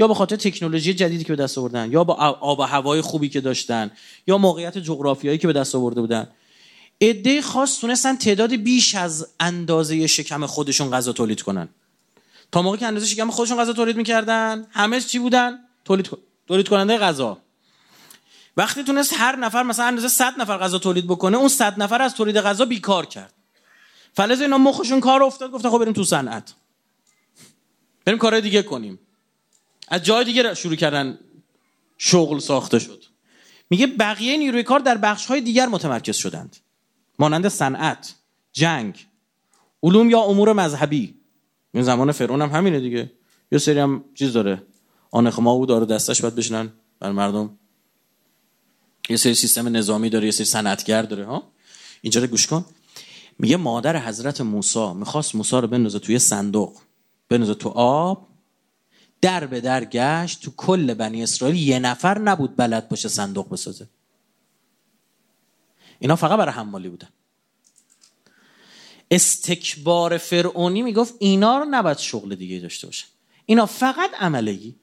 یا 0.00 0.08
به 0.08 0.14
خاطر 0.14 0.36
تکنولوژی 0.36 0.94
جدیدی 0.94 1.24
که 1.24 1.36
به 1.36 1.42
دست 1.42 1.58
آوردن 1.58 1.92
یا 1.92 2.04
با 2.04 2.14
آب 2.14 2.58
و 2.58 2.62
هوای 2.62 3.00
خوبی 3.00 3.28
که 3.28 3.40
داشتن 3.40 3.90
یا 4.26 4.38
موقعیت 4.38 4.78
جغرافیایی 4.78 5.38
که 5.38 5.46
به 5.46 5.52
دست 5.52 5.74
آورده 5.74 6.00
بودن. 6.00 6.28
عده 7.00 7.42
خاص 7.42 7.80
تونستن 7.80 8.16
تعداد 8.16 8.56
بیش 8.56 8.94
از 8.94 9.28
اندازه 9.40 10.06
شکم 10.06 10.46
خودشون 10.46 10.90
غذا 10.90 11.12
تولید 11.12 11.42
کنن. 11.42 11.68
تا 12.52 12.62
موقعی 12.62 12.80
که 12.80 12.86
اندازه 12.86 13.06
شکم 13.06 13.30
خودشون 13.30 13.58
غذا 13.58 13.72
تولید 13.72 13.96
می‌کردن 13.96 14.66
همه 14.70 15.00
چی 15.00 15.18
بودن؟ 15.18 15.58
تولید 15.84 16.10
تولید 16.46 16.68
کننده 16.68 16.98
غذا. 16.98 17.38
وقتی 18.56 18.84
تونست 18.84 19.12
هر 19.16 19.36
نفر 19.36 19.62
مثلا 19.62 19.86
اندازه 19.86 20.08
100 20.08 20.40
نفر 20.40 20.58
غذا 20.58 20.78
تولید 20.78 21.06
بکنه 21.06 21.36
اون 21.36 21.48
100 21.48 21.82
نفر 21.82 22.02
از 22.02 22.14
تولید 22.14 22.36
غذا 22.36 22.64
بیکار 22.64 23.06
کرد. 23.06 23.32
فلز 24.12 24.40
اینا 24.40 24.58
مخشون 24.58 25.00
کار 25.00 25.22
افتاد 25.22 25.50
گفته 25.50 25.70
خب 25.70 25.78
بریم 25.78 25.92
تو 25.92 26.04
صنعت. 26.04 26.54
بریم 28.04 28.18
کارهای 28.18 28.42
دیگه 28.42 28.62
کنیم. 28.62 28.98
از 29.88 30.02
جای 30.02 30.24
دیگه 30.24 30.54
شروع 30.54 30.74
کردن 30.74 31.18
شغل 31.98 32.38
ساخته 32.38 32.78
شد. 32.78 33.04
میگه 33.70 33.86
بقیه 33.86 34.36
نیروی 34.36 34.62
کار 34.62 34.80
در 34.80 34.96
بخش 34.96 35.26
های 35.26 35.40
دیگر 35.40 35.66
متمرکز 35.66 36.16
شدند. 36.16 36.56
مانند 37.18 37.48
صنعت 37.48 38.14
جنگ 38.52 39.06
علوم 39.82 40.10
یا 40.10 40.20
امور 40.20 40.52
مذهبی. 40.52 41.14
این 41.76 41.84
زمان 41.84 42.12
فرعون 42.12 42.42
هم 42.42 42.50
همینه 42.50 42.80
دیگه. 42.80 43.12
یه 43.52 43.58
سری 43.58 43.78
هم 43.78 44.04
چیز 44.14 44.32
داره. 44.32 44.62
آنخما 45.10 45.50
او 45.50 45.66
داره 45.66 45.86
دستش 45.86 46.22
باید 46.22 46.34
بشنن 46.34 46.72
بر 47.00 47.12
مردم. 47.12 47.58
یه 49.08 49.16
سری 49.16 49.34
سیستم 49.34 49.76
نظامی 49.76 50.10
داره 50.10 50.24
یه 50.24 50.30
سری 50.30 50.44
صنعتگر 50.44 51.02
داره 51.02 51.24
ها؟ 51.24 51.42
اینجا 52.00 52.20
رو 52.20 52.26
گوش 52.26 52.46
کن. 52.46 52.64
میگه 53.38 53.56
مادر 53.56 54.08
حضرت 54.08 54.40
موسی 54.40 54.92
می‌خواست 54.92 55.34
موسی 55.34 55.56
رو 55.56 55.66
بندازه 55.66 55.98
توی 55.98 56.18
صندوق. 56.18 56.76
بندازه 57.28 57.54
تو 57.54 57.68
آب. 57.68 58.26
در 59.20 59.46
به 59.46 59.60
در 59.60 59.84
گشت. 59.84 60.42
تو 60.42 60.50
کل 60.56 60.94
بنی 60.94 61.22
اسرائیل 61.22 61.56
یه 61.56 61.78
نفر 61.78 62.18
نبود 62.18 62.56
بلد 62.56 62.88
باشه 62.88 63.08
صندوق 63.08 63.50
بسازه. 63.50 63.88
اینا 65.98 66.16
فقط 66.16 66.38
برای 66.38 66.54
حمالی 66.54 66.88
بودن. 66.88 67.08
استکبار 69.10 70.18
فرعونی 70.18 70.82
می‌گفت 70.82 71.14
اینا 71.18 71.58
رو 71.58 71.64
نباید 71.70 71.98
شغل 71.98 72.34
دیگه 72.34 72.60
داشته 72.60 72.86
باشه 72.86 73.06
اینا 73.46 73.66
فقط 73.66 74.10
عملگی 74.14 74.76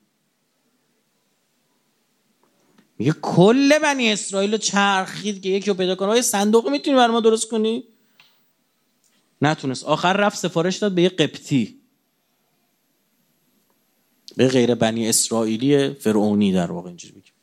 میگه 2.98 3.16
کل 3.22 3.80
بنی 3.80 4.12
اسرائیل 4.12 4.52
رو 4.52 4.58
چرخید 4.58 5.42
که 5.42 5.50
یکی 5.50 5.70
رو 5.70 5.74
پیدا 5.74 5.96
کنه. 5.96 6.22
صندوق 6.22 6.70
می‌تونی 6.70 6.98
برای 6.98 7.12
ما 7.12 7.20
درست 7.20 7.50
کنی؟ 7.50 7.84
نتونست. 9.42 9.84
آخر 9.84 10.14
رفت 10.14 10.38
سفارش 10.38 10.78
داد 10.78 10.92
به 10.92 11.02
یه 11.02 11.10
قبطی. 11.10 11.80
به 14.38 14.48
غیر 14.48 14.76
بنی 14.76 15.10
اسرائیلی 15.10 15.94
فرعونی 15.94 16.54
در 16.54 16.72
واقع 16.72 16.88
اینجوری 16.88 17.14
بگیم 17.14 17.34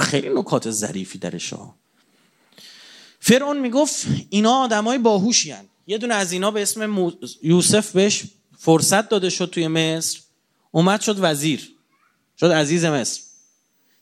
خیلی 0.00 0.28
نکات 0.28 0.70
ظریفی 0.70 1.18
درش 1.18 1.52
ها. 1.52 1.74
فرعون 3.28 3.58
می‌گفت 3.58 4.06
اینا 4.30 4.52
آدمای 4.52 4.98
باهوشی 4.98 5.50
هن. 5.50 5.64
یه 5.86 5.98
دونه 5.98 6.14
از 6.14 6.32
اینا 6.32 6.50
به 6.50 6.62
اسم 6.62 7.12
یوسف 7.42 7.92
بهش 7.92 8.24
فرصت 8.58 9.08
داده 9.08 9.30
شد 9.30 9.50
توی 9.52 9.68
مصر. 9.68 10.20
اومد 10.70 11.00
شد 11.00 11.16
وزیر. 11.20 11.72
شد 12.40 12.46
عزیز 12.46 12.84
مصر. 12.84 13.20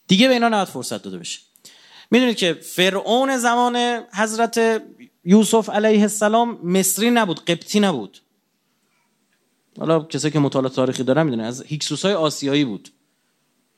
دیگه 0.06 0.28
به 0.28 0.34
اینا 0.34 0.48
نباید 0.48 0.68
فرصت 0.68 1.02
داده 1.02 1.18
بشه. 1.18 1.40
می‌دونید 2.10 2.36
که 2.36 2.54
فرعون 2.54 3.38
زمان 3.38 3.76
حضرت 4.14 4.82
یوسف 5.24 5.70
علیه 5.70 6.02
السلام 6.02 6.66
مصری 6.66 7.10
نبود 7.10 7.44
قبطی 7.44 7.80
نبود. 7.80 8.20
حالا 9.78 10.00
کسایی 10.00 10.32
که 10.32 10.38
مطالعه 10.38 10.70
تاریخی 10.70 11.02
دارن 11.02 11.22
می‌دونن 11.22 11.44
از 11.44 11.62
هیکسوس 11.62 12.04
های 12.04 12.14
آسیایی 12.14 12.64
بود. 12.64 12.88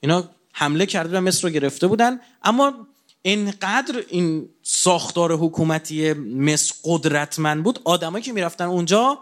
اینا 0.01 0.31
حمله 0.53 0.87
کرده 0.87 1.19
و 1.19 1.21
مصر 1.21 1.49
رو 1.49 1.55
گرفته 1.55 1.87
بودن 1.87 2.21
اما 2.43 2.87
اینقدر 3.29 4.05
این 4.09 4.49
ساختار 4.63 5.33
حکومتی 5.33 6.13
مصر 6.13 6.75
قدرتمند 6.85 7.65
بود 7.65 7.81
آدمایی 7.85 8.25
که 8.25 8.33
می‌رفتن 8.33 8.65
اونجا 8.65 9.19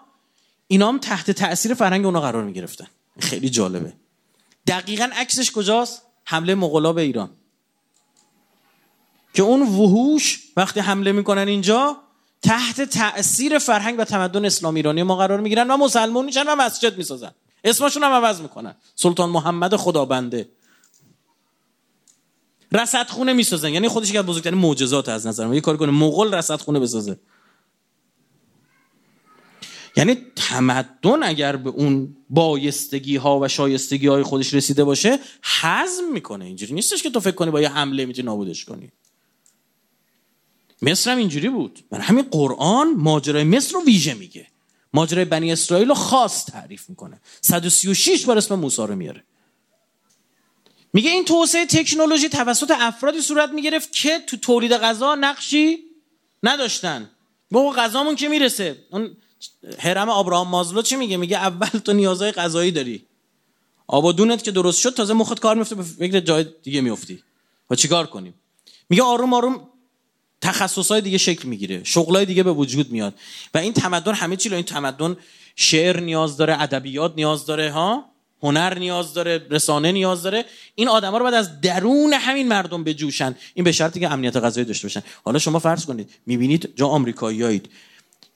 اینا 0.68 0.88
هم 0.88 0.98
تحت 0.98 1.30
تاثیر 1.30 1.74
فرهنگ 1.74 2.04
اونا 2.04 2.20
قرار 2.20 2.44
می‌گرفتن. 2.44 2.86
خیلی 3.18 3.48
جالبه. 3.50 3.92
دقیقا 4.66 5.10
عکسش 5.16 5.50
کجاست؟ 5.50 6.02
حمله 6.24 6.54
مغلا 6.54 6.92
به 6.92 7.02
ایران. 7.02 7.30
که 9.34 9.42
اون 9.42 9.62
وحوش 9.62 10.42
وقتی 10.56 10.80
حمله 10.80 11.12
می‌کنن 11.12 11.48
اینجا 11.48 11.96
تحت 12.42 12.80
تاثیر 12.80 13.58
فرهنگ 13.58 13.98
و 13.98 14.04
تمدن 14.04 14.44
اسلام 14.44 14.74
ایرانی 14.74 15.02
ما 15.02 15.16
قرار 15.16 15.40
می‌گیرن 15.40 15.70
و 15.70 15.76
مسلمون 15.76 16.24
میشن 16.24 16.44
و 16.48 16.54
مسجد 16.54 16.98
می‌سازن. 16.98 17.32
اسمشون 17.64 18.02
هم 18.02 18.12
عوض 18.12 18.40
می‌کنن. 18.40 18.74
سلطان 18.94 19.30
محمد 19.30 19.76
خدابنده 19.76 20.48
رصدخونه 22.72 23.32
می‌سازن. 23.32 23.72
یعنی 23.72 23.88
خودش 23.88 24.14
از 24.14 24.26
بزرگترین 24.26 24.58
معجزات 24.58 25.08
از 25.08 25.26
نظر 25.26 25.46
من. 25.46 25.54
یه 25.54 25.60
کاری 25.60 25.78
کنه 25.78 25.90
مغول 25.90 26.34
رصدخونه 26.34 26.80
بسازه. 26.80 27.18
یعنی 29.96 30.16
تمدن 30.36 31.22
اگر 31.22 31.56
به 31.56 31.70
اون 31.70 32.16
بایستگی 32.30 33.16
ها 33.16 33.40
و 33.40 33.48
شایستگی 33.48 34.06
های 34.06 34.22
خودش 34.22 34.54
رسیده 34.54 34.84
باشه 34.84 35.18
حزم 35.60 36.12
می‌کنه. 36.12 36.44
اینجوری 36.44 36.74
نیستش 36.74 37.02
که 37.02 37.10
تو 37.10 37.20
فکر 37.20 37.34
کنی 37.34 37.50
با 37.50 37.60
یه 37.60 37.68
حمله 37.68 38.06
می‌تونی 38.06 38.26
نابودش 38.26 38.64
کنی. 38.64 38.92
مصر 40.82 41.10
هم 41.10 41.18
اینجوری 41.18 41.48
بود. 41.48 41.84
من 41.90 42.00
همین 42.00 42.24
قرآن 42.30 42.94
ماجرای 42.94 43.44
مصر 43.44 43.74
رو 43.74 43.84
ویژه 43.84 44.14
میگه. 44.14 44.46
ماجرای 44.94 45.24
بنی 45.24 45.52
اسرائیل 45.52 45.88
رو 45.88 45.94
خاص 45.94 46.44
تعریف 46.44 46.88
می‌کنه. 46.90 47.20
136 47.40 48.24
بار 48.24 48.38
اسم 48.38 48.54
موسی 48.54 48.82
رو 48.82 48.96
میاره. 48.96 49.24
میگه 50.96 51.10
این 51.10 51.24
توسعه 51.24 51.66
تکنولوژی 51.66 52.28
توسط 52.28 52.70
افرادی 52.70 53.20
صورت 53.20 53.50
می‌گرفت 53.50 53.92
که 53.92 54.18
تو 54.26 54.36
تولید 54.36 54.72
غذا 54.72 55.14
نقشی 55.14 55.78
نداشتن. 56.42 57.10
بابا 57.50 57.72
غذامون 57.72 58.16
که 58.16 58.28
می‌رسه. 58.28 58.76
اون 58.90 59.16
هرم 59.78 60.08
آبراهام 60.08 60.48
مازلو 60.48 60.82
چی 60.82 60.96
میگه؟ 60.96 61.16
میگه 61.16 61.36
اول 61.36 61.66
تو 61.68 61.92
نیازهای 61.92 62.32
غذایی 62.32 62.70
داری. 62.70 63.04
آبادونت 63.86 64.42
که 64.42 64.50
درست 64.50 64.80
شد 64.80 64.94
تازه 64.94 65.14
مخت 65.14 65.40
کار 65.40 65.56
میفته 65.56 65.74
به 65.74 65.82
فکر 65.82 66.20
جای 66.20 66.46
دیگه 66.62 66.80
میفتی 66.80 67.22
و 67.70 67.74
چیکار 67.74 68.06
کنیم؟ 68.06 68.34
میگه 68.88 69.02
آروم 69.02 69.34
آروم 69.34 69.68
تخصصهای 70.40 71.00
دیگه 71.00 71.18
شکل 71.18 71.48
می‌گیره. 71.48 71.84
شغلای 71.84 72.24
دیگه 72.26 72.42
به 72.42 72.52
وجود 72.52 72.90
میاد. 72.90 73.14
و 73.54 73.58
این 73.58 73.72
تمدن 73.72 74.14
همه 74.14 74.36
چی 74.36 74.54
این 74.54 74.64
تمدن 74.64 75.16
شعر 75.56 76.00
نیاز 76.00 76.36
داره 76.36 76.62
ادبیات 76.62 77.12
نیاز 77.16 77.46
داره 77.46 77.70
ها؟ 77.70 78.15
هنر 78.42 78.78
نیاز 78.78 79.14
داره 79.14 79.46
رسانه 79.50 79.92
نیاز 79.92 80.22
داره. 80.22 80.44
این 80.74 80.88
آدما 80.88 81.18
رو 81.18 81.22
باید 81.22 81.34
از 81.34 81.60
درون 81.60 82.12
همین 82.12 82.48
مردم 82.48 82.84
بجوشن. 82.84 83.34
این 83.54 83.64
به 83.64 83.72
شرطی 83.72 84.00
که 84.00 84.12
امنیت 84.12 84.36
غذایی 84.36 84.66
داشته 84.66 84.84
باشن. 84.84 85.02
حالا 85.24 85.38
شما 85.38 85.58
فرض 85.58 85.86
کنید 85.86 86.10
می‌بینید 86.26 86.72
جا 86.76 86.86
آمریکاییایید 86.86 87.68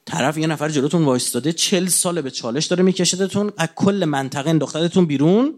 طرف 0.04 0.38
یه 0.38 0.46
نفر 0.46 0.68
جلوتون 0.68 1.04
وایستاده 1.04 1.52
چل 1.52 1.86
سال 1.86 2.20
به 2.20 2.30
چالش 2.30 2.66
داره 2.66 2.82
میکشدتون 2.82 3.52
از 3.56 3.68
کل 3.74 4.04
منطقه 4.04 4.50
انداختتون 4.50 5.06
بیرون. 5.06 5.54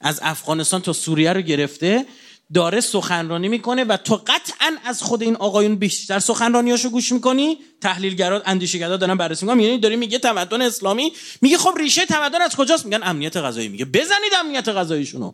از 0.00 0.20
افغانستان 0.22 0.80
تا 0.80 0.92
سوریه 0.92 1.32
رو 1.32 1.40
گرفته. 1.40 2.06
داره 2.54 2.80
سخنرانی 2.80 3.48
می‌کنه 3.48 3.84
و 3.84 3.96
تو 3.96 4.16
قطعا 4.26 4.76
از 4.84 5.02
خود 5.02 5.22
این 5.22 5.36
آقایون 5.36 5.76
بیشتر 5.76 6.18
سخنرانیاشو 6.18 6.90
گوش 6.90 7.12
می‌کنی؟ 7.12 7.58
تحلیلگرا 7.80 8.42
اندیشگرا 8.46 8.96
دارن 8.96 9.14
بررسی 9.14 9.46
می‌کنن. 9.46 9.60
یعنی 9.60 9.78
داری 9.78 9.96
میگه 9.96 10.18
تمدن 10.18 10.62
اسلامی؟ 10.62 11.12
میگه 11.40 11.58
خب 11.58 11.74
ریشه 11.78 12.06
تمدن 12.06 12.42
از 12.42 12.56
کجاست؟ 12.56 12.84
میگن 12.84 13.02
امنیت 13.02 13.36
غذایی 13.36 13.68
میگه 13.68 13.84
بزنید 13.84 14.32
امنیت 14.40 14.68
غذاییشونو 14.68 15.32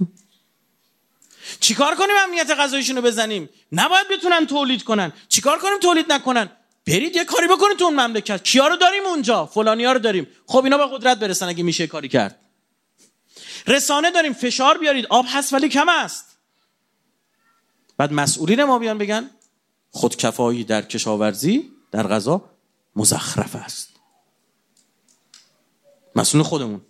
چیکار 1.60 1.94
کنیم 1.94 2.16
امنیت 2.24 2.50
غذاییشونو 2.50 3.02
بزنیم؟ 3.02 3.48
نباید 3.72 4.08
بتونن 4.08 4.46
تولید 4.46 4.82
کنن. 4.82 5.12
چیکار 5.28 5.58
کنیم 5.58 5.78
تولید 5.78 6.12
نکنن؟ 6.12 6.50
برید 6.86 7.16
یه 7.16 7.24
کاری 7.24 7.46
بکنید 7.46 7.76
تو 7.76 7.84
اون 7.84 8.00
مملکت. 8.00 8.44
کیا 8.44 8.68
رو 8.68 8.76
داریم 8.76 9.04
اونجا؟ 9.06 9.46
فلانیا 9.46 9.92
رو 9.92 9.98
داریم. 9.98 10.28
خب 10.46 10.64
اینا 10.64 10.78
به 10.78 10.96
قدرت 10.96 11.18
برسن 11.18 11.48
اگه 11.48 11.62
میشه 11.62 11.86
کاری 11.86 12.08
کرد. 12.08 12.40
رسانه 13.66 14.10
داریم. 14.10 14.32
فشار 14.32 14.78
بیارید. 14.78 15.06
آب 15.06 15.26
هست 15.28 15.52
ولی 15.52 15.68
کم 15.68 15.88
است. 15.88 16.27
بعد 17.98 18.12
مسئولین 18.12 18.64
ما 18.64 18.78
بیان 18.78 18.98
بگن 18.98 19.30
خودکفایی 19.90 20.64
در 20.64 20.82
کشاورزی 20.82 21.70
در 21.90 22.06
غذا 22.06 22.44
مزخرف 22.96 23.56
است. 23.56 23.88
مسئول 26.16 26.42
خودمون. 26.42 26.80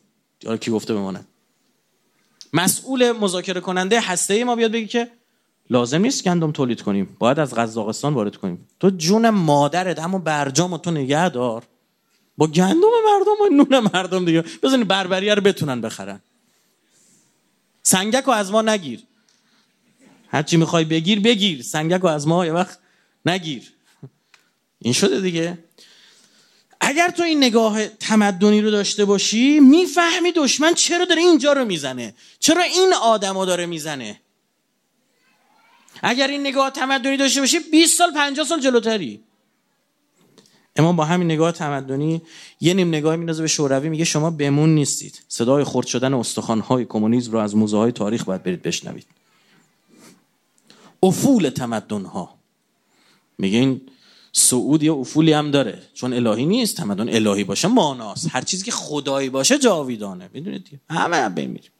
یا 0.43 0.57
کی 0.57 0.71
گفته 0.71 0.95
بمانه 0.95 1.25
مسئول 2.53 3.13
مذاکره 3.13 3.61
کننده 3.61 4.01
هسته 4.01 4.45
ما 4.45 4.57
بیاد 4.57 4.73
بگی 4.73 4.87
که 4.87 5.11
لازم 5.71 6.01
نیست 6.01 6.25
گندم 6.25 6.53
تولید 6.53 6.83
کنیم. 6.83 7.17
باید 7.19 7.39
از 7.39 7.55
قزاقستان 7.55 8.15
وارد 8.15 8.37
کنیم. 8.37 8.69
تو 8.81 8.91
جون 8.91 9.31
مادرت 9.31 9.99
اما 9.99 10.19
برجام 10.19 10.77
تو 10.77 10.91
نگه 10.91 11.29
دار. 11.29 11.63
با 12.37 12.47
گندم 12.47 12.89
مردم 13.07 13.43
و 13.45 13.57
نون 13.57 13.91
مردم 13.95 14.25
دیگه. 14.25 14.45
بزنی 14.63 14.85
بربریه 14.85 15.35
رو 15.35 15.43
بتونن 15.43 15.81
بخرن. 15.81 16.21
سنگک 17.83 18.25
رو 18.25 18.33
از 18.33 18.51
ما 18.51 18.63
نگیر. 18.63 19.03
هرچی 20.29 20.57
می‌خوای 20.57 20.85
بگیر 20.85 21.21
بگیر. 21.21 21.63
سنگک 21.63 22.01
رو 22.01 22.09
از 22.09 22.27
ما 22.27 22.47
یه 22.47 22.53
وقت 22.53 22.79
نگیر. 23.27 23.63
این 24.79 24.93
شده 24.93 25.21
دیگه. 25.21 25.59
اگر 26.81 27.09
تو 27.09 27.23
این 27.23 27.39
نگاه 27.39 27.89
تمدنی 27.89 28.61
رو 28.61 28.71
داشته 28.71 29.05
باشی 29.05 29.61
می‌فهمی 29.61 30.33
دشمن 30.33 30.75
چرا 30.75 31.05
داره 31.05 31.23
اینجا 31.23 31.53
رو 31.53 31.65
می‌زنه. 31.65 32.15
چرا 32.39 32.63
این 32.63 32.95
آدم 33.03 33.39
رو 33.39 33.47
داره 33.47 33.67
می‌زنه. 33.67 34.21
اگر 36.03 36.29
این 36.29 36.41
نگاه 36.41 36.71
تمدنی 36.71 37.17
داشته 37.17 37.41
باشی 37.41 37.59
20 37.59 37.99
سال 37.99 38.13
50 38.13 38.47
سال 38.47 38.61
جلوتری. 38.61 39.21
امام 40.77 40.97
با 40.97 41.05
همین 41.05 41.31
نگاه 41.31 41.53
تمدنی 41.53 42.23
یه 42.61 42.75
نیم 42.75 42.89
نگاه 42.89 43.17
میندازه 43.17 43.43
به 43.43 43.49
شوروی 43.49 43.89
میگه 43.89 44.05
شما 44.05 44.31
بمون 44.31 44.75
نیستید. 44.75 45.23
صدای 45.29 45.65
خرد 45.65 45.87
شدن 45.87 46.15
استخوان‌های 46.15 46.85
کمونیسم 46.85 47.33
رو 47.33 47.39
از 47.39 47.57
موزه 47.57 47.77
های 47.77 47.93
تاریخ 47.93 48.25
باید 48.25 48.43
برید 48.43 48.63
بشنوید. 48.63 49.07
افول 51.03 51.51
تمدن 51.51 52.05
ها 52.05 52.39
میگه 53.39 53.59
این 53.59 53.81
سعود 54.33 54.83
یه 54.83 54.93
افولی 54.93 55.33
هم 55.33 55.51
داره. 55.51 55.83
چون 55.95 56.13
الهی 56.13 56.47
نیست 56.47 56.77
تمدن 56.77 57.09
الهی 57.09 57.45
باشه 57.45 57.69
ماناست. 57.69 58.29
هر 58.31 58.43
چیزی 58.43 58.65
که 58.65 58.71
خدایی 58.71 59.31
باشه 59.31 59.59
جاویدانه. 59.59 60.31
می‌دونید 60.33 60.81
همه 60.91 61.29
بمیریم 61.29 61.71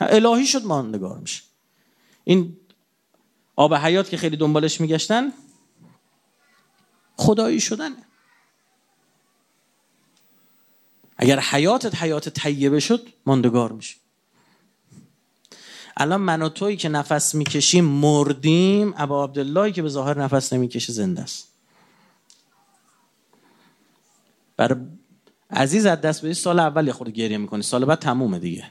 الهی 0.00 0.46
شد 0.46 0.64
ماندگار 0.64 1.18
میشه. 1.18 1.42
این 2.24 2.56
آب 3.56 3.74
حیات 3.74 4.08
که 4.08 4.16
خیلی 4.16 4.36
دنبالش 4.36 4.80
میگشتن 4.80 5.32
خدایی 7.16 7.60
شدنه. 7.60 7.96
اگر 11.16 11.40
حیاتت 11.40 12.02
حیات 12.02 12.28
طیبه 12.28 12.80
شد 12.80 13.08
ماندگار 13.26 13.72
میشه 13.72 13.96
الان 15.96 16.20
من 16.20 16.42
و 16.42 16.48
تویی 16.48 16.76
که 16.76 16.88
نفس 16.88 17.34
می‌کشیم 17.34 17.84
مردیم 17.84 18.94
ابا 18.96 19.24
عبداللهی 19.24 19.72
که 19.72 19.82
به 19.82 19.88
ظاهر 19.88 20.22
نفس 20.22 20.52
نمی‌کشه 20.52 20.92
زنده 20.92 21.22
است. 21.22 21.48
بر 24.56 24.76
عزیز 25.50 25.86
از 25.86 26.00
دست 26.00 26.24
بدی 26.24 26.34
سال 26.34 26.60
اول 26.60 26.86
یه 26.86 26.92
خورده 26.92 27.12
گریه 27.12 27.38
می‌کنی 27.38 27.62
سال 27.62 27.84
بعد 27.84 27.98
تمومه 27.98 28.38
دیگه. 28.38 28.64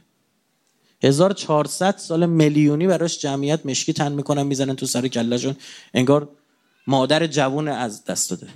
1400 1.04 1.98
سال 1.98 2.26
میلیونی 2.26 2.88
براش 2.88 3.20
جمعیت 3.20 3.66
مشکی 3.66 3.94
تن 3.94 4.12
می‌کنن 4.12 4.44
می‌زنن 4.44 4.76
تو 4.76 4.86
سر 4.86 5.08
کلشون 5.08 5.56
انگار 5.94 6.30
مادر 6.88 7.28
جوون 7.28 7.68
از 7.68 8.06
دست 8.06 8.30
داده. 8.30 8.48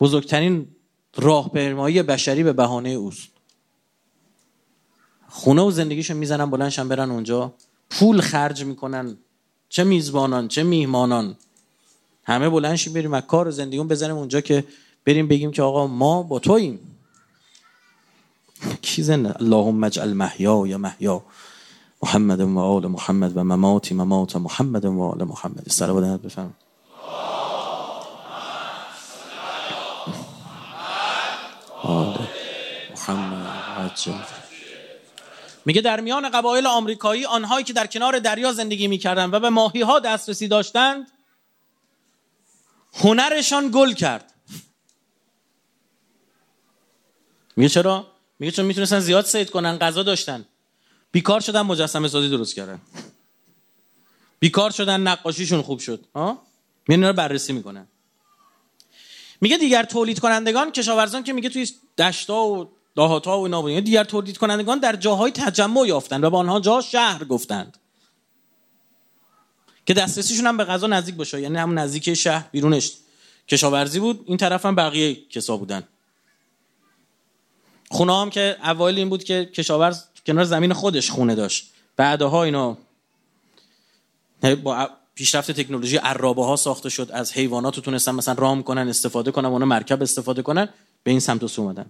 بزرگترین 0.00 0.68
راهپیمایی 1.16 2.02
بشری 2.02 2.42
به 2.42 2.52
بهانه 2.52 2.88
اوست. 2.88 3.28
خونه 5.36 5.62
و 5.62 5.70
زندگیشون 5.70 6.16
می‌زنن 6.16 6.50
بلندشن 6.50 6.88
برن 6.88 7.10
اونجا. 7.10 7.52
پول 7.90 8.20
خرج 8.20 8.64
می‌کنن. 8.64 9.16
چه 9.68 9.84
میزبانان 9.84 10.48
چه 10.48 10.62
میهمانان. 10.62 11.36
همه 12.24 12.48
بلندشی 12.48 12.90
بریم 12.90 13.12
و 13.12 13.20
کار 13.20 13.48
و 13.48 13.50
زندگیون 13.50 13.88
بزنیم 13.88 14.16
اونجا 14.16 14.40
که 14.40 14.64
بریم 15.04 15.28
بگیم 15.28 15.50
که 15.50 15.62
آقا 15.62 15.86
ما 15.86 16.22
با 16.22 16.38
توییم. 16.38 16.78
کی 18.82 19.02
زنده؟ 19.02 19.36
اللهم 19.40 19.84
اجعل 19.84 20.12
محیا 20.12 20.66
یا 20.66 20.78
محیا. 20.78 21.22
محمد 22.02 22.40
و 22.40 22.58
آل 22.58 22.86
محمد 22.86 23.36
و 23.36 23.44
مماتی 23.44 23.94
ممات 23.94 24.36
محمد 24.36 24.84
و 24.84 25.02
آل 25.02 25.24
محمد. 25.24 25.66
سلام 25.68 26.16
بفرمایید. 26.16 26.54
میگه 35.64 35.80
در 35.80 36.00
میان 36.00 36.28
قبایل 36.28 36.66
آمریکایی 36.66 37.24
آنهایی 37.24 37.64
که 37.64 37.72
در 37.72 37.86
کنار 37.86 38.18
دریا 38.18 38.52
زندگی 38.52 38.88
می‌کردند 38.88 39.34
و 39.34 39.40
به 39.40 39.50
ماهی 39.50 39.80
ها 39.80 39.98
دسترسی 39.98 40.48
داشتند 40.48 41.10
هنرشان 42.94 43.70
گل 43.74 43.92
کرد. 43.92 44.34
میگه 47.56 47.68
چرا؟ 47.68 48.06
میگه 48.38 48.52
چون 48.52 48.64
می‌تونستن 48.64 49.00
زیاد 49.00 49.24
سید 49.24 49.50
کنن 49.50 49.78
غذا 49.78 50.02
داشتن. 50.02 50.44
بیکار 51.12 51.40
شدن 51.40 51.60
مجسمه 51.60 52.08
سازی 52.08 52.28
درست 52.28 52.54
کردن. 52.54 52.80
بیکار 54.38 54.70
شدن 54.70 55.00
نقاشیشون 55.00 55.62
خوب 55.62 55.78
شد. 55.78 56.04
ها 56.14 56.42
میان 56.88 57.04
رو 57.04 57.12
بررسی 57.12 57.52
می‌کنن. 57.52 57.86
میگه 59.40 59.56
دیگر 59.56 59.82
تولید 59.82 60.18
کنندگان 60.18 60.72
کشاورزان 60.72 61.24
که 61.24 61.32
میگه 61.32 61.48
توی 61.48 61.68
دشتا 61.98 62.44
و 62.44 62.73
دهاتا 62.96 63.38
و 63.40 63.42
اینا 63.44 63.80
دیگر 63.80 64.04
تولید 64.04 64.38
کنندگان 64.38 64.78
در 64.78 64.96
جاهای 64.96 65.30
تجمع 65.30 65.86
یافتند 65.86 66.24
و 66.24 66.30
با 66.30 66.38
آنها 66.38 66.60
جا 66.60 66.80
شهر 66.80 67.24
گفتند. 67.24 67.76
که 69.86 69.94
دسترسیشون 69.94 70.46
هم 70.46 70.56
به 70.56 70.64
غذا 70.64 70.86
نزدیک 70.86 71.14
باشه. 71.14 71.40
یعنی 71.40 71.56
هم 71.56 71.78
نزدیک 71.78 72.14
شهر 72.14 72.48
بیرونش 72.52 72.92
کشاورزی 73.48 74.00
بود. 74.00 74.24
این 74.26 74.36
طرف 74.36 74.66
هم 74.66 74.74
بقیه 74.74 75.14
کسا 75.14 75.56
بودن. 75.56 75.82
خونه 77.90 78.20
هم 78.20 78.30
که 78.30 78.56
اوایل 78.64 78.98
این 78.98 79.08
بود 79.08 79.24
که 79.24 79.50
کشاورز 79.54 80.04
کنار 80.26 80.44
زمین 80.44 80.72
خودش 80.72 81.10
خونه 81.10 81.34
داشت. 81.34 81.70
بعدها 81.96 82.44
اینا 82.44 82.76
با 84.62 84.90
پیشرفت 85.14 85.50
تکنولوژی 85.50 85.96
عرابه 85.96 86.44
ها 86.44 86.56
ساخته 86.56 86.88
شد. 86.88 87.10
از 87.12 87.32
حیوانات 87.32 87.80
تونستن 87.80 88.14
مثلا 88.14 88.34
رام 88.34 88.62
کنن 88.62 88.88
استفاده 88.88 89.30
کنن 89.30 89.48
اونا 89.48 89.66
مرکب 89.66 90.02
استفاده 90.02 90.42
کنن 90.42 90.68
به 91.02 91.10
این 91.10 91.20
سمت 91.20 91.42
و 91.42 91.48
سو 91.48 91.62
اومدن. 91.62 91.86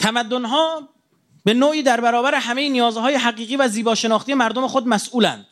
تمدن 0.00 0.44
ها 0.44 0.88
به 1.44 1.54
نوعی 1.54 1.82
در 1.82 2.00
برابر 2.00 2.34
همه 2.34 2.68
نیازهای 2.68 3.14
حقیقی 3.14 3.56
و 3.56 3.68
زیبا 3.68 3.94
شناختی 3.94 4.34
مردم 4.34 4.66
خود 4.66 4.88
مسئولند. 4.88 5.46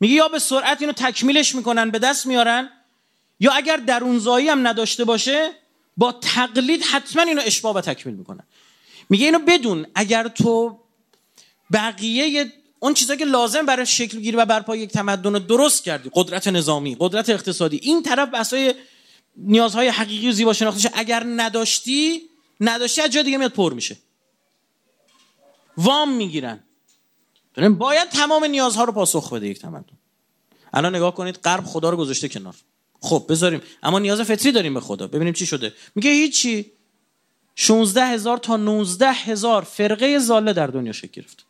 میگه 0.00 0.14
یا 0.14 0.28
به 0.28 0.38
سرعت 0.38 0.80
اینو 0.80 0.92
تکمیلش 0.92 1.54
می‌کنن 1.54 1.90
به 1.90 1.98
دست 1.98 2.26
میارن 2.26 2.70
یا 3.40 3.52
اگر 3.52 3.76
درونزایی 3.76 4.48
هم 4.48 4.66
نداشته 4.66 5.04
باشه 5.04 5.50
با 5.96 6.12
تقلید 6.12 6.82
حتما 6.82 7.22
اینو 7.22 7.42
اشباه 7.44 7.74
و 7.74 7.80
تکمیل 7.80 8.14
می‌کنن. 8.14 8.44
میگه 9.10 9.24
اینو 9.24 9.38
بدون 9.38 9.86
اگر 9.94 10.28
تو 10.28 10.78
بقیه 11.72 12.52
اون 12.78 12.94
چیزایی 12.94 13.18
که 13.18 13.24
لازم 13.24 13.66
برای 13.66 13.86
شکل 13.86 14.20
گیری 14.20 14.36
و 14.36 14.44
برپای 14.44 14.78
یک 14.78 14.90
تمدن 14.90 15.32
رو 15.32 15.38
درست 15.38 15.84
کردی 15.84 16.10
قدرت 16.12 16.48
نظامی 16.48 16.96
قدرت 17.00 17.30
اقتصادی 17.30 17.80
این 17.82 18.02
طرف 18.02 18.28
بحثای 18.28 18.74
نیازهای 19.36 19.88
حقیقی 19.88 20.28
و 20.28 20.32
زیبا 20.32 20.52
شناختیش 20.52 20.86
اگر 20.92 21.24
نداشتی 21.26 22.22
نداشتی 22.60 23.00
از 23.00 23.10
جای 23.10 23.22
دیگه 23.22 23.38
میاد 23.38 23.52
پر 23.52 23.72
میشه. 23.72 23.96
وام 25.76 26.16
می‌گیرن. 26.16 26.60
باید 27.78 28.08
تمام 28.08 28.44
نیازها 28.44 28.84
رو 28.84 28.92
پاسخ 28.92 29.32
بده 29.32 29.48
یک 29.48 29.58
تمدن. 29.58 29.98
الان 30.72 30.96
نگاه 30.96 31.14
کنید 31.14 31.34
غرب 31.34 31.64
خدا 31.64 31.90
رو 31.90 31.96
گذاشته 31.96 32.28
کنار. 32.28 32.54
خب 33.00 33.26
بذاریم. 33.28 33.60
اما 33.82 33.98
نیاز 33.98 34.20
فطری 34.20 34.52
داریم 34.52 34.74
به 34.74 34.80
خدا. 34.80 35.06
ببینیم 35.06 35.32
چی 35.32 35.46
شده. 35.46 35.72
میگه 35.94 36.10
هیچی. 36.10 36.72
16 37.56 38.04
هزار 38.06 38.38
تا 38.38 38.56
19 38.56 39.12
هزار 39.12 39.62
فرقه 39.62 40.18
زاله 40.18 40.52
در 40.52 40.66
دنیا 40.66 40.92
شکل 40.92 41.20
گرفت. 41.22 41.44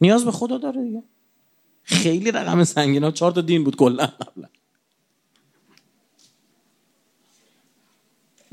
نیاز 0.00 0.24
به 0.24 0.32
خدا 0.32 0.58
داره 0.58 0.82
دیگه. 0.84 1.02
خیلی 1.82 2.30
رقم 2.30 2.64
سنگین 2.64 3.04
ها. 3.04 3.10
چهار 3.10 3.32
تا 3.32 3.40
دین 3.40 3.64
بود 3.64 3.76
کلا 3.76 4.06
قبلا. 4.06 4.48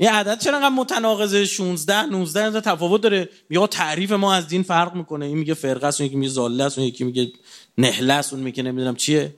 یه 0.02 0.12
عدد 0.12 0.38
چرا 0.38 0.56
انقدر 0.56 0.74
متناقضه؟ 0.74 1.44
16 1.44 2.06
19 2.06 2.44
هزار 2.44 2.60
تفاوت 2.60 3.00
داره. 3.00 3.28
میگه 3.48 3.66
تعریف 3.66 4.12
ما 4.12 4.34
از 4.34 4.48
دین 4.48 4.62
فرق 4.62 4.94
می‌کنه. 4.94 5.26
این 5.26 5.38
میگه 5.38 5.54
فرقه 5.54 5.86
است 5.86 6.00
اون 6.00 6.06
یکی 6.06 6.16
میگه 6.16 6.32
زاله 6.32 6.64
است 6.64 6.78
اون 6.78 6.86
یکی 6.86 7.04
میگه 7.04 7.32
نهله 7.78 8.12
است 8.12 8.32
اون 8.32 8.42
میگه 8.42 8.62
نمی‌دونم 8.62 8.96
چیه. 8.96 9.34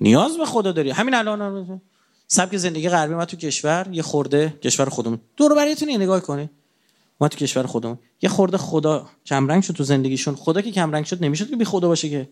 نیاز 0.00 0.36
به 0.38 0.46
خدا 0.46 0.72
داری. 0.72 0.90
همین 0.90 1.14
الان 1.14 1.80
سبک 2.26 2.56
زندگی 2.56 2.88
غربی 2.88 3.14
ما 3.14 3.24
تو 3.24 3.36
کشور 3.36 3.88
یه 3.92 4.02
خورده 4.02 4.58
کشور 4.62 4.88
خودمون. 4.88 5.20
دور 5.36 5.54
بریتون 5.54 5.90
نگاه 5.90 6.20
کنه 6.20 6.50
ما 7.20 7.28
تو 7.28 7.38
کشور 7.38 7.66
خودمون. 7.66 7.98
یه 8.22 8.28
خورده 8.28 8.58
خدا 8.58 9.08
کمرنگ 9.26 9.62
شد 9.62 9.74
تو 9.74 9.84
زندگیشون. 9.84 10.34
خدا 10.34 10.60
که 10.60 10.72
کمرنگ 10.72 11.04
شد 11.04 11.24
نمی‌شد 11.24 11.50
که 11.50 11.56
بی 11.56 11.64
خدا 11.64 11.88
باشه 11.88 12.10
که. 12.10 12.28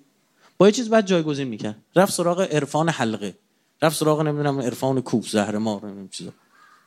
با 0.59 0.67
یه 0.67 0.73
چیز 0.73 0.89
بعد 0.89 1.07
جایگزین 1.07 1.49
می‌کرد. 1.49 1.77
رفت 1.97 2.13
سراغ 2.13 2.41
عرفان 2.41 2.89
حلقه. 2.89 3.35
رفت 3.83 3.97
سراغ 3.97 4.21
نمی‌دونم 4.21 4.61
عرفان 4.61 5.01
کوف 5.01 5.29
زهر 5.29 5.59
ما 5.59 5.81
نمی‌دونم 5.83 6.09
چیزا. 6.09 6.33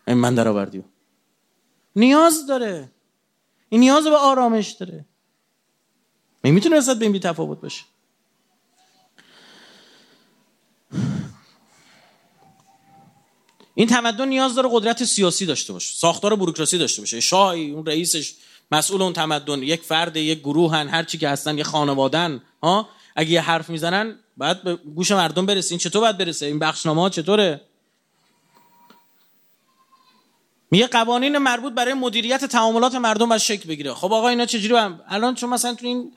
این 0.08 0.18
من 0.18 0.36
در 0.36 0.68
نیاز 1.96 2.48
داره. 2.48 2.92
این 3.70 3.80
نیاز 3.80 4.04
به 4.04 4.18
آرامش 4.18 4.72
داره. 4.72 5.06
می‌تونه 6.44 6.78
نسبت 6.78 6.98
به 6.98 7.06
این 7.06 7.12
بی 7.12 7.20
تفاوت 7.20 7.62
باشه. 7.62 7.84
این 13.76 13.88
تمدن 13.88 14.28
نیاز 14.28 14.56
داره 14.56 14.70
قدرت 14.72 15.04
سیاسی 15.04 15.46
داشته 15.46 15.74
باشه 15.74 15.96
ساختار 15.96 16.36
بوروکراسی 16.36 16.78
داشته 16.78 17.02
باشه. 17.02 17.20
شاهی 17.20 17.72
اون 17.72 17.86
رئیسش 17.86 18.36
مسئول 18.72 19.02
اون 19.02 19.14
تمدن 19.14 19.64
یک 19.64 19.82
فرد 19.84 20.18
یک 20.18 20.40
گروهن 20.40 20.88
هر 20.88 21.04
چی 21.04 21.18
که 21.18 21.30
هستن 21.30 21.58
یه 21.58 21.64
خانوادن 21.64 22.42
ها؟ 22.64 22.90
اگه 23.16 23.30
یه 23.30 23.41
حرف 23.41 23.70
می‌زنن 23.70 24.16
بعد 24.38 24.64
به 24.64 24.76
گوش 24.76 25.12
مردم 25.12 25.45
برسه. 25.45 25.72
این 25.72 25.80
چطور 25.80 26.01
باید 26.01 26.18
برسه؟ 26.18 26.45
این 26.45 26.60
بخشنامه 26.60 27.01
ها 27.01 27.10
چطوره؟ 27.10 27.62
میگه 30.72 30.88
قوانین 30.88 31.38
مربوط 31.38 31.74
برای 31.74 31.93
مدیریت 31.93 32.45
تعاملات 32.45 32.95
مردم 32.95 33.30
باید 33.30 33.41
شکل 33.41 33.70
بگیره. 33.70 33.93
خب 33.93 34.14
آقا 34.14 34.30
اینا 34.30 34.45
چجوری 34.45 34.76
هم 34.76 35.01
الان 35.07 35.36
چون 35.36 35.49
مثلا 35.49 35.74
تو 35.74 35.86
این 35.86 36.12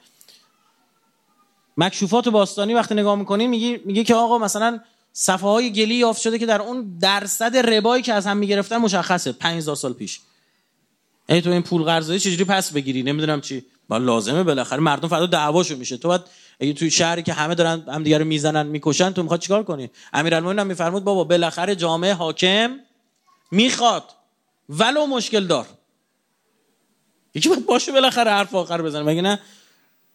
مکشوفات 1.76 2.28
باستانی 2.28 2.74
وقتی 2.74 2.94
نگاه 2.94 3.14
می‌کنین 3.14 3.50
میگه 3.50 3.80
میگه 3.84 4.04
که 4.04 4.14
آقا 4.14 4.38
مثلا 4.38 4.80
صفحه 5.12 5.48
های 5.48 5.72
گلی 5.72 5.94
یافت 5.94 6.20
شده 6.20 6.38
که 6.38 6.46
در 6.46 6.62
اون 6.62 6.98
درصد 6.98 7.56
ربایی 7.56 8.02
که 8.02 8.12
از 8.12 8.26
هم 8.26 8.36
می‌گرفتن 8.36 8.76
مشخصه. 8.76 9.32
5000 9.32 9.76
سال 9.76 9.92
پیش. 9.92 10.20
ای 11.28 11.42
تو 11.42 11.50
این 11.50 11.62
پول 11.62 11.82
قرضایی 11.82 12.20
چجوری 12.20 12.44
پس 12.44 12.72
بگیری؟ 12.72 13.02
نمی‌دونم 13.02 13.40
چی. 13.40 13.64
با 13.92 13.98
لازمه 13.98 14.42
بالاخره 14.42 14.80
مردم 14.80 15.08
فردا 15.08 15.26
دعواشون 15.26 15.78
میشه. 15.78 15.96
تو 15.96 16.08
بعد 16.08 16.24
اگه 16.60 16.72
توی 16.72 16.90
شهری 16.90 17.22
که 17.22 17.32
همه 17.32 17.54
دارن 17.54 17.82
هم 17.88 18.02
دیگه 18.02 18.18
رو 18.18 18.24
می‌زنن 18.24 18.66
می‌کشن 18.66 19.10
تو 19.10 19.22
می‌خواد 19.22 19.40
چیکار 19.40 19.62
کنی؟ 19.62 19.90
امیرالمومنین 20.12 20.58
هم 20.58 20.66
میفرمود 20.66 21.04
بابا 21.04 21.24
بالاخره 21.24 21.76
جامعه 21.76 22.14
حاکم 22.14 22.80
می‌خواد. 23.50 24.04
ولو 24.68 25.06
مشکل 25.06 25.46
دار. 25.46 25.66
یکی 27.34 27.48
باید 27.48 27.66
باشه 27.66 27.92
بالاخره 27.92 28.30
حرف 28.30 28.54
آخر 28.54 28.82
بزنه. 28.82 29.02
مگه 29.02 29.22
نه؟ 29.22 29.38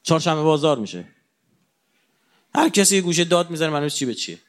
چهارشنبه 0.04 0.42
بازار 0.42 0.78
میشه. 0.78 1.06
هر 2.56 2.70
کسی 2.70 2.96
یه 2.96 3.02
گوشه 3.02 3.24
داد 3.24 3.50
می‌زنه 3.50 3.70
منوز 3.70 3.96
چی 3.96 4.06
به 4.06 4.14
چیه. 4.14 4.40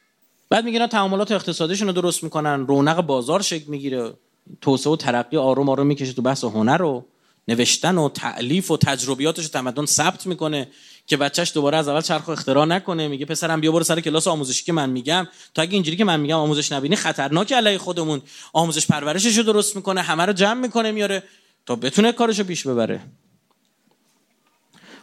بعد 0.49 0.65
میگن 0.65 0.87
تعاملات 0.87 1.31
اقتصادیشون 1.31 1.87
رو 1.87 1.93
درست 1.93 2.23
می‌کنن. 2.23 2.67
رونق 2.67 3.01
بازار 3.01 3.41
شکل 3.41 3.65
می‌گیره. 3.67 4.13
توسعه 4.61 4.93
و 4.93 4.95
ترقی 4.95 5.37
آروم 5.37 5.69
آروم 5.69 5.87
می‌کشه 5.87 6.13
تو 6.13 6.21
بحث 6.21 6.43
هنر 6.43 6.77
رو. 6.77 7.05
نوشتن 7.49 7.97
و 7.97 8.09
تعلیف 8.09 8.71
و 8.71 8.77
تجربیاتش 8.77 9.47
تمدن 9.47 9.85
ثبت 9.85 10.27
می‌کنه 10.27 10.67
که 11.07 11.17
بچهش 11.17 11.51
دوباره 11.53 11.77
از 11.77 11.87
اول 11.87 12.01
چرخ 12.01 12.29
اختراع 12.29 12.65
نکنه. 12.65 13.07
میگه 13.07 13.25
پسرم 13.25 13.61
بیا 13.61 13.71
برو 13.71 13.83
سر 13.83 14.01
کلاس 14.01 14.27
آموزشی 14.27 14.63
که 14.63 14.73
من 14.73 14.89
میگم. 14.89 15.27
تا 15.53 15.61
اگه 15.61 15.73
اینجوری 15.73 15.97
که 15.97 16.03
من 16.03 16.19
میگم 16.19 16.35
آموزش 16.35 16.71
نبینی 16.71 16.95
خطرناک 16.95 17.53
علیه 17.53 17.77
خودمون. 17.77 18.21
آموزش 18.53 18.87
پرورشش 18.87 19.37
رو 19.37 19.43
درست 19.43 19.75
می‌کنه 19.75 20.01
همه 20.01 20.25
رو 20.25 20.33
جمع 20.33 20.61
می‌کنه 20.61 20.91
میاره 20.91 21.23
تا 21.65 21.75
بتونه 21.75 22.11
کارشو 22.11 22.43
پیش 22.43 22.67
ببره. 22.67 23.01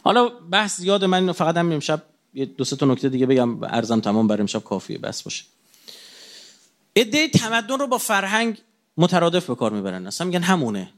حالا 0.03 0.29
بحث 0.29 0.77
زیاد 0.77 1.05
من 1.05 1.31
فقط 1.31 1.57
هم 1.57 1.71
امشب 1.71 2.03
دو 2.57 2.63
سه 2.63 2.75
تا 2.75 2.85
نکته 2.85 3.09
دیگه 3.09 3.25
بگم. 3.25 3.63
ارزم 3.63 3.99
تمام 3.99 4.27
برای 4.27 4.41
امشب 4.41 4.63
کافیه 4.63 4.97
بس 4.97 5.23
باشه. 5.23 5.43
عده 6.95 7.27
تمدن 7.27 7.79
رو 7.79 7.87
با 7.87 7.97
فرهنگ 7.97 8.57
مترادف 8.97 9.47
به 9.47 9.55
کار 9.55 9.71
می‌برن. 9.71 10.07
اصلا 10.07 10.27
میگن 10.27 10.41
همونه. 10.41 10.89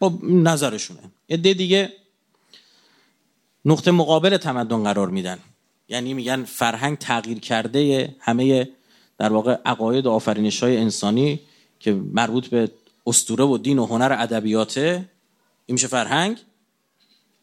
با 0.00 0.18
نظرشونه. 0.22 1.00
عده 1.28 1.54
دیگه 1.54 1.92
نقطه 3.64 3.90
مقابل 3.90 4.36
تمدن 4.36 4.82
قرار 4.82 5.08
میدن. 5.08 5.38
یعنی 5.88 6.14
میگن 6.14 6.44
فرهنگ 6.44 6.98
تغییر 6.98 7.38
کرده 7.38 8.14
همه 8.20 8.68
در 9.18 9.32
واقع 9.32 9.56
عقاید 9.64 10.06
و 10.06 10.10
آفرینش 10.10 10.62
های 10.62 10.76
انسانی 10.76 11.40
که 11.80 11.92
مربوط 11.92 12.46
به 12.46 12.70
استوره 13.06 13.44
و 13.44 13.58
دین 13.58 13.78
و 13.78 13.86
هنر 13.86 14.16
ادبیاته 14.18 15.08
این 15.66 15.74
میشه 15.74 15.86
فرهنگ. 15.86 16.36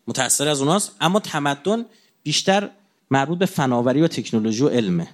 متأثر 0.07 0.47
از 0.47 0.61
اوناست. 0.61 0.95
اما 1.01 1.19
تمدن 1.19 1.85
بیشتر 2.23 2.69
مربوط 3.11 3.37
به 3.37 3.45
فناوری 3.45 4.01
و 4.01 4.07
تکنولوژی 4.07 4.63
و 4.63 4.69
علمه. 4.69 5.07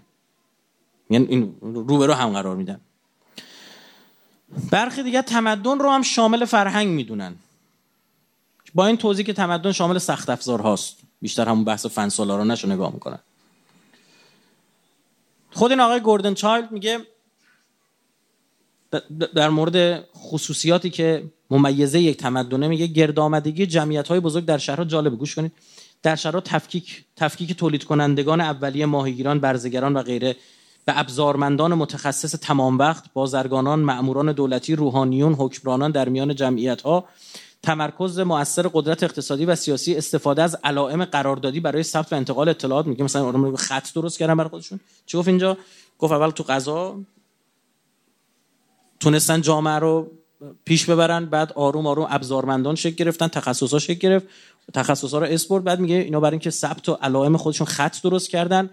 یعنی 1.10 1.26
این 1.26 1.56
روبرو 1.62 2.14
هم 2.14 2.30
قرار 2.30 2.56
میدن. 2.56 2.82
برخی 4.72 5.04
دیگه 5.04 5.22
تمدن 5.22 5.80
رو 5.80 5.90
هم 5.90 6.02
شامل 6.02 6.46
فرهنگ 6.46 6.88
می‌دونن. 6.88 7.36
با 8.74 8.88
این 8.88 8.98
توضیح 8.98 9.26
که 9.26 9.34
تمدن 9.34 9.72
شامل 9.72 9.98
سخت 9.98 10.30
افزار 10.30 10.62
هاست. 10.62 10.98
بیشتر 11.22 11.50
همون 11.50 11.64
بحث 11.64 11.86
فن 11.86 12.10
سالارانش 12.10 12.64
رو 12.64 12.72
نگاه 12.72 12.94
می‌کنن. 12.94 13.20
خود 15.52 15.72
این 15.72 15.80
آقای 15.80 16.00
گوردن 16.00 16.34
چایلد 16.34 16.72
میگه 16.72 17.00
در 19.36 19.50
مورد 19.50 20.06
خصوصیاتی 20.16 20.90
که 20.90 21.24
ممیزه 21.50 22.00
یک 22.00 22.18
تمدنه 22.18 22.68
میگه 22.68 22.88
گرد 22.88 23.20
آمدگی 23.20 23.66
جمعیت 23.66 24.08
های 24.08 24.20
بزرگ 24.20 24.46
در 24.46 24.58
شهرها 24.58 24.86
جالب 24.86 25.16
گوش 25.16 25.36
کنید. 25.36 25.52
در 26.04 26.16
شهرها 26.16 26.42
تفکیک 26.42 27.06
تفکیک 27.16 27.54
تولید 27.54 27.84
کنندگان 27.84 28.42
اولیه 28.42 28.86
ماهیگیران 28.86 29.40
برزگران 29.40 29.94
و 29.94 30.02
غیره 30.02 30.36
به 30.86 31.00
ابزارمندان 31.00 31.74
متخصص 31.74 32.36
تمام 32.36 32.78
وقت 32.78 33.04
بازرگانان 33.14 33.80
مأموران 33.80 34.32
دولتی 34.32 34.76
روحانیون 34.76 35.34
حکمرانان 35.34 35.92
در 35.92 36.10
میان 36.10 36.36
جمعیت 36.36 36.82
ها 36.82 37.06
تمرکز 37.64 38.20
مؤثر 38.20 38.70
قدرت 38.74 39.04
اقتصادی 39.04 39.46
و 39.46 39.56
سیاسی 39.56 39.96
استفاده 39.96 40.42
از 40.44 40.58
علائم 40.64 41.06
قراردادی 41.06 41.60
برای 41.60 41.84
ثبت 41.84 42.14
و 42.14 42.16
انتقال 42.16 42.50
اطلاعات 42.50 42.88
میگه. 42.88 43.04
مثلا 43.04 43.26
آدم 43.26 43.56
خط 43.56 43.94
درست 43.94 44.20
کردن 44.20 44.38
برای 44.38 44.50
خودشون. 44.50 44.80
چی 45.06 45.18
گفت 45.18 45.28
اینجا؟ 45.28 45.58
گفت 46.00 46.14
اول 46.14 46.30
تو 46.30 46.44
قضا 46.44 47.00
تونستن 49.00 49.42
جامعه 49.42 49.80
رو 49.80 50.12
پیش 50.66 50.86
ببرن 50.86 51.26
بعد 51.26 51.54
آروم 51.54 51.88
آروم 51.88 52.08
ابزارمندان 52.10 52.76
شکل 52.76 52.96
گرفتن 52.96 53.28
تخصصا 53.28 53.80
شکل 53.80 54.00
گرفت 54.00 54.28
تخصصا 54.74 55.20
رو 55.20 55.26
اسپورت 55.26 55.64
بعد 55.64 55.80
میگه 55.80 55.96
اینا 55.96 56.20
برای 56.20 56.34
اینکه 56.34 56.50
ثبت 56.50 56.90
و 56.90 56.94
علائم 56.94 57.38
خودشون 57.38 57.68
خط 57.68 58.02
درست 58.02 58.30
کردن 58.30 58.70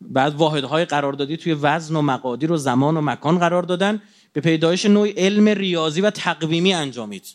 بعد 0.00 0.34
واحدهای 0.34 0.84
قراردادی 0.84 1.36
توی 1.36 1.52
وزن 1.52 1.96
و 1.96 2.02
مقادیر 2.02 2.52
و 2.52 2.56
زمان 2.56 2.96
و 2.96 3.00
مکان 3.00 3.38
قرار 3.38 3.62
دادن. 3.62 4.02
به 4.32 4.40
پیدایش 4.40 4.86
نوعی 4.86 5.10
علم 5.10 5.48
ریاضی 5.48 6.00
و 6.00 6.10
تقویمی 6.10 6.74
انجامید. 6.74 7.26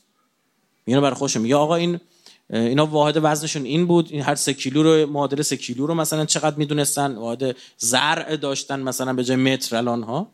میگه 0.85 0.99
برای 0.99 1.15
خودش 1.15 1.37
میگه 1.37 1.55
آقا 1.55 1.75
این 1.75 1.99
اینا 2.49 2.85
واحد 2.85 3.19
وزنشون 3.23 3.63
این 3.63 3.87
بود 3.87 4.07
این 4.11 4.21
هر 4.21 4.35
سه 4.35 4.53
کیلو 4.53 4.83
رو 4.83 5.11
معادل 5.11 5.41
سه 5.41 5.57
کیلو 5.57 5.87
رو 5.87 5.93
مثلا 5.93 6.25
چقدر 6.25 6.55
می‌دونستن؟ 6.55 7.15
واحد 7.15 7.55
زرع 7.77 8.35
داشتن 8.35 8.79
مثلا 8.79 9.13
به 9.13 9.23
جای 9.23 9.37
متر 9.37 9.75
الان 9.75 10.03
ها 10.03 10.31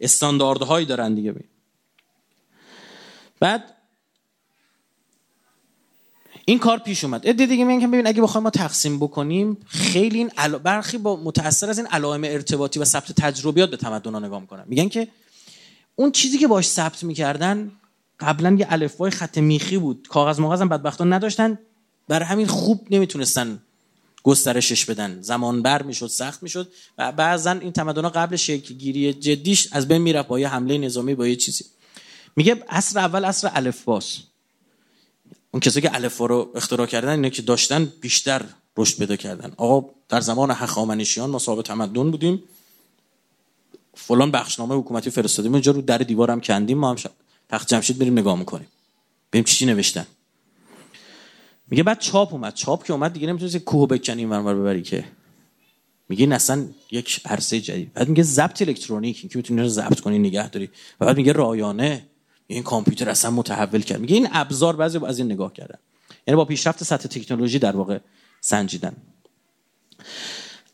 استانداردهایی 0.00 0.86
دارن 0.86 1.14
دیگه. 1.14 1.34
بعد 3.40 3.75
این 6.48 6.58
کار 6.58 6.78
پیش 6.78 7.04
اومد. 7.04 7.20
ادی 7.24 7.46
دیگه 7.46 7.64
میگن 7.64 7.90
ببین 7.90 8.06
اگه 8.06 8.22
بخوایم 8.22 8.42
ما 8.42 8.50
تقسیم 8.50 8.98
بکنیم 8.98 9.56
خیلی 9.66 10.18
این 10.18 10.30
علا... 10.36 10.58
برخی 10.58 10.98
با 10.98 11.16
متاثر 11.16 11.70
از 11.70 11.78
این 11.78 11.86
علائم 11.86 12.24
ارتباطی 12.24 12.78
و 12.78 12.84
ثبت 12.84 13.12
تجربیات 13.12 13.70
به 13.70 13.76
تمدن 13.76 14.12
ها 14.12 14.18
نگاه 14.18 14.40
می‌کنن. 14.40 14.64
میگن 14.66 14.88
که 14.88 15.08
اون 15.96 16.12
چیزی 16.12 16.38
که 16.38 16.46
باش 16.46 16.68
ثبت 16.68 17.04
می‌کردن 17.04 17.72
قبلا 18.20 18.56
یه 18.58 18.66
الفبای 18.70 19.10
خط 19.10 19.38
میخی 19.38 19.78
بود. 19.78 20.08
کاغذ 20.08 20.40
مغازم 20.40 20.62
هم 20.62 20.68
بدبختان 20.68 21.12
نداشتن. 21.12 21.58
برای 22.08 22.26
همین 22.26 22.46
خوب 22.46 22.86
نمی‌تونستن 22.90 23.62
گسترشش 24.22 24.84
بدن. 24.84 25.22
زمان 25.22 25.62
بر 25.62 25.82
می‌شد 25.82 26.06
سخت 26.06 26.42
می‌شد. 26.42 26.68
و 26.98 27.12
بعضا 27.12 27.52
این 27.52 27.72
تمدن 27.72 28.08
قبل 28.08 28.36
شکل 28.36 28.74
گیری 28.74 29.12
جدیش 29.12 29.68
از 29.72 29.88
بین 29.88 30.02
می‌رفت 30.02 30.28
با 30.28 30.40
یه 30.40 30.48
حمله 30.48 30.78
نظامی 30.78 31.14
با 31.14 31.26
یه 31.26 31.36
چیزی. 31.36 31.64
میگه 32.36 32.64
اصر 32.68 32.98
اول 32.98 33.24
اصر 33.24 33.50
الفباس 33.54 34.18
اون 35.56 35.60
کسی 35.60 35.80
که 35.80 35.94
الفبا 35.94 36.26
رو 36.26 36.50
اختراع 36.54 36.86
کردن 36.86 37.08
اینا 37.08 37.28
که 37.28 37.42
داشتن 37.42 37.92
بیشتر 38.00 38.44
رشد 38.76 38.98
پیدا 38.98 39.16
کردن. 39.16 39.52
آقا 39.56 39.90
در 40.08 40.20
زمان 40.20 40.50
هخامنشیان 40.50 41.30
ما 41.30 41.38
صاحب 41.38 41.62
تمدن 41.62 42.10
بودیم. 42.10 42.42
فلان 43.94 44.30
بخشنامه 44.30 44.74
حکومتی 44.74 45.10
فرستادیم. 45.10 45.52
اونجا 45.52 45.72
رو 45.72 45.82
در 45.82 45.98
دیوارم 45.98 46.40
کندیم. 46.40 46.78
ما 46.78 46.90
هم 46.90 46.96
تخت 47.48 47.68
جمشید 47.68 47.98
میریم 47.98 48.18
نگاه 48.18 48.38
می‌کنیم. 48.38 48.66
ببین 49.32 49.44
چی 49.44 49.66
نوشتن. 49.66 50.06
میگه 51.68 51.82
بعد 51.82 51.98
چاپ 51.98 52.32
اومد. 52.32 52.54
چاپ 52.54 52.84
که 52.84 52.92
اومد 52.92 53.12
دیگه 53.12 53.26
نمی‌تونی 53.26 53.58
کوه 53.58 53.88
بکنی 53.88 54.24
این 54.24 54.44
ببری 54.44 54.82
که. 54.82 55.04
میگه 56.08 56.34
اصلا 56.34 56.66
یک 56.90 57.20
عرصه 57.24 57.60
جدید. 57.60 57.92
بعد 57.92 58.08
میگه 58.08 58.22
ضبط 58.22 58.62
الکترونیک. 58.62 59.30
که 59.30 59.36
می‌تونی 59.38 59.60
رو 59.60 59.68
ضبط 59.68 60.00
کنی 60.00 60.18
نگه 60.18 60.50
داری. 60.50 60.70
و 61.00 61.06
بعد 61.06 61.16
میگه 61.16 61.32
رایانه. 61.32 62.06
این 62.46 62.62
کامپیوتر 62.62 63.08
اصلا 63.08 63.30
متحول 63.30 63.80
کرد. 63.80 64.00
میگه 64.00 64.14
این 64.14 64.28
ابزار 64.32 64.76
بعضی 64.76 64.98
از 65.06 65.18
این 65.18 65.32
نگاه 65.32 65.52
کردن. 65.52 65.78
یعنی 66.26 66.36
با 66.36 66.44
پیشرفت 66.44 66.84
سطح 66.84 67.08
تکنولوژی 67.08 67.58
در 67.58 67.76
واقع 67.76 67.98
سنجیدن. 68.40 68.96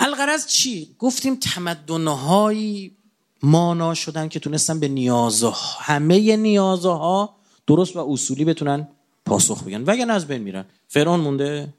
الغرض 0.00 0.46
چی؟ 0.46 0.94
گفتیم 0.98 1.36
تمدنهایی 1.36 2.96
مانا 3.42 3.94
شدن 3.94 4.28
که 4.28 4.40
تونستن 4.40 4.80
به 4.80 4.88
نیازها 4.88 5.78
همه 5.80 6.36
نیازها 6.36 7.36
درست 7.66 7.96
و 7.96 8.10
اصولی 8.10 8.44
بتونن 8.44 8.88
پاسخ 9.26 9.62
بگن. 9.62 9.84
وگرنه 9.84 10.12
از 10.12 10.26
بین 10.26 10.42
میرن. 10.42 10.64
فرعون 10.88 11.20
مونده. 11.20 11.74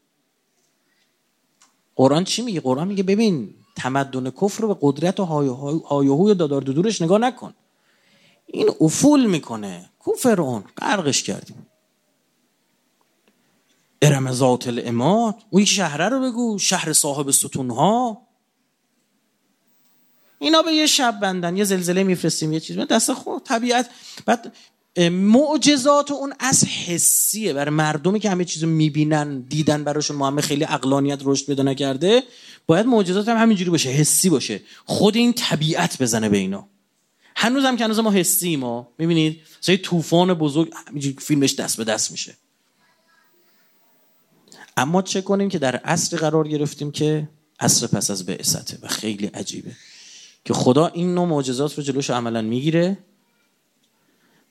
قرآن 1.95 2.23
چی 2.23 2.41
میگه؟ 2.41 2.59
قرآن 2.59 2.87
میگه 2.87 3.03
ببین 3.03 3.53
تمدن 3.75 4.29
کفر 4.29 4.61
رو 4.61 4.67
به 4.67 4.77
قدرت 4.81 5.19
و 5.19 5.23
هایهوی 5.85 6.31
و 6.31 6.33
دادار 6.33 6.61
دورش 6.61 7.01
نگاه 7.01 7.17
نکن. 7.17 7.53
این 8.45 8.69
افول 8.81 9.25
می‌کنه. 9.25 9.89
کو 9.99 10.11
فرعون؟ 10.11 10.63
غرقش 10.77 11.23
کردیم. 11.23 11.67
ارم 14.01 14.31
ذات 14.31 14.67
الاماد. 14.67 15.35
اون 15.49 15.65
شهره 15.65 16.09
رو 16.09 16.21
بگو 16.21 16.59
شهر 16.59 16.93
صاحب 16.93 17.31
ستونها. 17.31 18.21
اینا 20.39 20.61
به 20.61 20.71
یه 20.71 20.87
شب 20.87 21.19
بندن 21.21 21.57
یه 21.57 21.63
زلزله 21.63 22.03
میفرستیم 22.03 22.53
یه 22.53 22.59
چیز. 22.59 22.77
دست 22.77 23.13
خود 23.13 23.43
طبیعت. 23.43 23.89
بعد 24.25 24.55
معجزات 25.11 26.11
اون 26.11 26.33
از 26.39 26.63
حسیه. 26.65 27.53
برای 27.53 27.75
مردمی 27.75 28.19
که 28.19 28.29
همه 28.29 28.45
چیزو 28.45 28.67
می‌بینن 28.67 29.41
دیدن 29.41 29.83
براشون 29.83 30.17
ما 30.17 30.27
همه 30.27 30.41
خیلی 30.41 30.63
اقلانیت 30.63 31.19
رشد 31.23 31.45
پیدا 31.45 31.63
نکرده 31.63 32.23
باید 32.67 32.85
معجزات 32.85 33.27
هم 33.27 33.37
همینجوری 33.37 33.69
باشه 33.69 33.89
حسی 33.89 34.29
باشه. 34.29 34.61
خود 34.85 35.15
این 35.15 35.33
طبیعت 35.33 36.01
بزنه 36.01 36.29
به 36.29 36.37
اینا. 36.37 36.67
هنوز 37.35 37.63
هم 37.65 37.77
که 37.77 37.83
هنوز 37.83 37.99
ما 37.99 38.11
حسی 38.11 38.55
ما 38.55 38.87
می‌بینید؟ 38.97 39.41
مثلا 39.61 39.77
طوفان 39.77 40.33
بزرگ 40.33 40.73
فیلمش 41.19 41.55
دست 41.55 41.77
به 41.77 41.83
دست 41.83 42.11
میشه. 42.11 42.35
اما 44.77 45.01
چه 45.01 45.21
کنیم 45.21 45.49
که 45.49 45.59
در 45.59 45.75
عصر 45.75 46.17
قرار 46.17 46.47
گرفتیم 46.47 46.91
که 46.91 47.29
عصر 47.59 47.87
پس 47.87 48.11
از 48.11 48.25
بعثته 48.25 48.77
و 48.81 48.87
خیلی 48.87 49.25
عجیبه 49.25 49.71
که 50.45 50.53
خدا 50.53 50.87
این 50.87 51.15
نوع 51.15 51.27
معجزات 51.27 51.77
رو 51.77 51.83
جلوش 51.83 52.09
عملا 52.09 52.41
می‌گیره 52.41 52.97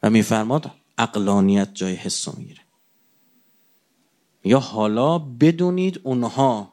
و 0.03 0.11
میفرماد 0.11 0.71
اقلانیت 0.99 1.75
جای 1.75 1.95
حس 1.95 2.29
می‌گیره. 2.39 2.61
یا 4.45 4.59
حالا 4.59 5.19
بدونید 5.19 6.01
اونها 6.03 6.72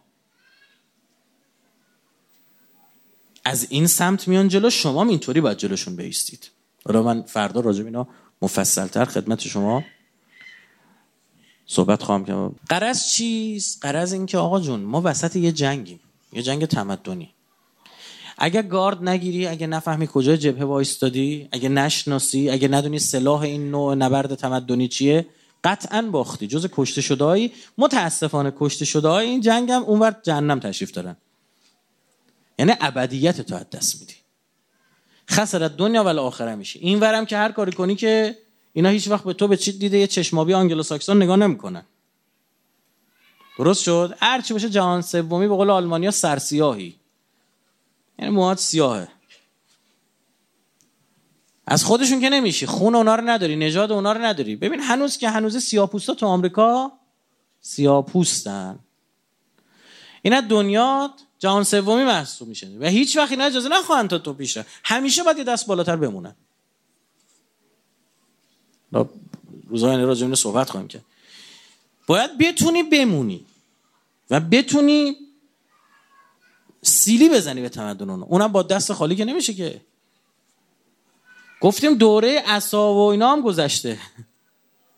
از 3.50 3.68
این 3.70 3.88
سمت 3.88 4.28
میان 4.28 4.47
جلو 4.47 4.70
شما 4.70 5.04
اینطوری 5.04 5.41
باید 5.41 5.58
جلوشون 5.58 5.95
بیستید. 5.95 6.50
حالا 6.86 7.04
من 7.04 7.22
فردا 7.22 7.60
راجب 7.60 7.86
اینا 7.86 8.08
مفصلتر 8.41 9.06
خدمت 9.06 9.39
شما 9.41 9.84
صحبت 11.66 12.04
خواهم 12.04 12.26
کرد. 12.26 12.52
قرض 12.70 13.08
چیست؟ 13.08 13.80
قرض 13.82 14.14
این 14.14 14.26
که 14.26 14.38
آقا 14.38 14.60
جون 14.60 14.80
ما 14.80 15.02
وسط 15.06 15.36
یه 15.36 15.52
جنگیم. 15.52 16.00
یه 16.34 16.41
جنگ 16.41 16.66
تمدنی. 16.66 17.30
اگه 18.38 18.62
گارد 18.62 19.10
نگیری 19.10 19.47
اگه 19.47 19.68
نفهمی 19.68 20.08
کجای 20.08 20.38
جبهه 20.38 20.64
وایستادی 20.64 21.50
اگه 21.52 21.70
نشناسی 21.70 22.50
اگه 22.50 22.68
ندونی 22.68 23.00
سلاح 23.00 23.41
این 23.41 23.72
نوع 23.72 23.95
نبرد 23.95 24.36
تمدنی 24.36 24.88
چیه 24.88 25.28
قطعا 25.64 26.02
باختی. 26.02 26.47
جز 26.47 26.68
کشته 26.72 27.02
شدهایی 27.02 27.52
متاسفانه 27.78 28.54
کشته 28.60 28.86
شده 28.86 29.10
این 29.10 29.41
جنگ 29.41 29.72
هم 29.72 29.84
اونور 29.84 30.16
جهنم 30.24 30.60
تشریف 30.60 30.91
دارن. 30.91 31.16
یعنی 32.60 32.74
ابدیت 32.82 33.41
تو 33.41 33.55
از 33.55 33.70
دست 33.70 33.99
میدی. 33.99 34.14
خسرت 35.30 35.78
دنیا 35.78 36.03
ولی 36.03 36.20
آخره 36.20 36.55
میشه. 36.55 36.80
این 36.80 36.99
ورم 36.99 37.26
که 37.26 37.38
هر 37.38 37.51
کاری 37.51 37.72
کنی 37.72 37.95
که 37.95 38.38
اینا 38.74 38.89
هیچ 38.89 39.07
وقت 39.07 39.24
به 39.24 39.34
تو 39.34 39.47
به 39.47 39.57
چی 39.57 39.72
دیده 39.72 39.97
یه 39.97 40.07
چشمابی 40.07 40.53
آنگلو 40.53 40.84
ساکسون 40.84 41.24
نگاه 41.24 41.38
نمی‌کنن. 41.38 41.86
درست 43.57 43.84
شد؟ 43.84 44.18
هر 44.20 44.41
چی 44.41 44.53
باشه 44.53 44.70
جهان 44.70 45.01
سومی 45.01 45.47
به 45.47 45.55
قول 45.55 45.70
آلمانیا 45.70 46.12
سرسیاهی. 46.12 46.95
یعنی 48.20 48.32
موهات 48.32 48.60
سیاهه. 48.60 49.07
از 51.68 51.84
خودشون 51.84 52.22
که 52.22 52.30
نمیشی. 52.30 52.66
خون 52.66 52.95
اونا 52.95 53.16
رو 53.16 53.30
نداری 53.30 53.55
نژاد 53.55 53.91
اونا 53.91 54.12
رو 54.12 54.22
نداری. 54.22 54.55
ببین 54.55 54.80
هنوز 54.80 55.18
که 55.18 55.30
هنوز 55.30 55.57
سیاپوستا 55.57 56.14
تو 56.14 56.26
آمریکا 56.26 56.91
سیاپوستن. 57.62 58.80
این 60.22 60.34
از 60.34 60.43
دنیا 60.47 61.14
جهان 61.40 61.64
سومی 61.64 62.04
محسوب 62.04 62.48
میشه. 62.48 62.78
و 62.80 62.86
هیچ 62.86 63.18
وقت 63.18 63.32
اینا 63.32 63.44
اجازه 63.44 63.70
نخواهند 63.70 64.10
تا 64.10 64.18
تو 64.18 64.34
پیش. 64.34 64.58
همیشه 64.84 65.24
باید 65.24 65.38
یه 65.38 65.44
دست 65.44 65.68
بالاتر 65.68 65.96
بمونن. 65.96 66.36
روزهای 69.68 69.98
راجع 69.98 70.24
اینو 70.24 70.36
صحبت 70.36 70.70
خواهیم 70.70 70.88
کرد. 70.88 71.06
باید 72.08 72.38
بتونی 72.38 72.84
بمونی 72.84 73.46
و 74.30 74.40
بتونی 74.40 75.16
سیلی 76.82 77.30
بزنی 77.30 77.62
به 77.62 77.70
تمدن 77.70 78.10
اونو. 78.10 78.26
اونم 78.30 78.48
با 78.48 78.64
دست 78.64 78.94
خالی 78.94 79.16
که 79.16 79.26
نمیشه 79.26 79.54
که. 79.54 79.82
گفتیم 81.62 81.96
دوره 81.96 82.44
اصا 82.46 82.94
و 82.94 82.98
اینا 82.98 83.32
هم 83.32 83.42
گذشته. 83.42 84.00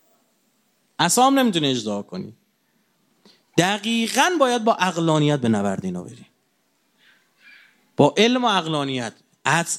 اصا 0.99 1.27
هم 1.27 1.39
نمی‌تونی 1.39 1.71
اجدا 1.71 2.01
کنی. 2.01 2.33
دقیقا 3.57 4.29
باید 4.39 4.63
با 4.63 4.75
اقلانیت 4.75 5.39
به 5.39 5.49
نبرد 5.49 5.85
اینا 5.85 6.03
بری. 6.03 6.25
با 7.97 8.13
علم 8.17 8.45
و 8.45 8.47
اقلانیت 8.47 9.13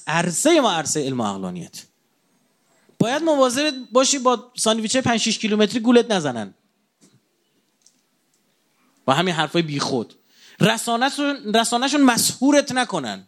عرصه 0.06 0.60
ما 0.60 0.72
عرصه 0.72 1.04
علم 1.04 1.20
و 1.20 1.24
اقلانیت 1.24 1.82
باید 2.98 3.22
مواظب 3.22 3.74
باشی 3.92 4.18
با 4.18 4.52
ساندویچه 4.56 5.00
5 5.00 5.20
6 5.20 5.38
کیلومتری 5.38 5.80
گولت 5.80 6.10
نزنن. 6.10 6.54
با 9.04 9.12
همین 9.12 9.34
حرفای 9.34 9.62
بیخود 9.62 10.14
رسانهشون 10.60 11.54
رسانهشون 11.54 12.00
مسهورت 12.00 12.72
نکنن. 12.72 13.26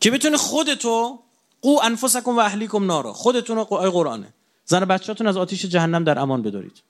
که 0.00 0.10
بتونه 0.10 0.36
خودتو 0.36 1.18
قو 1.62 1.78
انفسکم 1.82 2.36
و 2.36 2.38
اهلیکم 2.38 2.86
نارا. 2.86 3.12
خودتون 3.12 3.58
آی 3.58 3.90
قرآنه. 3.90 4.34
زن 4.64 4.84
بچهاتون 4.84 5.26
از 5.26 5.36
آتیش 5.36 5.64
جهنم 5.64 6.04
در 6.04 6.18
امان 6.18 6.42
بدارید. 6.42 6.82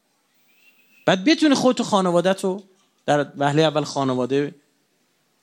بعد 1.07 1.25
بتونی 1.25 1.55
خودت 1.55 1.81
و 1.81 1.85
خانوادت 1.85 2.43
در 3.07 3.27
وهله 3.37 3.63
اول 3.63 3.85
خانواده 3.85 4.55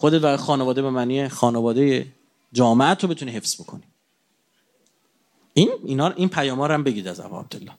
خودت 0.02 0.24
و 0.24 0.38
خانواده 0.38 0.82
به 0.82 0.90
معنی 0.90 1.28
خانواده 1.28 2.08
جامعه 2.54 2.94
رو 2.94 3.08
بتونی 3.08 3.32
حفظ 3.32 3.62
بکنی. 3.62 3.84
این 5.54 5.70
اینا 5.86 6.10
این 6.10 6.30
پیام 6.30 6.62
هم 6.62 6.84
بگید 6.84 7.08
از 7.08 7.20
ابو 7.20 7.40
عبدالله. 7.40 7.72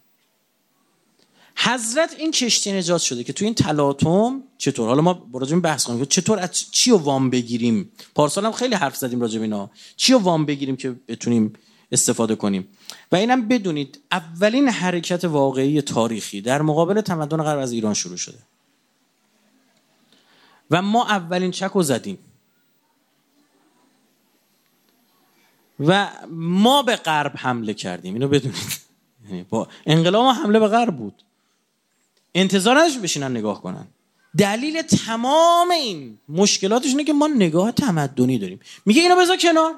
حضرت 1.57 2.15
این 2.19 2.31
کشتی 2.31 2.73
نجات 2.73 3.01
شده 3.01 3.25
که 3.25 3.33
تو 3.33 3.45
این 3.45 3.55
تلاطم 3.55 4.43
چطور؟ 4.59 4.89
حالا 4.89 5.03
ما 5.03 5.29
راجع 5.35 5.57
بحث 5.57 5.85
کنیم 5.85 6.05
چطور 6.05 6.39
از 6.39 6.71
چی 6.71 6.91
رو 6.91 6.97
وام 6.97 7.31
بگیریم؟ 7.31 7.91
پارسال 8.15 8.45
هم 8.45 8.53
خیلی 8.53 8.75
حرف 8.75 8.97
زدیم 8.97 9.21
راجع 9.21 9.41
اینا. 9.41 9.71
چی 9.97 10.13
رو 10.13 10.19
وام 10.19 10.47
بگیریم 10.47 10.77
که 10.77 10.95
بتونیم 11.09 11.53
استفاده 11.93 12.35
کنیم؟ 12.35 12.69
و 13.13 13.17
اینم 13.17 13.49
بدونید 13.49 14.01
اولین 14.13 14.69
حرکت 14.69 15.25
واقعی 15.25 15.83
تاریخی 15.83 16.41
در 16.41 16.63
مقابل 16.63 17.01
تمدن 17.01 17.43
غرب 17.43 17.59
از 17.59 17.73
ایران 17.73 17.95
شروع 17.95 18.17
شده. 18.17 18.39
و 20.73 20.83
ما 20.83 21.05
اولین 21.07 21.51
چک 21.51 21.71
رو 21.71 21.83
زدیم. 21.83 22.19
و 25.81 26.09
ما 26.31 26.83
به 26.83 26.97
غرب 26.97 27.33
حمله 27.37 27.75
کردیم. 27.75 28.15
اینو 28.15 28.29
بدونید. 28.29 28.81
یعنی 29.29 29.43
با 29.43 29.69
انقلاب 29.87 30.27
حمله 30.35 30.59
به 30.61 30.69
غرب 30.69 30.97
بود. 30.97 31.23
انتظار 32.35 32.79
نداشت 32.79 32.99
بشینن 32.99 33.31
نگاه 33.31 33.63
کنن. 33.63 33.87
دلیل 34.39 34.83
تمام 34.83 35.71
این 35.71 36.19
مشکلاتش 36.29 36.87
اینه 36.87 37.05
که 37.05 37.13
ما 37.13 37.27
نگاه 37.27 37.73
تمدنی 37.73 38.39
داریم. 38.39 38.61
میگه 38.87 39.03
اینو 39.03 39.17
بذار 39.17 39.37
کنار. 39.37 39.75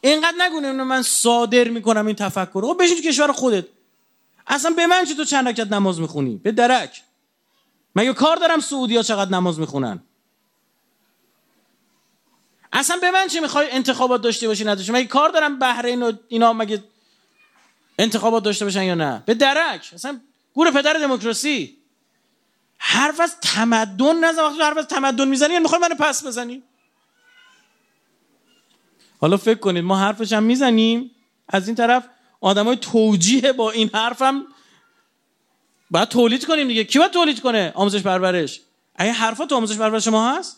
اینقدر 0.00 0.36
نگونه 0.40 0.72
من 0.72 1.02
صادر 1.02 1.68
می‌کنم 1.68 2.06
این 2.06 2.16
تفکر 2.16 2.60
رو. 2.60 2.68
خب 2.68 2.82
بشین 2.82 2.96
تو 2.96 3.02
کشور 3.02 3.32
خودت. 3.32 3.64
اصلا 4.46 4.70
به 4.70 4.86
من 4.86 5.04
چه 5.04 5.14
تو 5.14 5.24
چند 5.24 5.48
رکعت 5.48 5.72
نماز 5.72 6.00
می‌خونی؟ 6.00 6.36
به 6.36 6.52
درک. 6.52 7.03
مگه 7.96 8.12
کار 8.12 8.36
دارم 8.36 8.60
سعودی 8.60 8.96
ها 8.96 9.02
چقدر 9.02 9.30
نماز 9.30 9.58
می‌خونن؟ 9.58 10.02
اصلا 12.72 12.96
به 12.96 13.10
من 13.10 13.28
چه 13.28 13.40
می‌خوای 13.40 13.70
انتخابات 13.70 14.22
داشته 14.22 14.48
باشی 14.48 14.64
نداشته 14.64 14.92
مگه 14.92 15.06
کار 15.06 15.28
دارم 15.28 15.58
بحرین 15.58 16.02
و 16.02 16.12
اینا 16.28 16.52
مگه 16.52 16.84
انتخابات 17.98 18.42
داشته 18.42 18.64
باشن 18.64 18.82
یا 18.82 18.94
نه؟ 18.94 19.22
به 19.26 19.34
درک. 19.34 19.90
اصلا 19.94 20.20
گور 20.54 20.70
پدر 20.70 20.92
دموکراسی. 20.92 21.76
حرف 22.78 23.20
از 23.20 23.36
تمدن 23.40 24.24
نزن. 24.24 24.42
وقتی 24.42 24.62
حرف 24.62 24.76
از 24.76 24.86
تمدن 24.86 25.28
می‌زنی 25.28 25.52
یعنی 25.52 25.62
می‌خوای 25.62 25.80
منو 25.80 25.94
پس 25.94 26.26
بزنی. 26.26 26.62
حالا 29.20 29.36
فکر 29.36 29.58
کنید 29.58 29.84
ما 29.84 29.98
حرفش 29.98 30.32
هم 30.32 30.42
می‌زنیم. 30.42 31.10
از 31.48 31.66
این 31.68 31.76
طرف 31.76 32.08
آدمای 32.40 32.76
توجیه 32.76 33.52
با 33.52 33.70
این 33.70 33.90
حرفم 33.94 34.46
باید 35.94 36.08
تولید 36.08 36.44
کنیم 36.44 36.68
دیگه. 36.68 36.84
کی 36.84 36.98
باید 36.98 37.10
تولید 37.10 37.40
کنه 37.40 37.72
آموزش 37.74 38.02
پرورش؟ 38.02 38.60
این 39.00 39.12
حرفا 39.12 39.46
تو 39.46 39.56
آموزش 39.56 39.76
پرورش 39.76 40.08
ما 40.08 40.30
هست؟ 40.30 40.56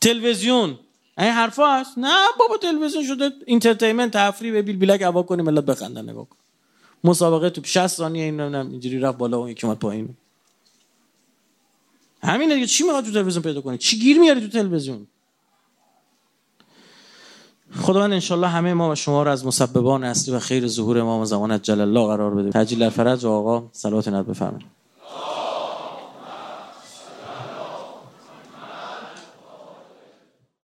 تلویزیون. 0.00 0.78
این 1.18 1.30
حرفا 1.30 1.66
هست؟ 1.66 1.98
نه 1.98 2.26
بابا 2.38 2.56
تلویزیون 2.56 3.06
شده. 3.06 3.30
entertainment 3.46 4.12
تفریح 4.12 4.52
به 4.52 4.62
بیل 4.62 4.76
بیلک 4.76 5.02
هوا 5.02 5.22
کنیم 5.22 5.44
ملت 5.44 5.64
بخندن 5.64 6.10
نگاه 6.10 6.28
کن. 6.28 6.36
مسابقه 7.04 7.50
تو 7.50 7.64
60 7.64 7.86
ثانیه 7.86 8.24
این 8.24 8.40
اینجوری 8.40 8.98
رفت 8.98 9.18
بالا 9.18 9.42
و 9.42 9.48
یکی 9.48 9.66
اومد 9.66 9.78
پایین. 9.78 10.08
همین 12.22 12.54
دیگه. 12.54 12.66
چی 12.66 12.84
می‌خواد 12.84 13.04
تو 13.04 13.12
تلویزیون 13.12 13.42
پیدا 13.42 13.60
کنی 13.60 13.78
چی 13.78 13.98
گیر 13.98 14.18
میاری 14.18 14.40
تو 14.40 14.48
تلویزیون؟ 14.48 15.06
خداوند 17.76 18.12
انشالله 18.12 18.48
همه 18.48 18.74
ما 18.74 18.90
و 18.90 18.94
شما 18.94 19.22
رو 19.22 19.30
از 19.30 19.46
مسببان 19.46 20.04
اصلی 20.04 20.34
و 20.34 20.38
خیر 20.38 20.66
ظهور 20.68 20.98
امام 20.98 21.24
زمان 21.24 21.62
جل 21.62 21.80
الله 21.80 22.06
قرار 22.06 22.34
بده 22.34 22.50
تجلیل 22.50 22.82
الفرج 22.82 23.26
آقا 23.26 23.68
صلوات 23.72 24.08
نت 24.08 24.26
بفرمایید. 24.26 24.66